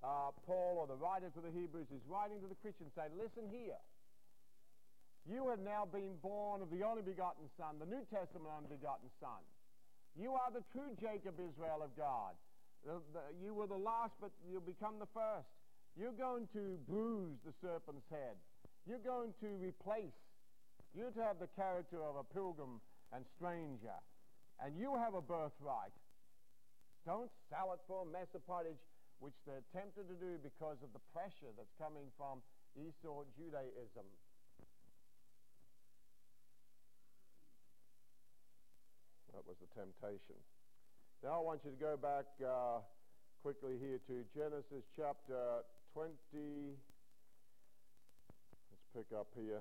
uh, 0.03 0.35
Paul, 0.43 0.83
or 0.83 0.91
the 0.91 0.99
writer 0.99 1.31
to 1.31 1.41
the 1.41 1.55
Hebrews, 1.55 1.87
is 1.95 2.03
writing 2.11 2.43
to 2.43 2.51
the 2.51 2.59
Christians 2.59 2.91
saying, 2.99 3.15
listen 3.15 3.47
here. 3.47 3.79
You 5.23 5.55
have 5.55 5.63
now 5.63 5.87
been 5.87 6.19
born 6.19 6.63
of 6.63 6.71
the 6.75 6.83
only 6.83 7.03
begotten 7.03 7.47
Son, 7.55 7.79
the 7.79 7.87
New 7.87 8.03
Testament 8.11 8.51
only 8.51 8.75
begotten 8.75 9.07
Son. 9.23 9.39
You 10.19 10.35
are 10.35 10.51
the 10.51 10.67
true 10.75 10.97
Jacob 10.99 11.39
Israel 11.39 11.79
of 11.79 11.95
God. 11.95 12.35
The, 12.87 13.03
the, 13.13 13.23
you 13.43 13.55
were 13.55 13.67
the 13.67 13.79
last, 13.79 14.15
but 14.21 14.31
you'll 14.51 14.61
become 14.61 14.99
the 14.99 15.11
first. 15.13 15.49
You're 15.99 16.15
going 16.15 16.47
to 16.55 16.79
bruise 16.87 17.39
the 17.45 17.53
serpent's 17.61 18.07
head. 18.11 18.39
You're 18.87 19.03
going 19.03 19.35
to 19.41 19.49
replace. 19.59 20.15
You're 20.95 21.11
to 21.11 21.23
have 21.23 21.39
the 21.39 21.51
character 21.59 21.99
of 22.01 22.17
a 22.17 22.25
pilgrim 22.25 22.81
and 23.13 23.25
stranger. 23.37 23.99
And 24.63 24.79
you 24.79 24.97
have 24.97 25.15
a 25.15 25.23
birthright. 25.23 25.95
Don't 27.07 27.31
sell 27.51 27.73
it 27.75 27.81
for 27.87 28.07
a 28.07 28.09
mess 28.09 28.31
of 28.35 28.47
pottage, 28.47 28.81
which 29.19 29.35
they're 29.47 29.65
tempted 29.75 30.07
to 30.09 30.17
do 30.19 30.39
because 30.43 30.79
of 30.83 30.93
the 30.95 31.03
pressure 31.13 31.51
that's 31.57 31.73
coming 31.79 32.07
from 32.17 32.43
Esau 32.79 33.25
Judaism. 33.35 34.07
That 39.35 39.47
was 39.47 39.57
the 39.63 39.71
temptation. 39.75 40.39
Now 41.25 41.35
I 41.35 41.43
want 41.43 41.61
you 41.65 41.73
to 41.73 41.83
go 41.83 41.99
back 41.99 42.31
uh, 42.39 42.79
quickly 43.43 43.75
here 43.83 43.99
to 44.07 44.23
Genesis 44.39 44.87
chapter 44.95 45.67
20. 45.93 46.15
Let's 48.71 48.87
pick 48.95 49.11
up 49.19 49.27
here. 49.35 49.59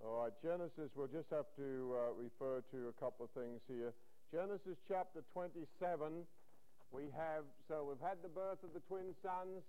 All 0.00 0.24
right, 0.24 0.32
Genesis, 0.40 0.88
we'll 0.96 1.12
just 1.12 1.28
have 1.28 1.52
to 1.60 1.92
uh, 1.92 2.16
refer 2.16 2.64
to 2.72 2.88
a 2.88 2.96
couple 2.96 3.28
of 3.28 3.30
things 3.36 3.60
here. 3.68 3.92
Genesis 4.32 4.80
chapter 4.88 5.20
27, 5.34 6.24
we 6.96 7.12
have, 7.12 7.44
so 7.68 7.92
we've 7.92 8.00
had 8.00 8.24
the 8.24 8.32
birth 8.32 8.64
of 8.64 8.72
the 8.72 8.80
twin 8.88 9.12
sons, 9.20 9.60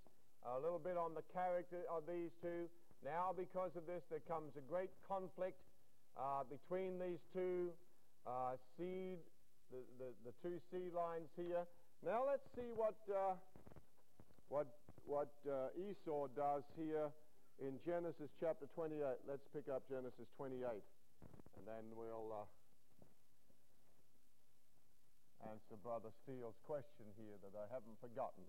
a 0.48 0.56
little 0.56 0.80
bit 0.80 0.96
on 0.96 1.12
the 1.12 1.24
character 1.36 1.84
of 1.92 2.08
these 2.08 2.32
two. 2.40 2.72
Now, 3.04 3.36
because 3.36 3.76
of 3.76 3.84
this, 3.84 4.00
there 4.08 4.24
comes 4.24 4.56
a 4.56 4.64
great 4.64 4.88
conflict 5.04 5.60
uh, 6.16 6.48
between 6.48 6.96
these 6.96 7.20
two 7.36 7.68
uh, 8.24 8.56
seed, 8.80 9.20
the, 9.68 9.84
the, 10.00 10.08
the, 10.24 10.32
two 10.40 10.56
seed 10.72 10.96
lines 10.96 11.28
here. 11.36 11.68
Now, 12.00 12.24
let's 12.24 12.48
see 12.56 12.72
what, 12.72 12.96
uh, 13.12 13.36
what, 14.48 14.72
what 15.04 15.36
uh, 15.44 15.68
Esau 15.76 16.32
does 16.32 16.64
here 16.80 17.12
in 17.60 17.76
Genesis 17.84 18.32
chapter 18.40 18.64
28. 18.72 18.96
Let's 19.28 19.44
pick 19.52 19.68
up 19.68 19.84
Genesis 19.84 20.24
28, 20.40 20.64
and 20.64 21.64
then 21.68 21.84
we'll 21.92 22.32
uh, 22.32 22.48
answer 25.52 25.76
Brother 25.84 26.08
Steele's 26.24 26.56
question 26.64 27.04
here 27.20 27.36
that 27.44 27.52
I 27.52 27.68
haven't 27.68 28.00
forgotten. 28.00 28.48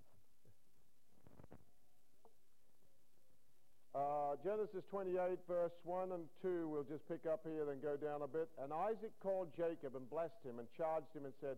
Uh, 3.96 4.36
Genesis 4.44 4.84
28, 4.92 5.16
verse 5.48 5.72
1 5.88 6.12
and 6.12 6.28
2, 6.44 6.68
we'll 6.68 6.84
just 6.84 7.08
pick 7.08 7.24
up 7.24 7.48
here 7.48 7.72
and 7.72 7.82
go 7.82 7.96
down 7.96 8.24
a 8.24 8.28
bit. 8.28 8.52
And 8.60 8.76
Isaac 8.76 9.16
called 9.24 9.56
Jacob 9.56 9.96
and 9.96 10.04
blessed 10.12 10.44
him 10.44 10.60
and 10.60 10.68
charged 10.76 11.16
him 11.16 11.24
and 11.24 11.32
said, 11.40 11.56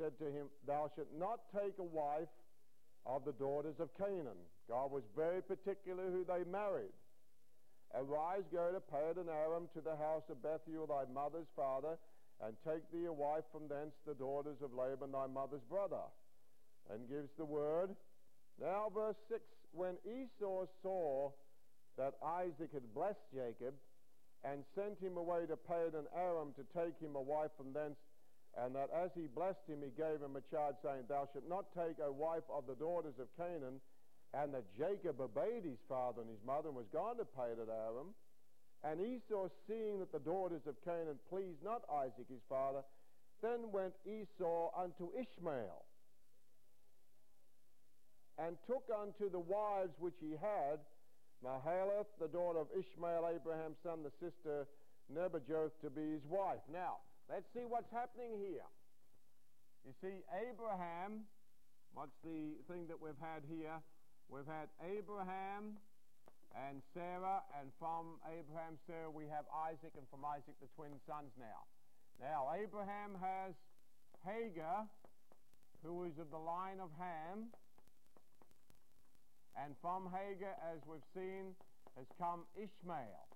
said 0.00 0.16
to 0.16 0.32
him, 0.32 0.48
Thou 0.66 0.88
shalt 0.96 1.12
not 1.12 1.44
take 1.52 1.76
a 1.76 1.84
wife 1.84 2.32
of 3.04 3.28
the 3.28 3.36
daughters 3.36 3.76
of 3.84 3.92
Canaan. 4.00 4.40
God 4.64 4.96
was 4.96 5.04
very 5.12 5.42
particular 5.44 6.08
who 6.08 6.24
they 6.24 6.48
married. 6.48 6.96
Arise, 7.92 8.48
go 8.48 8.72
to 8.72 8.80
Padan 8.80 9.28
Aram 9.28 9.68
to 9.76 9.84
the 9.84 10.00
house 10.00 10.24
of 10.32 10.40
Bethuel 10.40 10.88
thy 10.88 11.04
mother's 11.12 11.52
father, 11.54 12.00
and 12.40 12.56
take 12.64 12.80
thee 12.96 13.04
a 13.04 13.12
wife 13.12 13.44
from 13.52 13.68
thence, 13.68 13.92
the 14.08 14.16
daughters 14.16 14.56
of 14.64 14.72
Laban 14.72 15.12
thy 15.12 15.28
mother's 15.28 15.68
brother. 15.68 16.08
And 16.88 17.08
gives 17.12 17.28
the 17.36 17.44
word. 17.44 17.90
Now, 18.58 18.88
verse 18.88 19.20
6 19.28 19.40
When 19.72 19.96
Esau 20.08 20.64
saw 20.82 21.32
that 21.96 22.14
Isaac 22.24 22.70
had 22.72 22.94
blessed 22.94 23.22
Jacob 23.32 23.74
and 24.44 24.64
sent 24.74 25.00
him 25.00 25.16
away 25.16 25.46
to 25.46 25.56
Padan 25.56 26.04
Aram 26.14 26.52
to 26.56 26.64
take 26.76 27.00
him 27.00 27.16
a 27.16 27.22
wife 27.22 27.50
from 27.56 27.72
thence, 27.72 27.96
and 28.58 28.74
that 28.76 28.90
as 28.92 29.10
he 29.14 29.26
blessed 29.26 29.64
him, 29.66 29.80
he 29.82 29.90
gave 29.96 30.20
him 30.20 30.36
a 30.36 30.44
charge, 30.52 30.76
saying, 30.84 31.08
Thou 31.08 31.26
shalt 31.32 31.48
not 31.48 31.72
take 31.74 31.96
a 31.98 32.12
wife 32.12 32.44
of 32.52 32.66
the 32.66 32.76
daughters 32.76 33.18
of 33.18 33.26
Canaan, 33.36 33.80
and 34.34 34.52
that 34.52 34.68
Jacob 34.76 35.20
obeyed 35.20 35.64
his 35.64 35.80
father 35.88 36.20
and 36.20 36.30
his 36.30 36.44
mother 36.44 36.68
and 36.68 36.76
was 36.76 36.90
gone 36.92 37.16
to 37.16 37.24
Padan-aram. 37.24 38.14
And 38.84 39.00
Esau, 39.00 39.48
seeing 39.66 39.98
that 40.00 40.12
the 40.12 40.20
daughters 40.20 40.60
of 40.66 40.76
Canaan 40.84 41.18
pleased 41.30 41.64
not 41.64 41.82
Isaac 41.88 42.28
his 42.28 42.44
father, 42.48 42.84
then 43.40 43.72
went 43.72 43.94
Esau 44.04 44.70
unto 44.76 45.08
Ishmael, 45.16 45.84
and 48.38 48.56
took 48.66 48.84
unto 48.92 49.30
the 49.30 49.40
wives 49.40 49.94
which 49.98 50.20
he 50.20 50.32
had 50.32 50.78
Mahalath, 51.44 52.08
the 52.18 52.28
daughter 52.28 52.58
of 52.58 52.72
Ishmael, 52.72 53.28
Abraham's 53.28 53.76
son, 53.84 54.00
the 54.00 54.12
sister 54.16 54.64
Nebajoth, 55.12 55.76
to 55.84 55.90
be 55.92 56.16
his 56.16 56.24
wife. 56.24 56.64
Now, 56.72 57.04
let's 57.28 57.44
see 57.52 57.68
what's 57.68 57.92
happening 57.92 58.40
here. 58.40 58.64
You 59.84 59.92
see, 60.00 60.24
Abraham, 60.32 61.28
what's 61.92 62.16
the 62.24 62.56
thing 62.72 62.88
that 62.88 62.96
we've 62.96 63.20
had 63.20 63.44
here? 63.44 63.76
We've 64.32 64.48
had 64.48 64.72
Abraham 64.80 65.76
and 66.56 66.80
Sarah, 66.96 67.44
and 67.60 67.68
from 67.76 68.16
Abraham, 68.24 68.80
Sarah, 68.86 69.10
we 69.12 69.28
have 69.28 69.44
Isaac, 69.68 69.92
and 70.00 70.08
from 70.08 70.24
Isaac, 70.24 70.56
the 70.64 70.70
twin 70.72 70.96
sons 71.04 71.36
now. 71.36 71.68
Now, 72.16 72.56
Abraham 72.56 73.20
has 73.20 73.52
Hagar, 74.24 74.88
who 75.84 76.08
is 76.08 76.16
of 76.16 76.30
the 76.30 76.40
line 76.40 76.80
of 76.80 76.88
Ham, 76.96 77.52
and 79.56 79.74
from 79.80 80.10
Hagar, 80.10 80.54
as 80.74 80.82
we've 80.86 81.06
seen, 81.14 81.54
has 81.96 82.06
come 82.18 82.42
Ishmael. 82.58 83.26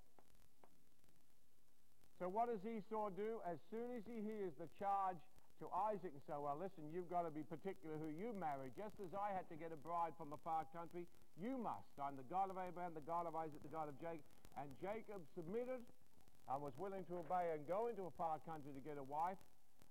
So 2.19 2.27
what 2.27 2.51
does 2.51 2.59
Esau 2.67 3.15
do? 3.15 3.39
As 3.47 3.63
soon 3.71 3.95
as 3.95 4.03
he 4.03 4.27
hears 4.27 4.51
the 4.59 4.67
charge 4.83 5.23
to 5.63 5.71
Isaac 5.91 6.11
and 6.11 6.23
say, 6.27 6.35
well, 6.35 6.59
listen, 6.59 6.91
you've 6.91 7.11
got 7.11 7.23
to 7.23 7.31
be 7.31 7.47
particular 7.47 7.95
who 7.99 8.11
you 8.11 8.35
marry. 8.35 8.75
Just 8.75 8.99
as 8.99 9.15
I 9.15 9.31
had 9.31 9.47
to 9.51 9.57
get 9.59 9.71
a 9.71 9.79
bride 9.79 10.15
from 10.19 10.35
a 10.35 10.41
far 10.43 10.67
country, 10.75 11.07
you 11.39 11.55
must. 11.59 11.95
I'm 11.99 12.19
the 12.19 12.27
God 12.27 12.51
of 12.51 12.59
Abraham, 12.59 12.95
the 12.99 13.07
God 13.07 13.31
of 13.31 13.39
Isaac, 13.39 13.63
the 13.63 13.71
God 13.71 13.87
of 13.87 13.95
Jacob. 14.03 14.27
And 14.59 14.67
Jacob 14.83 15.23
submitted 15.39 15.83
and 16.51 16.59
was 16.59 16.75
willing 16.75 17.07
to 17.07 17.23
obey 17.23 17.55
and 17.55 17.63
go 17.71 17.87
into 17.87 18.11
a 18.11 18.15
far 18.19 18.43
country 18.43 18.75
to 18.75 18.83
get 18.83 18.99
a 18.99 19.07
wife. 19.07 19.39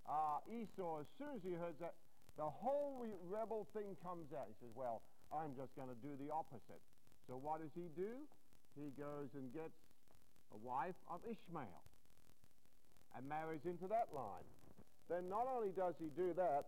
Uh, 0.04 0.44
Esau, 0.52 1.04
as 1.04 1.08
soon 1.16 1.40
as 1.40 1.44
he 1.44 1.56
heard 1.56 1.80
that, 1.80 1.96
the 2.36 2.48
whole 2.48 3.08
rebel 3.28 3.68
thing 3.72 3.96
comes 4.04 4.36
out. 4.36 4.52
He 4.52 4.56
says, 4.60 4.72
well, 4.76 5.02
I'm 5.34 5.56
just 5.56 5.76
going 5.76 5.90
to 5.90 6.00
do 6.00 6.16
the 6.20 6.34
opposite. 6.34 6.82
So 7.28 7.36
what 7.36 7.60
does 7.62 7.74
he 7.76 7.90
do? 7.96 8.24
He 8.76 8.94
goes 8.96 9.34
and 9.36 9.52
gets 9.54 9.76
a 10.54 10.58
wife 10.58 10.96
of 11.10 11.20
Ishmael 11.28 11.84
and 13.16 13.28
marries 13.28 13.66
into 13.66 13.88
that 13.88 14.14
line 14.16 14.48
then 15.10 15.30
not 15.30 15.48
only 15.48 15.70
does 15.70 15.96
he 16.00 16.08
do 16.16 16.34
that, 16.36 16.68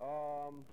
um, 0.00 0.64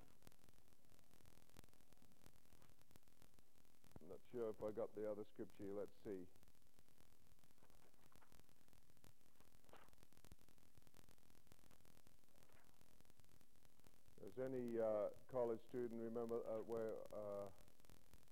I'm 3.95 4.07
not 4.11 4.19
sure 4.31 4.49
if 4.51 4.59
I 4.59 4.71
got 4.75 4.91
the 4.95 5.09
other 5.09 5.23
scripture. 5.33 5.71
Let's 5.77 5.95
see. 6.03 6.27
Any 14.45 14.77
uh, 14.77 15.09
college 15.31 15.59
student 15.69 15.97
remember 16.05 16.37
uh, 16.45 16.61
where? 16.69 16.93
Uh, 17.09 17.49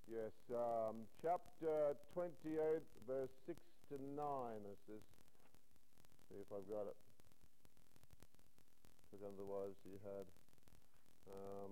yes, 0.06 0.32
um, 0.54 1.02
chapter 1.22 1.98
28, 2.14 2.82
verse 3.06 3.30
6 3.46 3.58
to 3.90 3.94
9. 3.98 4.22
Is 4.70 4.78
this? 4.86 5.04
See 6.30 6.38
if 6.38 6.48
I've 6.54 6.68
got 6.70 6.86
it 6.86 6.96
because 9.14 9.26
otherwise 9.34 9.74
you 9.86 9.98
had 10.02 10.26
um, 11.30 11.70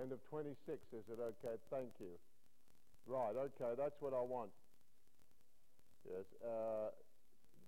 end 0.00 0.12
of 0.12 0.20
26 0.30 0.56
is 0.92 1.04
it 1.08 1.20
okay 1.20 1.56
thank 1.70 1.88
you 2.00 2.16
right 3.06 3.36
okay 3.36 3.76
that's 3.76 3.96
what 4.00 4.12
I 4.12 4.20
want 4.20 4.50
yes 6.08 6.24
uh, 6.40 6.88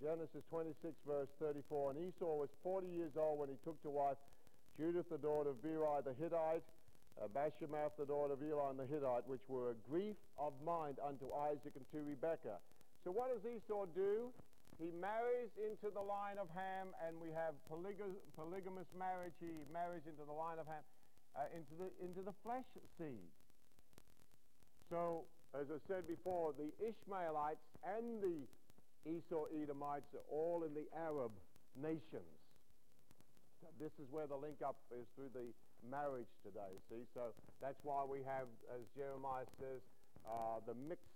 Genesis 0.02 0.42
26 0.50 0.94
verse 1.06 1.28
34 1.40 1.90
and 1.92 1.98
Esau 2.08 2.38
was 2.38 2.48
40 2.62 2.86
years 2.88 3.12
old 3.18 3.38
when 3.38 3.48
he 3.48 3.56
took 3.64 3.80
to 3.82 3.90
wife 3.90 4.18
Judith 4.78 5.10
the 5.10 5.18
daughter 5.18 5.50
of 5.50 5.62
Beeri 5.62 6.02
the 6.04 6.14
Hittite 6.14 6.62
uh, 7.18 7.26
the 7.34 8.06
daughter 8.06 8.32
of 8.34 8.42
Elon 8.42 8.76
the 8.78 8.86
Hittite 8.86 9.26
which 9.26 9.42
were 9.48 9.70
a 9.70 9.78
grief 9.90 10.16
of 10.38 10.52
mind 10.64 10.96
unto 11.02 11.26
Isaac 11.34 11.74
and 11.74 11.86
to 11.90 11.98
Rebekah 11.98 12.62
so 13.04 13.10
what 13.16 13.30
does 13.30 13.40
Esau 13.46 13.86
do? 13.94 14.28
He 14.78 14.92
marries 14.94 15.50
into 15.58 15.90
the 15.90 16.02
line 16.02 16.38
of 16.38 16.46
Ham, 16.54 16.94
and 17.02 17.18
we 17.18 17.32
have 17.34 17.54
polyg- 17.72 18.20
polygamous 18.36 18.86
marriage. 18.94 19.34
He 19.40 19.66
marries 19.72 20.06
into 20.06 20.22
the 20.28 20.36
line 20.36 20.58
of 20.58 20.66
Ham, 20.66 20.84
uh, 21.34 21.48
into 21.56 21.74
the 21.78 21.88
into 22.04 22.22
the 22.22 22.34
flesh 22.44 22.66
seed. 22.98 23.26
So, 24.90 25.26
as 25.54 25.66
I 25.70 25.78
said 25.88 26.06
before, 26.06 26.54
the 26.54 26.70
Ishmaelites 26.78 27.64
and 27.82 28.22
the 28.22 28.46
Esau 29.06 29.46
Edomites 29.54 30.10
are 30.14 30.26
all 30.30 30.64
in 30.64 30.74
the 30.74 30.86
Arab 30.96 31.32
nations. 31.76 32.34
So 33.60 33.68
this 33.78 33.92
is 33.98 34.06
where 34.10 34.26
the 34.26 34.36
link 34.36 34.62
up 34.64 34.76
is 34.90 35.06
through 35.14 35.30
the 35.34 35.50
marriage 35.86 36.30
today. 36.42 36.78
See, 36.90 37.06
so 37.14 37.34
that's 37.60 37.78
why 37.82 38.04
we 38.06 38.22
have, 38.22 38.46
as 38.74 38.82
Jeremiah 38.94 39.46
says, 39.58 39.82
uh, 40.26 40.62
the 40.66 40.74
mixed 40.74 41.06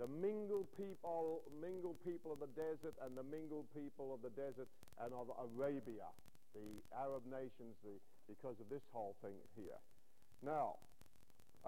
the 0.00 0.08
mingled 0.08 0.64
people, 0.80 1.44
mingled 1.60 2.00
people 2.08 2.32
of 2.32 2.40
the 2.40 2.48
desert 2.56 2.96
and 3.04 3.12
the 3.12 3.22
mingled 3.22 3.68
people 3.76 4.16
of 4.16 4.24
the 4.24 4.32
desert 4.32 4.64
and 4.96 5.12
of 5.12 5.28
Arabia, 5.36 6.08
the 6.56 6.80
Arab 6.96 7.20
nations, 7.28 7.76
the, 7.84 8.00
because 8.24 8.56
of 8.64 8.68
this 8.72 8.80
whole 8.96 9.14
thing 9.20 9.36
here. 9.52 9.76
Now, 10.40 10.80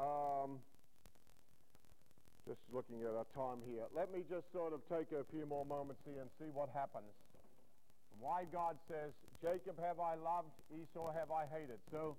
um, 0.01 0.65
just 2.47 2.61
looking 2.75 3.03
at 3.07 3.15
our 3.15 3.29
time 3.35 3.63
here, 3.67 3.87
let 3.95 4.11
me 4.11 4.27
just 4.27 4.51
sort 4.51 4.75
of 4.75 4.83
take 4.91 5.15
a 5.15 5.23
few 5.31 5.47
more 5.47 5.65
moments 5.65 6.03
here 6.03 6.21
and 6.21 6.31
see 6.43 6.51
what 6.51 6.69
happens. 6.75 7.11
Why 8.19 8.47
God 8.51 8.79
says, 8.87 9.15
Jacob 9.43 9.79
have 9.83 9.99
I 9.99 10.15
loved, 10.15 10.55
Esau 10.71 11.11
have 11.11 11.31
I 11.31 11.47
hated. 11.51 11.79
So, 11.91 12.15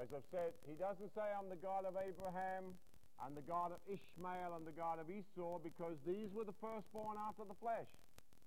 as 0.00 0.08
I've 0.12 0.24
said, 0.32 0.56
he 0.64 0.76
doesn't 0.76 1.12
say, 1.12 1.24
I'm 1.36 1.52
the 1.52 1.60
God 1.60 1.84
of 1.84 1.96
Abraham, 2.00 2.72
and 3.20 3.36
the 3.36 3.44
God 3.44 3.70
of 3.76 3.80
Ishmael 3.86 4.56
and 4.56 4.64
the 4.64 4.72
God 4.72 4.98
of 4.98 5.06
Esau, 5.12 5.60
because 5.60 5.94
these 6.08 6.32
were 6.32 6.48
the 6.48 6.56
firstborn 6.60 7.20
after 7.20 7.44
the 7.44 7.56
flesh. 7.60 7.88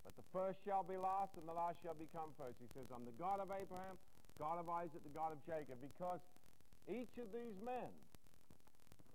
But 0.03 0.17
the 0.17 0.27
first 0.33 0.61
shall 0.65 0.85
be 0.85 0.97
last, 0.97 1.33
and 1.37 1.45
the 1.45 1.53
last 1.53 1.77
shall 1.81 1.97
become 1.97 2.33
first. 2.37 2.57
He 2.61 2.69
says, 2.73 2.89
I'm 2.93 3.05
the 3.05 3.17
God 3.17 3.41
of 3.41 3.49
Abraham, 3.49 3.97
God 4.37 4.57
of 4.57 4.69
Isaac, 4.69 5.01
the 5.01 5.15
God 5.15 5.33
of 5.33 5.39
Jacob, 5.45 5.77
because 5.81 6.21
each 6.89 7.13
of 7.17 7.29
these 7.33 7.57
men, 7.65 7.89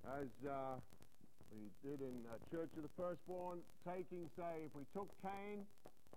has 0.07 0.31
uh, 0.49 0.81
we 1.51 1.71
did 1.83 2.01
in 2.01 2.23
uh, 2.31 2.39
Church 2.51 2.71
of 2.79 2.83
the 2.87 2.95
Firstborn, 2.95 3.61
taking, 3.83 4.31
say, 4.39 4.67
if 4.67 4.73
we 4.75 4.87
took 4.95 5.11
Cain, 5.23 5.67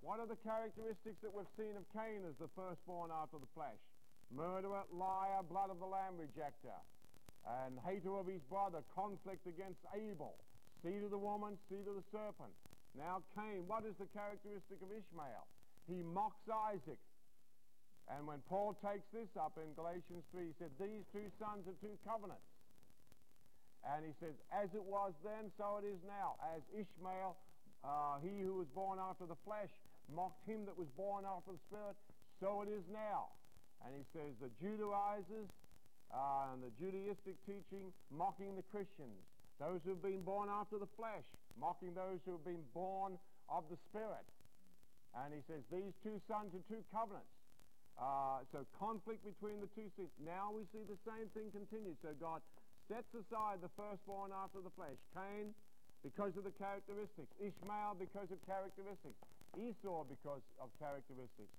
what 0.05 0.19
are 0.19 0.27
the 0.29 0.39
characteristics 0.45 1.17
that 1.23 1.31
we've 1.33 1.49
seen 1.57 1.73
of 1.79 1.85
Cain 1.95 2.21
as 2.27 2.35
the 2.37 2.51
firstborn 2.53 3.07
after 3.09 3.39
the 3.39 3.47
flesh? 3.55 3.79
Murderer, 4.29 4.83
liar, 4.91 5.41
blood 5.47 5.71
of 5.71 5.79
the 5.79 5.87
lamb 5.87 6.19
rejecter 6.19 6.75
and 7.65 7.79
hater 7.83 8.15
of 8.15 8.27
his 8.27 8.43
brother, 8.47 8.83
conflict 8.95 9.47
against 9.47 9.79
Abel, 9.95 10.35
seed 10.83 11.03
of 11.03 11.11
the 11.11 11.19
woman, 11.19 11.55
seed 11.67 11.87
of 11.87 11.95
the 11.95 12.07
serpent. 12.11 12.51
Now 12.95 13.23
Cain, 13.35 13.63
what 13.67 13.83
is 13.87 13.95
the 13.99 14.07
characteristic 14.11 14.79
of 14.79 14.91
Ishmael? 14.91 15.47
He 15.87 16.03
mocks 16.03 16.43
Isaac. 16.47 16.99
And 18.11 18.27
when 18.27 18.43
Paul 18.51 18.75
takes 18.83 19.07
this 19.15 19.31
up 19.39 19.55
in 19.55 19.71
Galatians 19.75 20.23
3, 20.35 20.51
he 20.51 20.53
said, 20.59 20.71
these 20.75 21.03
two 21.15 21.27
sons 21.39 21.63
are 21.67 21.77
two 21.79 21.95
covenants. 22.03 22.43
And 23.83 24.07
he 24.07 24.15
says, 24.23 24.31
as 24.47 24.71
it 24.71 24.83
was 24.83 25.11
then, 25.27 25.51
so 25.59 25.83
it 25.83 25.85
is 25.87 25.99
now. 26.07 26.39
As 26.55 26.63
Ishmael, 26.71 27.35
uh, 27.83 28.23
he 28.23 28.39
who 28.39 28.63
was 28.63 28.69
born 28.71 28.95
after 28.95 29.27
the 29.27 29.35
flesh, 29.43 29.71
mocked 30.07 30.47
him 30.47 30.63
that 30.65 30.77
was 30.79 30.87
born 30.95 31.27
after 31.27 31.51
the 31.51 31.63
spirit, 31.67 31.99
so 32.39 32.63
it 32.63 32.71
is 32.71 32.83
now. 32.91 33.27
And 33.83 33.91
he 33.91 34.03
says, 34.15 34.31
the 34.39 34.51
Judaizers 34.63 35.51
uh, 36.07 36.55
and 36.55 36.63
the 36.63 36.71
Judaistic 36.79 37.35
teaching 37.43 37.91
mocking 38.07 38.55
the 38.55 38.63
Christians, 38.71 39.19
those 39.59 39.83
who 39.83 39.91
have 39.99 40.03
been 40.03 40.23
born 40.23 40.47
after 40.47 40.79
the 40.79 40.87
flesh, 40.95 41.27
mocking 41.59 41.91
those 41.91 42.23
who 42.23 42.39
have 42.39 42.47
been 42.47 42.63
born 42.71 43.19
of 43.51 43.67
the 43.67 43.75
Spirit. 43.91 44.23
And 45.13 45.35
he 45.35 45.43
says 45.45 45.61
these 45.69 45.93
two 46.01 46.17
sons 46.25 46.55
are 46.55 46.65
two 46.71 46.81
covenants. 46.89 47.29
Uh, 47.93 48.41
so 48.49 48.65
conflict 48.81 49.21
between 49.21 49.61
the 49.61 49.69
two 49.77 49.85
seeds. 49.93 50.09
Now 50.17 50.49
we 50.49 50.65
see 50.73 50.81
the 50.89 50.97
same 51.05 51.29
thing 51.37 51.53
continue. 51.53 51.93
So 52.01 52.09
God 52.17 52.41
sets 52.87 53.09
aside 53.15 53.63
the 53.63 53.71
firstborn 53.77 54.31
after 54.31 54.59
the 54.59 54.73
flesh. 54.75 54.97
Cain, 55.15 55.55
because 56.03 56.35
of 56.35 56.43
the 56.43 56.55
characteristics. 56.59 57.31
Ishmael, 57.39 57.95
because 57.95 58.27
of 58.31 58.39
characteristics. 58.43 59.15
Esau, 59.55 60.03
because 60.09 60.43
of 60.59 60.67
characteristics. 60.81 61.53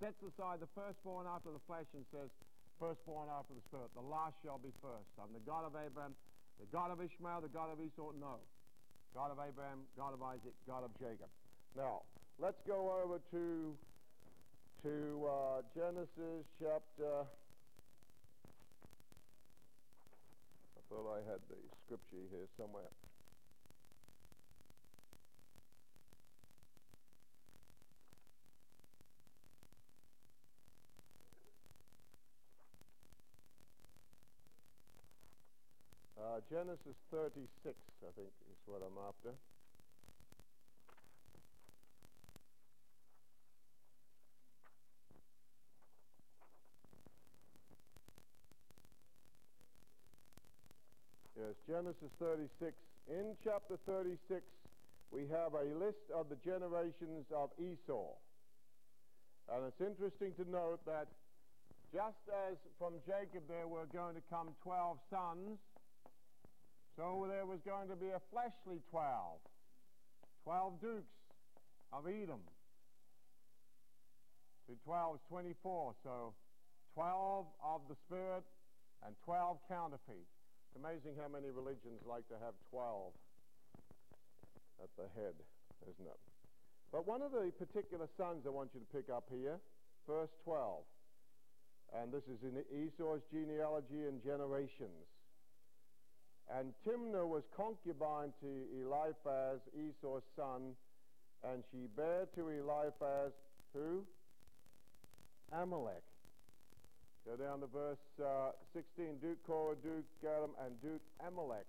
Sets 0.00 0.18
aside 0.24 0.58
the 0.64 0.70
firstborn 0.72 1.28
after 1.28 1.52
the 1.52 1.62
flesh 1.68 1.86
and 1.92 2.02
says, 2.08 2.32
firstborn 2.80 3.28
after 3.30 3.54
the 3.54 3.62
Spirit. 3.68 3.92
The 3.94 4.02
last 4.02 4.34
shall 4.42 4.58
be 4.58 4.72
first. 4.82 5.06
I'm 5.20 5.30
the 5.30 5.44
God 5.46 5.62
of 5.68 5.76
Abraham, 5.78 6.16
the 6.58 6.66
God 6.72 6.90
of 6.90 6.98
Ishmael, 6.98 7.44
the 7.44 7.52
God 7.52 7.70
of 7.70 7.78
Esau. 7.78 8.10
No. 8.18 8.42
God 9.14 9.30
of 9.30 9.38
Abraham, 9.38 9.84
God 9.94 10.14
of 10.16 10.22
Isaac, 10.24 10.56
God 10.66 10.82
of 10.82 10.90
Jacob. 10.98 11.28
Now, 11.76 12.02
let's 12.40 12.58
go 12.66 12.96
over 13.04 13.20
to 13.30 13.76
to 14.82 15.28
uh, 15.30 15.62
Genesis 15.76 16.42
chapter. 16.58 17.22
Thought 20.92 21.08
I 21.08 21.24
had 21.24 21.40
the 21.48 21.56
scripture 21.86 22.20
here 22.28 22.44
somewhere. 22.60 22.92
Uh, 36.20 36.40
Genesis 36.50 36.96
36, 37.10 37.48
I 38.04 38.12
think, 38.14 38.28
is 38.28 38.60
what 38.66 38.82
I'm 38.84 39.00
after. 39.08 39.32
Yes, 51.42 51.58
Genesis 51.66 52.14
36. 52.20 52.70
In 53.10 53.34
chapter 53.42 53.74
36, 53.82 54.46
we 55.10 55.26
have 55.26 55.58
a 55.58 55.66
list 55.74 56.06
of 56.14 56.30
the 56.30 56.38
generations 56.38 57.26
of 57.34 57.50
Esau. 57.58 58.14
And 59.50 59.66
it's 59.66 59.82
interesting 59.82 60.38
to 60.38 60.46
note 60.48 60.78
that 60.86 61.10
just 61.90 62.22
as 62.46 62.54
from 62.78 62.94
Jacob 63.02 63.42
there 63.50 63.66
were 63.66 63.90
going 63.90 64.14
to 64.14 64.22
come 64.30 64.54
12 64.62 64.98
sons, 65.10 65.58
so 66.94 67.26
there 67.26 67.44
was 67.44 67.58
going 67.66 67.88
to 67.90 67.96
be 67.96 68.14
a 68.14 68.22
fleshly 68.30 68.78
12. 68.94 69.02
12 70.44 70.80
dukes 70.80 71.18
of 71.92 72.06
Edom. 72.06 72.46
To 74.70 74.78
12 74.84 75.16
is 75.16 75.22
24, 75.28 75.94
so 76.04 76.34
12 76.94 77.46
of 77.66 77.80
the 77.90 77.96
Spirit 78.06 78.46
and 79.02 79.16
12 79.26 79.58
counterfeit. 79.66 80.30
Amazing 80.76 81.14
how 81.20 81.28
many 81.28 81.50
religions 81.50 82.00
like 82.08 82.26
to 82.28 82.34
have 82.40 82.54
12 82.70 83.12
at 84.82 84.90
the 84.96 85.06
head, 85.14 85.36
isn't 85.84 86.08
it? 86.08 86.20
But 86.90 87.06
one 87.06 87.22
of 87.22 87.32
the 87.32 87.52
particular 87.58 88.08
sons 88.16 88.44
I 88.46 88.50
want 88.50 88.70
you 88.74 88.80
to 88.80 88.90
pick 88.92 89.12
up 89.12 89.28
here, 89.30 89.60
verse 90.08 90.32
12. 90.44 90.82
And 92.00 92.12
this 92.12 92.24
is 92.24 92.40
in 92.42 92.56
Esau's 92.72 93.20
genealogy 93.30 94.08
and 94.08 94.22
generations. 94.24 95.08
And 96.48 96.72
Timnah 96.86 97.26
was 97.26 97.44
concubine 97.56 98.32
to 98.40 98.50
Eliphaz, 98.80 99.60
Esau's 99.76 100.24
son, 100.36 100.72
and 101.44 101.62
she 101.70 101.86
bare 101.96 102.26
to 102.34 102.48
Eliphaz 102.48 103.32
who? 103.72 104.04
Amalek. 105.52 106.02
Go 107.22 107.38
down 107.38 107.60
to 107.60 107.70
verse 107.70 108.02
uh, 108.18 108.50
16. 108.74 109.22
Duke 109.22 109.38
Korah, 109.46 109.78
Duke 109.78 110.06
Gatam, 110.24 110.58
and 110.66 110.74
Duke 110.82 111.02
Amalek. 111.22 111.66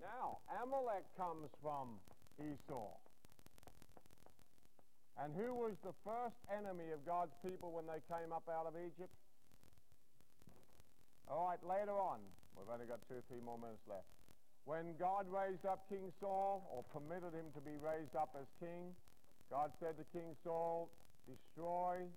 Now, 0.00 0.40
Amalek 0.64 1.04
comes 1.16 1.52
from 1.60 2.00
Esau. 2.40 2.96
And 5.20 5.36
who 5.36 5.52
was 5.52 5.76
the 5.84 5.92
first 6.08 6.40
enemy 6.48 6.88
of 6.96 7.04
God's 7.04 7.36
people 7.44 7.70
when 7.70 7.84
they 7.84 8.00
came 8.08 8.32
up 8.32 8.48
out 8.48 8.64
of 8.64 8.72
Egypt? 8.80 9.12
All 11.28 11.52
right, 11.52 11.60
later 11.60 11.92
on. 11.92 12.24
We've 12.56 12.68
only 12.72 12.88
got 12.88 13.04
two 13.08 13.20
or 13.20 13.24
three 13.28 13.44
more 13.44 13.60
minutes 13.60 13.84
left. 13.84 14.08
When 14.64 14.96
God 14.96 15.28
raised 15.28 15.66
up 15.68 15.84
King 15.88 16.12
Saul, 16.16 16.64
or 16.72 16.80
permitted 16.96 17.36
him 17.36 17.52
to 17.54 17.60
be 17.60 17.76
raised 17.76 18.16
up 18.16 18.32
as 18.40 18.48
king, 18.56 18.94
God 19.50 19.70
said 19.80 19.98
to 19.98 20.04
King 20.16 20.32
Saul, 20.44 20.88
destroy 21.28 22.08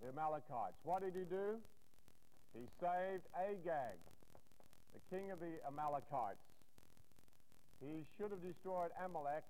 the 0.00 0.08
Amalekites. 0.08 0.78
What 0.84 1.02
did 1.02 1.14
he 1.14 1.26
do? 1.26 1.58
He 2.54 2.64
saved 2.80 3.24
Agag, 3.36 3.98
the 4.94 5.02
king 5.10 5.30
of 5.30 5.38
the 5.40 5.60
Amalekites. 5.66 6.42
He 7.80 8.02
should 8.16 8.30
have 8.30 8.42
destroyed 8.42 8.90
Amalek, 9.04 9.44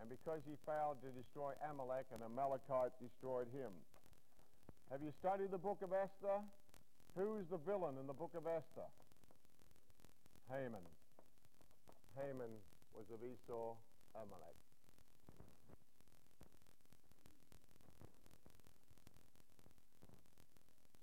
and 0.00 0.08
because 0.08 0.40
he 0.48 0.56
failed 0.64 0.96
to 1.04 1.10
destroy 1.12 1.52
Amalek, 1.68 2.06
an 2.14 2.24
Amalekite 2.24 2.92
destroyed 3.00 3.48
him. 3.52 3.72
Have 4.90 5.02
you 5.02 5.12
studied 5.20 5.50
the 5.50 5.60
book 5.60 5.82
of 5.82 5.92
Esther? 5.92 6.40
Who's 7.16 7.44
the 7.50 7.58
villain 7.58 7.96
in 8.00 8.06
the 8.06 8.16
book 8.16 8.32
of 8.36 8.46
Esther? 8.46 8.88
Haman. 10.48 10.84
Haman 12.14 12.52
was 12.94 13.04
of 13.12 13.20
Esau, 13.20 13.74
Amalek. 14.14 14.56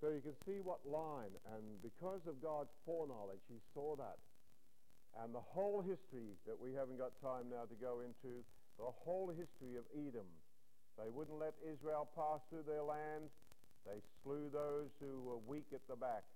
So 0.04 0.12
you 0.12 0.20
can 0.20 0.36
see 0.44 0.60
what 0.60 0.84
line, 0.84 1.32
and 1.56 1.64
because 1.80 2.28
of 2.28 2.44
God's 2.44 2.76
foreknowledge, 2.84 3.40
he 3.48 3.56
saw 3.72 3.96
that. 3.96 4.20
And 5.24 5.32
the 5.32 5.40
whole 5.40 5.80
history 5.80 6.36
that 6.44 6.60
we 6.60 6.76
haven't 6.76 7.00
got 7.00 7.16
time 7.24 7.48
now 7.48 7.64
to 7.64 7.78
go 7.80 8.04
into, 8.04 8.44
the 8.76 8.92
whole 8.92 9.32
history 9.32 9.80
of 9.80 9.88
Edom. 9.96 10.28
They 11.00 11.08
wouldn't 11.08 11.40
let 11.40 11.56
Israel 11.64 12.12
pass 12.20 12.44
through 12.52 12.68
their 12.68 12.84
land. 12.84 13.32
They 13.88 14.04
slew 14.20 14.52
those 14.52 14.92
who 15.00 15.24
were 15.24 15.40
weak 15.40 15.72
at 15.72 15.88
the 15.88 15.96
back. 15.96 16.28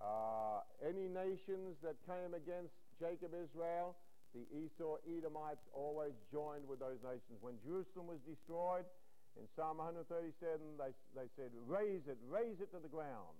Uh, 0.00 0.64
any 0.80 1.12
nations 1.12 1.76
that 1.84 2.00
came 2.08 2.32
against 2.32 2.72
Jacob, 2.96 3.36
Israel, 3.36 4.00
the 4.32 4.48
Esau 4.48 4.96
Edomites 5.04 5.68
always 5.76 6.16
joined 6.32 6.64
with 6.64 6.80
those 6.80 7.04
nations. 7.04 7.36
When 7.44 7.60
Jerusalem 7.60 8.08
was 8.08 8.24
destroyed, 8.24 8.88
in 9.38 9.46
Psalm 9.54 9.78
137, 9.78 10.34
they, 10.76 10.92
they 11.14 11.28
said, 11.38 11.54
raze 11.66 12.06
it, 12.10 12.18
raze 12.26 12.58
it 12.60 12.70
to 12.74 12.82
the 12.82 12.90
ground. 12.90 13.38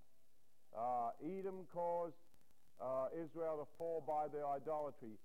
Uh, 0.70 1.10
Edom 1.20 1.66
caused 1.74 2.18
uh, 2.78 3.10
Israel 3.18 3.58
to 3.58 3.66
fall 3.76 4.02
by 4.06 4.30
their 4.30 4.46
idolatry. 4.46 5.18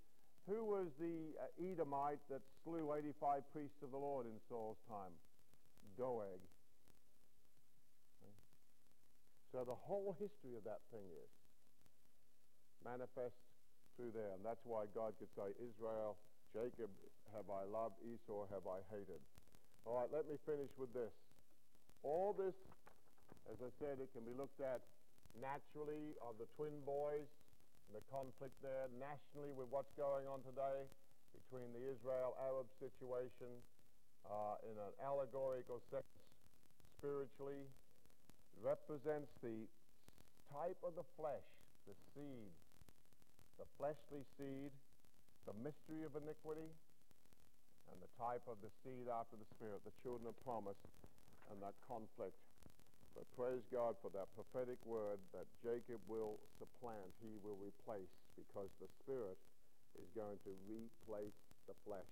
Who 0.50 0.66
was 0.66 0.90
the 1.00 1.38
uh, 1.38 1.72
Edomite 1.72 2.20
that 2.30 2.42
slew 2.64 2.94
85 2.94 3.46
priests 3.54 3.80
of 3.84 3.92
the 3.92 4.02
Lord 4.02 4.26
in 4.26 4.36
Saul's 4.50 4.82
time? 4.90 5.14
Doeg. 5.98 6.42
So 9.54 9.62
the 9.62 9.78
whole 9.78 10.18
history 10.18 10.58
of 10.58 10.66
that 10.66 10.82
thing 10.90 11.06
is 11.06 11.30
manifest 12.82 13.38
through 13.96 14.10
there. 14.18 14.34
And 14.34 14.42
that's 14.42 14.66
why 14.66 14.90
God 14.98 15.14
could 15.22 15.30
say, 15.38 15.54
Israel, 15.62 16.18
Jacob 16.50 16.90
have 17.38 17.46
I 17.54 17.62
loved, 17.70 18.02
Esau 18.02 18.50
have 18.50 18.66
I 18.66 18.82
hated. 18.90 19.22
All 19.84 20.00
right, 20.00 20.08
let 20.16 20.24
me 20.32 20.40
finish 20.48 20.72
with 20.80 20.96
this. 20.96 21.12
All 22.08 22.32
this, 22.32 22.56
as 23.52 23.60
I 23.60 23.68
said, 23.84 24.00
it 24.00 24.08
can 24.16 24.24
be 24.24 24.32
looked 24.32 24.64
at 24.64 24.80
naturally 25.36 26.16
of 26.24 26.40
the 26.40 26.48
twin 26.56 26.72
boys 26.88 27.28
and 27.88 28.00
the 28.00 28.06
conflict 28.08 28.56
there, 28.64 28.88
nationally 28.96 29.52
with 29.52 29.68
what's 29.68 29.92
going 30.00 30.24
on 30.24 30.40
today 30.48 30.88
between 31.36 31.76
the 31.76 31.84
Israel-Arab 31.84 32.72
situation 32.80 33.52
uh, 34.24 34.56
in 34.64 34.80
an 34.80 34.94
allegorical 35.04 35.84
sense, 35.92 36.08
spiritually, 36.96 37.68
represents 38.64 39.36
the 39.44 39.68
type 40.48 40.80
of 40.80 40.96
the 40.96 41.04
flesh, 41.20 41.44
the 41.84 41.96
seed, 42.16 42.56
the 43.60 43.68
fleshly 43.76 44.24
seed, 44.40 44.72
the 45.44 45.56
mystery 45.60 46.08
of 46.08 46.16
iniquity, 46.16 46.72
and 47.94 48.02
the 48.02 48.10
type 48.18 48.42
of 48.50 48.58
the 48.66 48.74
seed 48.82 49.06
after 49.06 49.38
the 49.38 49.46
Spirit, 49.54 49.86
the 49.86 49.94
children 50.02 50.26
of 50.26 50.34
promise, 50.42 50.82
and 51.54 51.62
that 51.62 51.78
conflict. 51.86 52.34
But 53.14 53.30
praise 53.38 53.62
God 53.70 53.94
for 54.02 54.10
that 54.18 54.26
prophetic 54.34 54.82
word 54.82 55.22
that 55.38 55.46
Jacob 55.62 56.02
will 56.10 56.42
supplant, 56.58 57.14
he 57.22 57.38
will 57.46 57.62
replace, 57.62 58.10
because 58.34 58.74
the 58.82 58.90
Spirit 59.06 59.38
is 60.02 60.10
going 60.18 60.42
to 60.42 60.52
replace 60.66 61.38
the 61.70 61.78
flesh. 61.86 62.10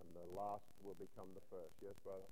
And 0.00 0.08
the 0.16 0.24
last 0.32 0.64
will 0.80 0.96
become 0.96 1.28
the 1.36 1.44
first. 1.52 1.76
Yes, 1.84 1.92
brother? 2.00 2.24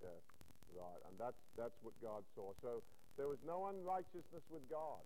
Yes, 0.00 0.24
right. 0.72 1.00
And 1.04 1.20
that's, 1.20 1.36
that's 1.60 1.76
what 1.84 1.92
God 2.00 2.24
saw. 2.32 2.56
So 2.64 2.80
there 3.16 3.28
was 3.28 3.38
no 3.46 3.66
unrighteousness 3.66 4.44
with 4.50 4.68
God. 4.70 5.02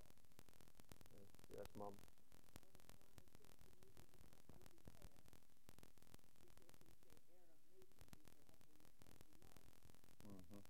Yes, 1.12 1.28
yes 1.58 1.66
Mom. 1.78 1.92
Mm-hmm. 10.26 10.60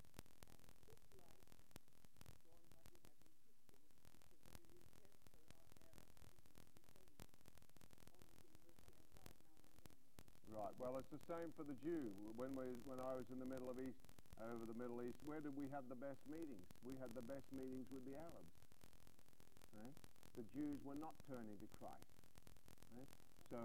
Right. 10.55 10.75
Well, 10.79 10.97
it's 10.99 11.11
the 11.11 11.19
same 11.27 11.51
for 11.57 11.65
the 11.65 11.75
Jew. 11.83 12.11
When 12.37 12.55
we, 12.55 12.79
when 12.87 13.01
I 13.01 13.15
was 13.19 13.27
in 13.33 13.39
the 13.39 13.47
Middle 13.47 13.71
of 13.71 13.79
East, 13.79 13.99
over 14.43 14.67
the 14.67 14.75
Middle 14.75 14.99
East, 15.03 15.19
where 15.23 15.39
did 15.39 15.55
we 15.55 15.71
have 15.71 15.87
the 15.87 15.99
best 15.99 16.19
meetings? 16.27 16.67
We 16.83 16.99
had 16.99 17.15
the 17.15 17.23
best 17.23 17.47
meetings 17.55 17.87
with 17.93 18.03
the 18.05 18.19
Arabs. 18.19 18.55
Right? 19.75 19.97
The 20.35 20.45
Jews 20.55 20.79
were 20.83 20.99
not 20.99 21.15
turning 21.31 21.55
to 21.59 21.69
Christ. 21.79 22.11
Right? 22.95 23.11
So, 23.51 23.61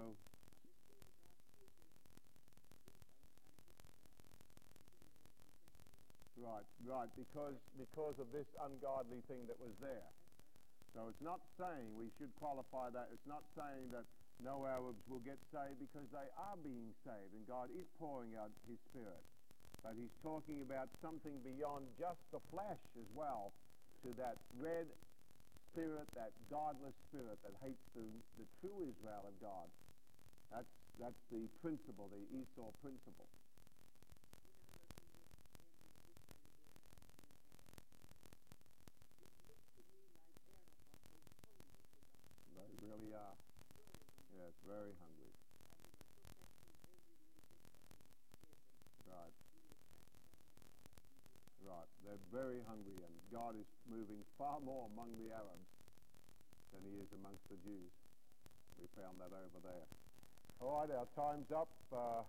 right, 6.38 6.66
right, 6.86 7.10
because 7.18 7.58
because 7.74 8.16
of 8.22 8.30
this 8.30 8.46
ungodly 8.62 9.22
thing 9.26 9.46
that 9.50 9.58
was 9.58 9.74
there. 9.82 10.10
So 10.94 11.06
it's 11.06 11.22
not 11.22 11.38
saying 11.54 11.94
we 11.94 12.10
should 12.18 12.34
qualify 12.38 12.90
that. 12.90 13.14
It's 13.14 13.26
not 13.26 13.46
saying 13.54 13.94
that 13.94 14.06
no 14.42 14.66
Arabs 14.66 14.98
will 15.06 15.22
get 15.22 15.38
saved 15.54 15.78
because 15.78 16.08
they 16.10 16.26
are 16.34 16.58
being 16.66 16.90
saved 17.06 17.30
and 17.30 17.46
God 17.46 17.70
is 17.70 17.86
pouring 18.00 18.34
out 18.34 18.50
His 18.66 18.78
Spirit. 18.90 19.22
But 19.82 19.96
He's 19.96 20.12
talking 20.22 20.60
about 20.62 20.88
something 21.00 21.40
beyond 21.42 21.86
just 21.98 22.20
the 22.32 22.40
flesh 22.52 22.80
as 23.00 23.08
well, 23.16 23.52
to 24.04 24.12
that 24.16 24.36
red 24.60 24.86
spirit, 25.72 26.06
that 26.14 26.32
godless 26.50 26.94
spirit 27.08 27.38
that 27.44 27.54
hates 27.62 27.84
the, 27.94 28.04
the 28.38 28.46
true 28.60 28.80
Israel 28.84 29.24
of 29.24 29.36
God. 29.40 29.66
That's, 30.52 30.68
that's 30.98 31.20
the 31.30 31.46
principle, 31.62 32.10
the 32.10 32.22
Esau 32.34 32.70
principle. 32.82 33.28
They 42.56 42.66
really 42.82 43.14
are. 43.14 43.36
Yes, 44.34 44.52
very 44.66 44.92
hungry. 44.98 45.32
Right. 49.06 49.34
They're 52.04 52.26
very 52.34 52.58
hungry, 52.66 52.98
and 52.98 53.14
God 53.30 53.54
is 53.54 53.66
moving 53.86 54.22
far 54.38 54.58
more 54.60 54.90
among 54.92 55.14
the 55.22 55.30
Arabs 55.30 55.70
than 56.74 56.82
he 56.82 56.98
is 56.98 57.10
amongst 57.14 57.46
the 57.50 57.58
Jews. 57.62 57.92
We 58.80 58.86
found 58.98 59.20
that 59.20 59.30
over 59.30 59.60
there. 59.62 59.86
All 60.60 60.82
right, 60.82 60.90
our 60.90 61.06
time's 61.14 61.50
up. 61.52 61.70
Uh, 61.92 62.22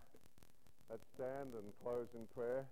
let's 0.89 1.06
stand 1.16 1.54
and 1.58 1.68
close 1.82 2.08
in 2.14 2.28
prayer. 2.36 2.66